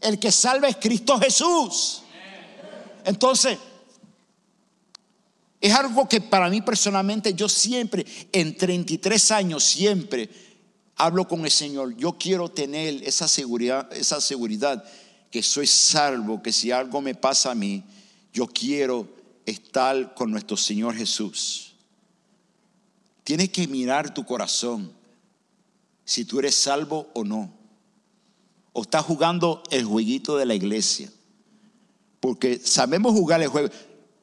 El 0.00 0.18
que 0.18 0.32
salva 0.32 0.68
es 0.68 0.76
Cristo 0.76 1.18
Jesús. 1.20 2.02
Entonces, 3.04 3.58
es 5.62 5.72
algo 5.72 6.08
que 6.08 6.20
para 6.20 6.50
mí 6.50 6.60
personalmente 6.60 7.34
yo 7.34 7.48
siempre, 7.48 8.04
en 8.32 8.56
33 8.56 9.30
años, 9.30 9.62
siempre 9.62 10.28
hablo 10.96 11.28
con 11.28 11.44
el 11.44 11.52
Señor. 11.52 11.96
Yo 11.96 12.18
quiero 12.18 12.48
tener 12.48 13.04
esa 13.04 13.28
seguridad, 13.28 13.88
esa 13.92 14.20
seguridad 14.20 14.84
que 15.30 15.40
soy 15.40 15.68
salvo, 15.68 16.42
que 16.42 16.52
si 16.52 16.72
algo 16.72 17.00
me 17.00 17.14
pasa 17.14 17.52
a 17.52 17.54
mí, 17.54 17.84
yo 18.32 18.48
quiero 18.48 19.08
estar 19.46 20.14
con 20.14 20.32
nuestro 20.32 20.56
Señor 20.56 20.96
Jesús. 20.96 21.74
Tienes 23.22 23.50
que 23.50 23.68
mirar 23.68 24.12
tu 24.12 24.26
corazón 24.26 24.92
si 26.04 26.24
tú 26.24 26.40
eres 26.40 26.56
salvo 26.56 27.08
o 27.14 27.22
no. 27.22 27.54
O 28.72 28.82
estás 28.82 29.04
jugando 29.04 29.62
el 29.70 29.84
jueguito 29.84 30.36
de 30.36 30.46
la 30.46 30.56
iglesia. 30.56 31.08
Porque 32.18 32.58
sabemos 32.58 33.12
jugar 33.12 33.40
el 33.42 33.48
juego. 33.48 33.68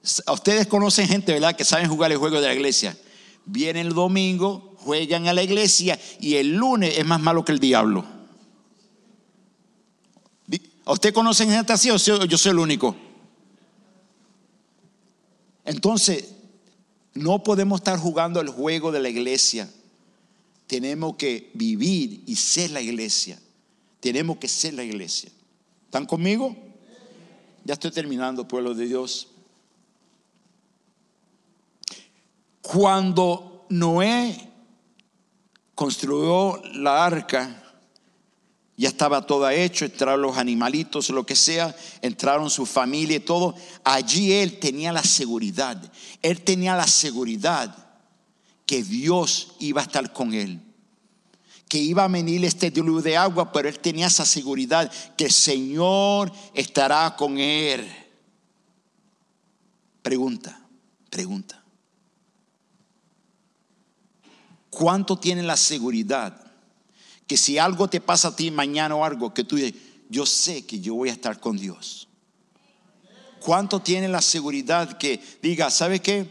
Ustedes 0.01 0.67
conocen 0.67 1.07
gente, 1.07 1.33
¿verdad? 1.33 1.55
Que 1.55 1.65
saben 1.65 1.89
jugar 1.89 2.11
el 2.11 2.17
juego 2.17 2.39
de 2.39 2.47
la 2.47 2.53
iglesia. 2.53 2.97
Vienen 3.45 3.87
el 3.87 3.93
domingo, 3.93 4.75
juegan 4.77 5.27
a 5.27 5.33
la 5.33 5.43
iglesia 5.43 5.99
y 6.19 6.35
el 6.35 6.55
lunes 6.55 6.97
es 6.97 7.05
más 7.05 7.19
malo 7.19 7.43
que 7.43 7.51
el 7.51 7.59
diablo. 7.59 8.05
¿Usted 10.85 11.13
conoce 11.13 11.45
gente 11.45 11.73
así 11.73 11.91
o 11.91 11.97
yo 11.97 12.37
soy 12.37 12.51
el 12.51 12.59
único? 12.59 12.95
Entonces, 15.65 16.33
no 17.13 17.43
podemos 17.43 17.81
estar 17.81 17.99
jugando 17.99 18.41
el 18.41 18.49
juego 18.49 18.91
de 18.91 18.99
la 18.99 19.09
iglesia. 19.09 19.69
Tenemos 20.65 21.15
que 21.15 21.51
vivir 21.53 22.23
y 22.25 22.35
ser 22.35 22.71
la 22.71 22.81
iglesia. 22.81 23.39
Tenemos 23.99 24.37
que 24.37 24.47
ser 24.47 24.73
la 24.73 24.83
iglesia. 24.83 25.29
¿Están 25.85 26.05
conmigo? 26.05 26.55
Ya 27.65 27.73
estoy 27.73 27.91
terminando, 27.91 28.47
pueblo 28.47 28.73
de 28.73 28.85
Dios. 28.87 29.27
Cuando 32.61 33.65
Noé 33.69 34.49
construyó 35.75 36.61
la 36.73 37.05
arca, 37.05 37.63
ya 38.79 38.87
estaba 38.87 39.25
todo 39.25 39.49
hecho, 39.49 39.83
entraron 39.83 40.21
los 40.21 40.37
animalitos, 40.37 41.09
lo 41.09 41.25
que 41.25 41.35
sea, 41.35 41.75
entraron 42.01 42.49
su 42.49 42.65
familia 42.65 43.17
y 43.17 43.19
todo. 43.19 43.53
Allí 43.83 44.31
él 44.31 44.57
tenía 44.57 44.93
la 44.93 45.03
seguridad, 45.03 45.91
él 46.21 46.41
tenía 46.41 46.77
la 46.77 46.87
seguridad 46.87 47.75
que 48.65 48.81
Dios 48.81 49.55
iba 49.59 49.81
a 49.81 49.83
estar 49.83 50.13
con 50.13 50.33
él, 50.33 50.61
que 51.67 51.77
iba 51.77 52.05
a 52.05 52.07
venir 52.07 52.45
este 52.45 52.71
diluvio 52.71 53.01
de 53.01 53.17
agua, 53.17 53.51
pero 53.51 53.67
él 53.67 53.79
tenía 53.79 54.07
esa 54.07 54.25
seguridad 54.25 54.89
que 55.17 55.25
el 55.25 55.31
Señor 55.31 56.31
estará 56.53 57.15
con 57.17 57.37
él. 57.37 57.85
Pregunta, 60.01 60.57
pregunta. 61.09 61.58
¿Cuánto 64.69 65.17
tiene 65.17 65.43
la 65.43 65.57
seguridad? 65.57 66.49
que 67.29 67.37
si 67.37 67.59
algo 67.59 67.87
te 67.87 68.01
pasa 68.01 68.29
a 68.29 68.35
ti 68.35 68.49
mañana 68.49 68.95
o 68.95 69.05
algo, 69.05 69.35
que 69.35 69.43
tú 69.43 69.55
dices, 69.55 69.75
yo 70.09 70.25
sé 70.25 70.65
que 70.65 70.79
yo 70.79 70.95
voy 70.95 71.09
a 71.09 71.11
estar 71.11 71.39
con 71.39 71.55
Dios. 71.57 72.07
¿Cuánto 73.39 73.79
tiene 73.79 74.07
la 74.07 74.23
seguridad 74.23 74.97
que 74.97 75.21
diga, 75.39 75.69
¿sabe 75.69 75.99
qué? 75.99 76.27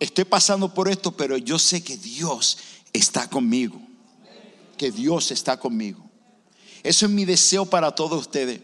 Estoy 0.00 0.24
pasando 0.24 0.72
por 0.72 0.88
esto, 0.88 1.12
pero 1.12 1.36
yo 1.36 1.58
sé 1.58 1.84
que 1.84 1.98
Dios 1.98 2.56
está 2.94 3.28
conmigo. 3.28 3.78
Que 4.78 4.90
Dios 4.90 5.30
está 5.32 5.58
conmigo. 5.60 6.02
Eso 6.82 7.04
es 7.04 7.12
mi 7.12 7.26
deseo 7.26 7.66
para 7.66 7.94
todos 7.94 8.18
ustedes. 8.18 8.62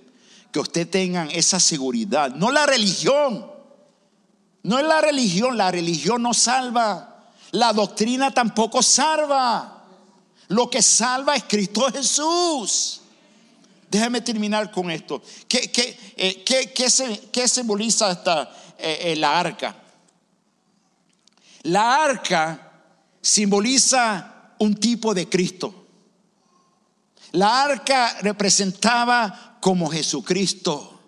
Que 0.53 0.59
ustedes 0.59 0.91
tengan 0.91 1.31
esa 1.33 1.61
seguridad. 1.61 2.35
No 2.35 2.51
la 2.51 2.65
religión. 2.65 3.47
No 4.63 4.79
es 4.79 4.87
la 4.87 5.03
religión. 5.03 5.59
La 5.59 5.71
religión 5.71 6.23
no 6.23 6.33
salva. 6.33 7.12
La 7.53 7.73
doctrina 7.73 8.33
tampoco 8.33 8.83
salva. 8.83 9.85
Lo 10.49 10.69
que 10.69 10.83
salva 10.83 11.37
es 11.37 11.45
Cristo 11.45 11.91
Jesús. 11.93 13.01
déjame 13.89 14.23
terminar 14.23 14.71
con 14.71 14.91
esto. 14.91 15.23
¿Qué, 15.47 15.71
qué, 15.71 16.15
eh, 16.17 16.43
qué, 16.45 16.73
qué, 16.73 17.49
simboliza 17.49 18.11
esta, 18.11 18.51
eh, 18.79 19.13
eh, 19.13 19.17
la 19.17 19.39
arca? 19.39 19.77
La 21.65 22.03
arca 22.03 22.73
simboliza 23.21 24.55
un 24.59 24.75
tipo 24.75 25.13
de 25.13 25.29
Cristo. 25.29 25.87
La 27.33 27.65
arca 27.65 28.19
representaba 28.23 29.59
como 29.61 29.91
Jesucristo. 29.91 31.01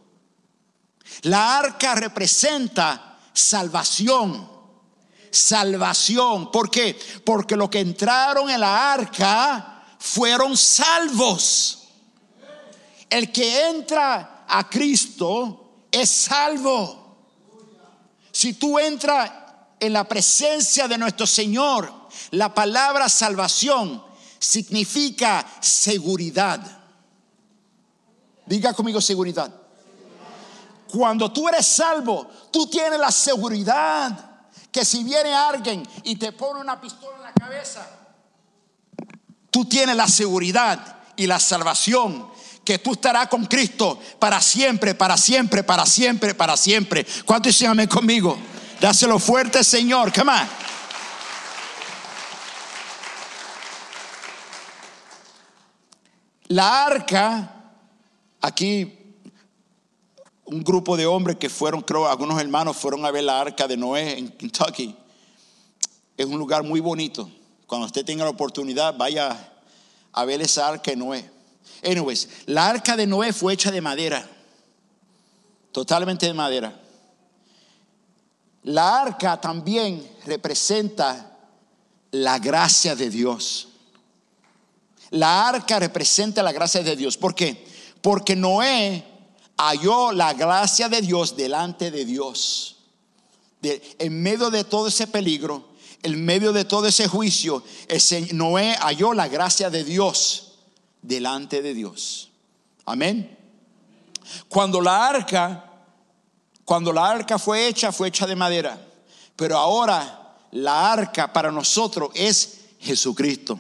La 1.23 1.59
arca 1.59 1.95
representa 1.95 3.19
salvación. 3.33 4.54
Salvación. 5.35 6.51
¿Por 6.51 6.71
qué? 6.71 6.99
Porque 7.25 7.57
los 7.57 7.69
que 7.69 7.81
entraron 7.81 8.49
en 8.49 8.61
la 8.61 8.93
arca 8.93 9.85
fueron 9.99 10.57
salvos. 10.57 11.89
El 13.11 13.33
que 13.33 13.69
entra 13.69 14.45
a 14.49 14.69
Cristo 14.69 15.87
es 15.91 16.11
salvo. 16.11 17.19
Si 18.33 18.55
tú 18.55 18.79
entras 18.79 19.31
en 19.79 19.93
la 19.93 20.05
presencia 20.05 20.89
de 20.89 20.99
nuestro 20.99 21.27
Señor, 21.27 21.93
la 22.33 22.53
palabra 22.53 23.09
salvación 23.09 24.03
significa 24.39 25.47
seguridad. 25.61 26.61
Diga 28.47 28.75
conmigo 28.75 29.01
seguridad. 29.01 29.53
Cuando 30.91 31.33
tú 31.33 31.49
eres 31.49 31.67
salvo, 31.67 32.29
tú 32.53 32.67
tienes 32.67 32.99
la 32.99 33.11
seguridad 33.11 34.34
que 34.75 34.85
si 34.85 35.05
viene 35.05 35.33
alguien 35.33 35.87
y 36.03 36.17
te 36.17 36.33
pone 36.33 36.61
una 36.61 36.81
pistola 36.81 37.17
en 37.19 37.23
la 37.23 37.33
cabeza, 37.33 37.89
tú 39.49 39.67
tienes 39.67 39.95
la 39.95 40.09
seguridad 40.09 40.97
y 41.15 41.29
la 41.29 41.39
salvación 41.39 42.29
que 42.65 42.81
tú 42.81 42.95
estarás 42.95 43.29
con 43.29 43.47
Cristo 43.47 44.01
para 44.19 44.41
siempre, 44.41 44.97
para 44.97 45.17
siempre, 45.17 45.63
para 45.63 45.87
siempre, 45.87 46.35
para 46.35 46.57
siempre. 46.57 47.07
¿Cuántos 47.25 47.53
dicen 47.53 47.71
amén 47.71 47.87
conmigo? 47.87 48.37
Dáselo 48.81 49.21
fuerte, 49.21 49.63
Señor. 49.63 50.13
Come 50.13 50.33
on. 50.33 50.49
La 56.49 56.85
arca, 56.87 57.75
aquí 58.41 59.04
un 60.47 60.63
grupo 60.63 60.97
de 60.97 61.07
hombres 61.07 61.37
que 61.37 61.49
fueron, 61.49 61.81
creo, 61.83 62.07
algunos 62.07 62.41
hermanos 62.41 62.77
fueron 62.77 63.05
a 63.07 63.11
ver 63.11 63.25
la 63.25 63.41
arca 63.41 63.67
de 63.67 63.77
Noé 63.77 64.19
en 64.19 64.29
Kentucky. 64.29 64.95
Es 66.17 66.27
un 66.27 66.39
lugar 66.39 66.63
muy 66.63 66.81
bonito. 66.81 67.31
Cuando 67.67 67.87
usted 67.87 68.05
tenga 68.05 68.25
la 68.25 68.31
oportunidad, 68.31 68.97
vaya 68.97 69.53
a 70.13 70.25
ver 70.25 70.43
esa 70.43 70.69
arca 70.69 70.91
de 70.91 70.97
Noé. 70.97 71.31
Anyways, 71.83 72.29
la 72.47 72.69
arca 72.69 72.97
de 72.97 73.07
Noé 73.07 73.33
fue 73.33 73.55
hecha 73.55 73.71
de 73.71 73.81
madera, 73.81 74.29
totalmente 75.73 76.27
de 76.27 76.35
madera. 76.35 76.81
La 78.63 79.03
arca 79.03 79.41
también 79.41 80.07
representa 80.25 81.39
la 82.11 82.39
gracia 82.39 82.95
de 82.95 83.11
Dios. 83.11 83.69
La 85.11 85.49
arca 85.49 85.79
representa 85.79 86.43
la 86.43 86.53
gracia 86.53 86.83
de 86.83 86.97
Dios. 86.97 87.17
¿Por 87.17 87.35
qué? 87.35 87.67
Porque 88.01 88.37
Noé 88.37 89.14
halló 89.57 90.13
la 90.13 90.35
gracia 90.35 90.89
de 90.89 91.01
Dios 91.01 91.37
delante 91.37 91.91
de 91.91 92.05
Dios. 92.05 92.77
En 93.63 94.23
medio 94.23 94.51
de 94.51 94.65
todo 94.65 94.89
ese 94.89 95.07
peligro, 95.07 95.69
en 96.03 96.25
medio 96.25 96.53
de 96.53 96.65
todo 96.65 96.87
ese 96.87 97.09
juicio, 97.09 97.63
ese 97.89 98.33
Noé 98.35 98.77
halló 98.81 99.15
la 99.15 99.29
gracia 99.29 99.71
de 99.71 99.85
Dios 99.85 100.59
delante 101.01 101.63
de 101.63 101.73
Dios. 101.73 102.31
Amén. 102.85 103.39
Cuando 104.49 104.81
la 104.81 105.09
arca, 105.09 105.73
cuando 106.65 106.93
la 106.93 107.11
arca 107.11 107.39
fue 107.39 107.69
hecha, 107.69 107.93
fue 107.93 108.09
hecha 108.09 108.27
de 108.27 108.37
madera. 108.37 108.79
Pero 109.37 109.57
ahora 109.59 110.37
la 110.53 110.93
arca 110.93 111.33
para 111.33 111.51
nosotros 111.51 112.11
es 112.15 112.61
Jesucristo. 112.81 113.59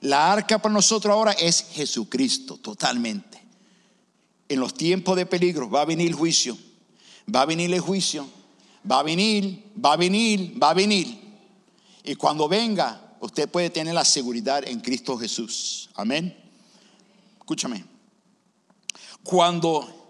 La 0.00 0.32
arca 0.32 0.58
para 0.58 0.72
nosotros 0.72 1.12
ahora 1.12 1.32
es 1.32 1.66
Jesucristo, 1.72 2.58
totalmente. 2.58 3.33
En 4.48 4.60
los 4.60 4.74
tiempos 4.74 5.16
de 5.16 5.26
peligro 5.26 5.70
va 5.70 5.82
a 5.82 5.84
venir 5.84 6.08
el 6.08 6.14
juicio, 6.14 6.56
va 7.32 7.42
a 7.42 7.46
venir 7.46 7.72
el 7.72 7.80
juicio, 7.80 8.28
va 8.90 9.00
a 9.00 9.02
venir, 9.02 9.64
va 9.82 9.94
a 9.94 9.96
venir, 9.96 10.62
va 10.62 10.70
a 10.70 10.74
venir. 10.74 11.18
Y 12.04 12.14
cuando 12.16 12.48
venga, 12.48 13.16
usted 13.20 13.48
puede 13.48 13.70
tener 13.70 13.94
la 13.94 14.04
seguridad 14.04 14.66
en 14.66 14.80
Cristo 14.80 15.16
Jesús. 15.16 15.88
Amén. 15.94 16.36
Escúchame. 17.38 17.84
Cuando 19.22 20.04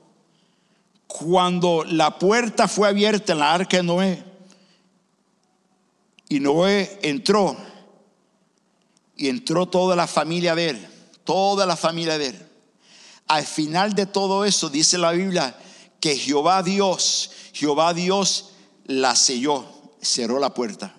cuando 1.07 1.85
la 1.85 2.19
puerta 2.19 2.67
fue 2.67 2.89
abierta 2.89 3.35
en 3.35 3.39
la 3.39 3.55
arca 3.55 3.77
de 3.77 3.85
Noé 3.85 4.25
y 6.29 6.41
Noé 6.41 6.99
entró 7.03 7.57
y 9.17 9.29
entró 9.29 9.67
toda 9.67 9.95
la 9.95 10.09
familia 10.09 10.57
de 10.57 10.71
él, 10.71 10.89
toda 11.23 11.67
la 11.67 11.77
familia 11.77 12.19
de 12.19 12.27
él. 12.27 12.44
Al 13.27 13.45
final 13.45 13.95
de 13.95 14.07
todo 14.07 14.45
eso 14.45 14.69
dice 14.69 14.99
la 14.99 15.13
Biblia 15.13 15.57
que 16.01 16.17
Jehová 16.17 16.63
Dios, 16.63 17.31
Jehová 17.53 17.95
Dios 17.95 18.51
la 18.85 19.17
selló, 19.17 19.65
cerró 20.01 20.39
la 20.39 20.53
puerta. 20.53 20.95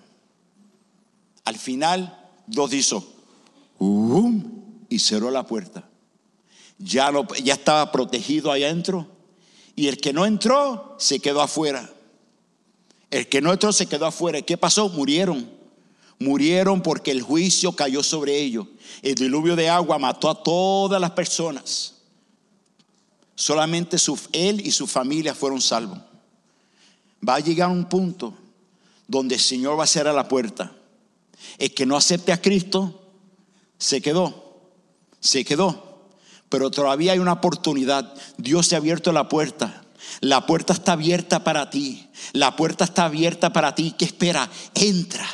Al 1.44 1.56
final 1.56 2.30
Dios 2.46 2.72
hizo 2.72 3.06
"Um", 3.78 4.42
y 4.88 4.98
cerró 4.98 5.30
la 5.30 5.46
puerta. 5.46 5.88
Ya, 6.78 7.10
ya 7.42 7.54
estaba 7.54 7.92
protegido 7.92 8.50
allá 8.50 8.66
adentro 8.66 9.06
y 9.76 9.88
el 9.88 9.98
que 9.98 10.12
no 10.12 10.26
entró 10.26 10.96
se 10.98 11.20
quedó 11.20 11.42
afuera. 11.42 11.88
El 13.10 13.28
que 13.28 13.40
no 13.40 13.52
entró 13.52 13.72
se 13.72 13.86
quedó 13.86 14.06
afuera. 14.06 14.42
¿Qué 14.42 14.56
pasó? 14.56 14.88
Murieron. 14.88 15.48
Murieron 16.18 16.82
porque 16.82 17.10
el 17.10 17.22
juicio 17.22 17.72
cayó 17.72 18.02
sobre 18.02 18.38
ellos. 18.40 18.66
El 19.02 19.14
diluvio 19.14 19.54
de 19.54 19.68
agua 19.68 19.98
mató 19.98 20.30
a 20.30 20.42
todas 20.42 21.00
las 21.00 21.12
personas. 21.12 21.95
Solamente 23.36 23.98
su, 23.98 24.18
él 24.32 24.66
y 24.66 24.72
su 24.72 24.86
familia 24.86 25.34
fueron 25.34 25.60
salvos. 25.60 25.98
Va 27.26 27.36
a 27.36 27.40
llegar 27.40 27.70
un 27.70 27.84
punto 27.84 28.34
donde 29.06 29.36
el 29.36 29.40
Señor 29.40 29.78
va 29.78 29.84
a 29.84 29.86
cerrar 29.86 30.14
la 30.14 30.26
puerta. 30.26 30.72
El 31.58 31.72
que 31.72 31.86
no 31.86 31.96
acepte 31.96 32.32
a 32.32 32.40
Cristo 32.40 33.12
se 33.78 34.00
quedó. 34.00 34.58
Se 35.20 35.44
quedó. 35.44 36.08
Pero 36.48 36.70
todavía 36.70 37.12
hay 37.12 37.18
una 37.18 37.34
oportunidad. 37.34 38.14
Dios 38.38 38.68
te 38.68 38.74
ha 38.74 38.78
abierto 38.78 39.12
la 39.12 39.28
puerta. 39.28 39.84
La 40.20 40.46
puerta 40.46 40.72
está 40.72 40.92
abierta 40.92 41.44
para 41.44 41.70
ti. 41.70 42.08
La 42.32 42.56
puerta 42.56 42.84
está 42.84 43.04
abierta 43.04 43.52
para 43.52 43.74
ti. 43.74 43.94
¿Qué 43.98 44.06
espera? 44.06 44.50
Entra. 44.74 45.26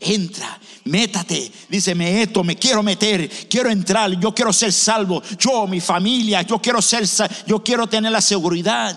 Entra, 0.00 0.60
métate, 0.86 1.50
dice, 1.68 1.94
me 1.94 2.22
esto, 2.22 2.44
me 2.44 2.56
quiero 2.56 2.82
meter, 2.82 3.28
quiero 3.48 3.70
entrar, 3.70 4.10
yo 4.20 4.34
quiero 4.34 4.52
ser 4.52 4.72
salvo, 4.72 5.20
yo, 5.38 5.66
mi 5.66 5.80
familia, 5.80 6.42
yo 6.42 6.60
quiero 6.60 6.80
ser, 6.80 7.04
yo 7.46 7.62
quiero 7.62 7.88
tener 7.88 8.12
la 8.12 8.20
seguridad. 8.20 8.96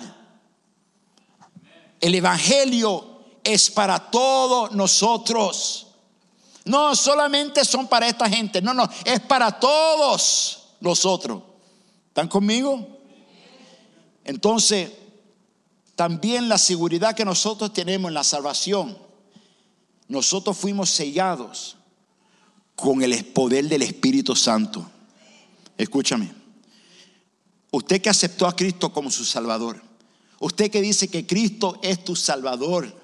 El 2.00 2.16
evangelio 2.16 3.26
es 3.44 3.70
para 3.72 4.12
todos 4.12 4.72
nosotros. 4.72 5.88
No 6.66 6.96
solamente 6.96 7.66
son 7.66 7.88
para 7.88 8.08
esta 8.08 8.30
gente, 8.30 8.62
no, 8.62 8.74
no, 8.74 8.88
es 9.04 9.20
para 9.22 9.60
todos 9.60 10.76
nosotros. 10.80 11.42
¿Están 12.08 12.28
conmigo? 12.28 12.88
Entonces, 14.24 14.92
también 15.96 16.48
la 16.48 16.60
seguridad 16.60 17.16
que 17.16 17.26
nosotros 17.26 17.74
tenemos 17.74 18.10
en 18.10 18.14
la 18.14 18.24
salvación, 18.24 18.96
nosotros 20.08 20.56
fuimos 20.56 20.92
sellados 20.92 21.79
con 22.80 23.04
el 23.04 23.26
poder 23.26 23.68
del 23.68 23.82
Espíritu 23.82 24.36
Santo. 24.36 24.90
Escúchame, 25.78 26.32
usted 27.72 28.02
que 28.02 28.10
aceptó 28.10 28.48
a 28.48 28.56
Cristo 28.56 28.92
como 28.92 29.12
su 29.12 29.26
Salvador, 29.26 29.82
usted 30.40 30.72
que 30.72 30.82
dice 30.82 31.10
que 31.10 31.28
Cristo 31.28 31.80
es 31.84 32.04
tu 32.04 32.16
Salvador, 32.16 32.96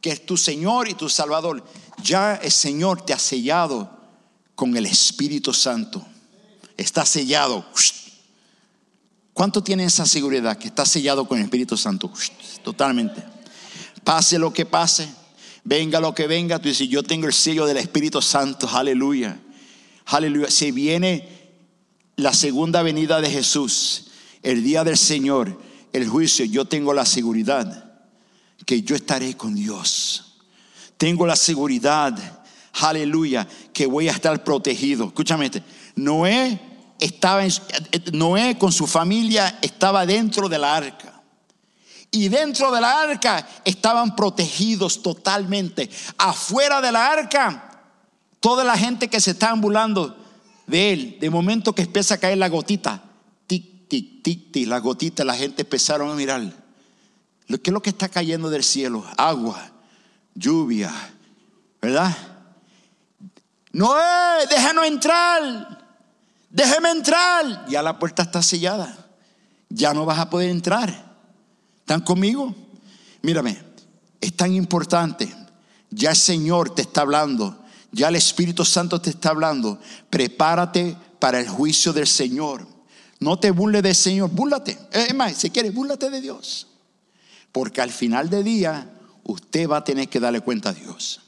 que 0.00 0.10
es 0.10 0.24
tu 0.24 0.36
Señor 0.36 0.88
y 0.88 0.94
tu 0.94 1.08
Salvador, 1.08 1.64
ya 2.02 2.34
el 2.36 2.50
Señor 2.50 3.04
te 3.04 3.12
ha 3.12 3.18
sellado 3.18 3.90
con 4.54 4.76
el 4.76 4.86
Espíritu 4.86 5.52
Santo. 5.52 6.04
Está 6.76 7.04
sellado. 7.04 7.64
¿Cuánto 9.32 9.62
tiene 9.62 9.84
esa 9.84 10.06
seguridad 10.06 10.56
que 10.58 10.68
está 10.68 10.84
sellado 10.84 11.28
con 11.28 11.38
el 11.38 11.44
Espíritu 11.44 11.76
Santo? 11.76 12.10
Totalmente. 12.64 13.22
Pase 14.04 14.38
lo 14.38 14.52
que 14.52 14.66
pase, 14.66 15.08
venga 15.64 16.00
lo 16.00 16.14
que 16.14 16.26
venga, 16.26 16.58
tú 16.58 16.68
dices, 16.68 16.88
yo 16.88 17.02
tengo 17.02 17.26
el 17.26 17.32
sello 17.32 17.66
del 17.66 17.76
Espíritu 17.76 18.20
Santo, 18.20 18.68
aleluya. 18.68 19.40
Aleluya. 20.06 20.50
Si 20.50 20.72
viene 20.72 21.28
la 22.16 22.32
segunda 22.32 22.82
venida 22.82 23.20
de 23.20 23.30
Jesús, 23.30 24.08
el 24.42 24.62
día 24.62 24.84
del 24.84 24.96
Señor, 24.96 25.60
el 25.92 26.08
juicio, 26.08 26.44
yo 26.44 26.64
tengo 26.64 26.92
la 26.92 27.06
seguridad 27.06 27.92
que 28.66 28.82
yo 28.82 28.94
estaré 28.94 29.36
con 29.36 29.54
Dios. 29.54 30.38
Tengo 30.96 31.26
la 31.26 31.36
seguridad, 31.36 32.16
aleluya, 32.74 33.46
que 33.72 33.86
voy 33.86 34.08
a 34.08 34.12
estar 34.12 34.44
protegido. 34.44 35.06
Escúchame, 35.06 35.46
este, 35.46 35.62
Noé 35.96 36.60
estaba 36.98 37.44
en, 37.44 37.52
Noé 38.12 38.56
con 38.58 38.72
su 38.72 38.86
familia 38.86 39.58
estaba 39.62 40.06
dentro 40.06 40.48
de 40.48 40.58
la 40.58 40.76
arca. 40.76 41.11
Y 42.14 42.28
dentro 42.28 42.70
de 42.70 42.80
la 42.80 43.00
arca 43.00 43.48
estaban 43.64 44.14
protegidos 44.14 45.02
totalmente. 45.02 45.90
Afuera 46.18 46.82
de 46.82 46.92
la 46.92 47.10
arca, 47.10 47.86
toda 48.38 48.62
la 48.64 48.76
gente 48.76 49.08
que 49.08 49.18
se 49.18 49.30
está 49.30 49.50
ambulando 49.50 50.14
de 50.66 50.92
él, 50.92 51.16
de 51.18 51.30
momento 51.30 51.74
que 51.74 51.82
empieza 51.82 52.14
a 52.14 52.18
caer 52.18 52.36
la 52.36 52.50
gotita, 52.50 53.02
tic, 53.46 53.88
tic, 53.88 54.22
tic, 54.22 54.68
la 54.68 54.78
gotita, 54.78 55.24
la 55.24 55.34
gente 55.34 55.62
empezaron 55.62 56.10
a 56.10 56.14
mirar. 56.14 56.42
¿Qué 57.46 57.70
es 57.70 57.72
lo 57.72 57.82
que 57.82 57.90
está 57.90 58.10
cayendo 58.10 58.50
del 58.50 58.62
cielo? 58.62 59.04
Agua, 59.16 59.70
lluvia, 60.34 60.92
¿verdad? 61.80 62.14
Noé, 63.72 64.46
déjanos 64.50 64.86
entrar. 64.86 65.96
Déjeme 66.50 66.90
entrar. 66.90 67.64
Ya 67.68 67.82
la 67.82 67.98
puerta 67.98 68.22
está 68.22 68.42
sellada. 68.42 68.94
Ya 69.70 69.94
no 69.94 70.04
vas 70.04 70.18
a 70.18 70.28
poder 70.28 70.50
entrar. 70.50 71.11
¿Están 71.82 72.00
conmigo? 72.00 72.54
Mírame, 73.22 73.58
es 74.20 74.34
tan 74.34 74.52
importante. 74.54 75.32
Ya 75.90 76.10
el 76.10 76.16
Señor 76.16 76.74
te 76.74 76.82
está 76.82 77.02
hablando. 77.02 77.58
Ya 77.90 78.08
el 78.08 78.16
Espíritu 78.16 78.64
Santo 78.64 79.00
te 79.00 79.10
está 79.10 79.30
hablando. 79.30 79.78
Prepárate 80.08 80.96
para 81.18 81.38
el 81.38 81.48
juicio 81.48 81.92
del 81.92 82.06
Señor. 82.06 82.66
No 83.20 83.38
te 83.38 83.50
burles 83.50 83.82
del 83.82 83.94
Señor, 83.94 84.30
búrlate. 84.30 84.78
Es 84.90 85.14
más, 85.14 85.36
si 85.36 85.50
quieres, 85.50 85.74
búrlate 85.74 86.10
de 86.10 86.20
Dios. 86.20 86.66
Porque 87.52 87.80
al 87.80 87.90
final 87.90 88.30
del 88.30 88.44
día, 88.44 88.90
usted 89.24 89.68
va 89.68 89.78
a 89.78 89.84
tener 89.84 90.08
que 90.08 90.18
darle 90.18 90.40
cuenta 90.40 90.70
a 90.70 90.72
Dios. 90.72 91.20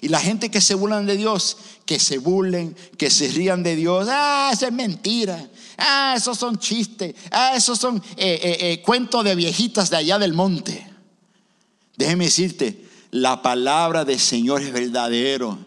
Y 0.00 0.08
la 0.08 0.20
gente 0.20 0.50
que 0.50 0.60
se 0.60 0.74
burlan 0.74 1.06
de 1.06 1.16
Dios, 1.16 1.58
que 1.84 1.98
se 1.98 2.18
burlen, 2.18 2.74
que 2.96 3.10
se 3.10 3.28
rían 3.28 3.62
de 3.62 3.76
Dios, 3.76 4.08
ah, 4.10 4.50
eso 4.52 4.66
es 4.66 4.72
mentira, 4.72 5.46
ah, 5.80 6.14
esos 6.16 6.38
son 6.38 6.58
chistes, 6.58 7.14
ah, 7.30 7.54
esos 7.56 7.78
son 7.78 7.96
eh, 8.16 8.40
eh, 8.42 8.58
eh, 8.60 8.82
cuentos 8.82 9.24
de 9.24 9.34
viejitas 9.34 9.90
de 9.90 9.96
allá 9.96 10.18
del 10.18 10.32
monte. 10.32 10.86
Déjeme 11.96 12.24
decirte, 12.24 12.88
la 13.10 13.42
palabra 13.42 14.04
del 14.04 14.18
Señor 14.18 14.62
es 14.62 14.72
verdadero. 14.72 15.58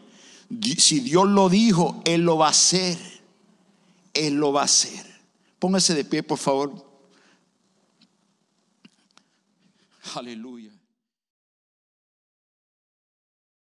Si 0.78 1.00
Dios 1.00 1.28
lo 1.28 1.50
dijo, 1.50 2.02
Él 2.06 2.22
lo 2.22 2.38
va 2.38 2.48
a 2.48 2.52
hacer. 2.52 2.98
Él 4.14 4.36
lo 4.36 4.52
va 4.54 4.62
a 4.62 4.66
hacer. 4.66 5.06
Póngase 5.60 5.94
de 5.96 6.06
pie, 6.06 6.24
por 6.24 6.38
favor. 6.38 6.74
Aleluya. 10.16 10.73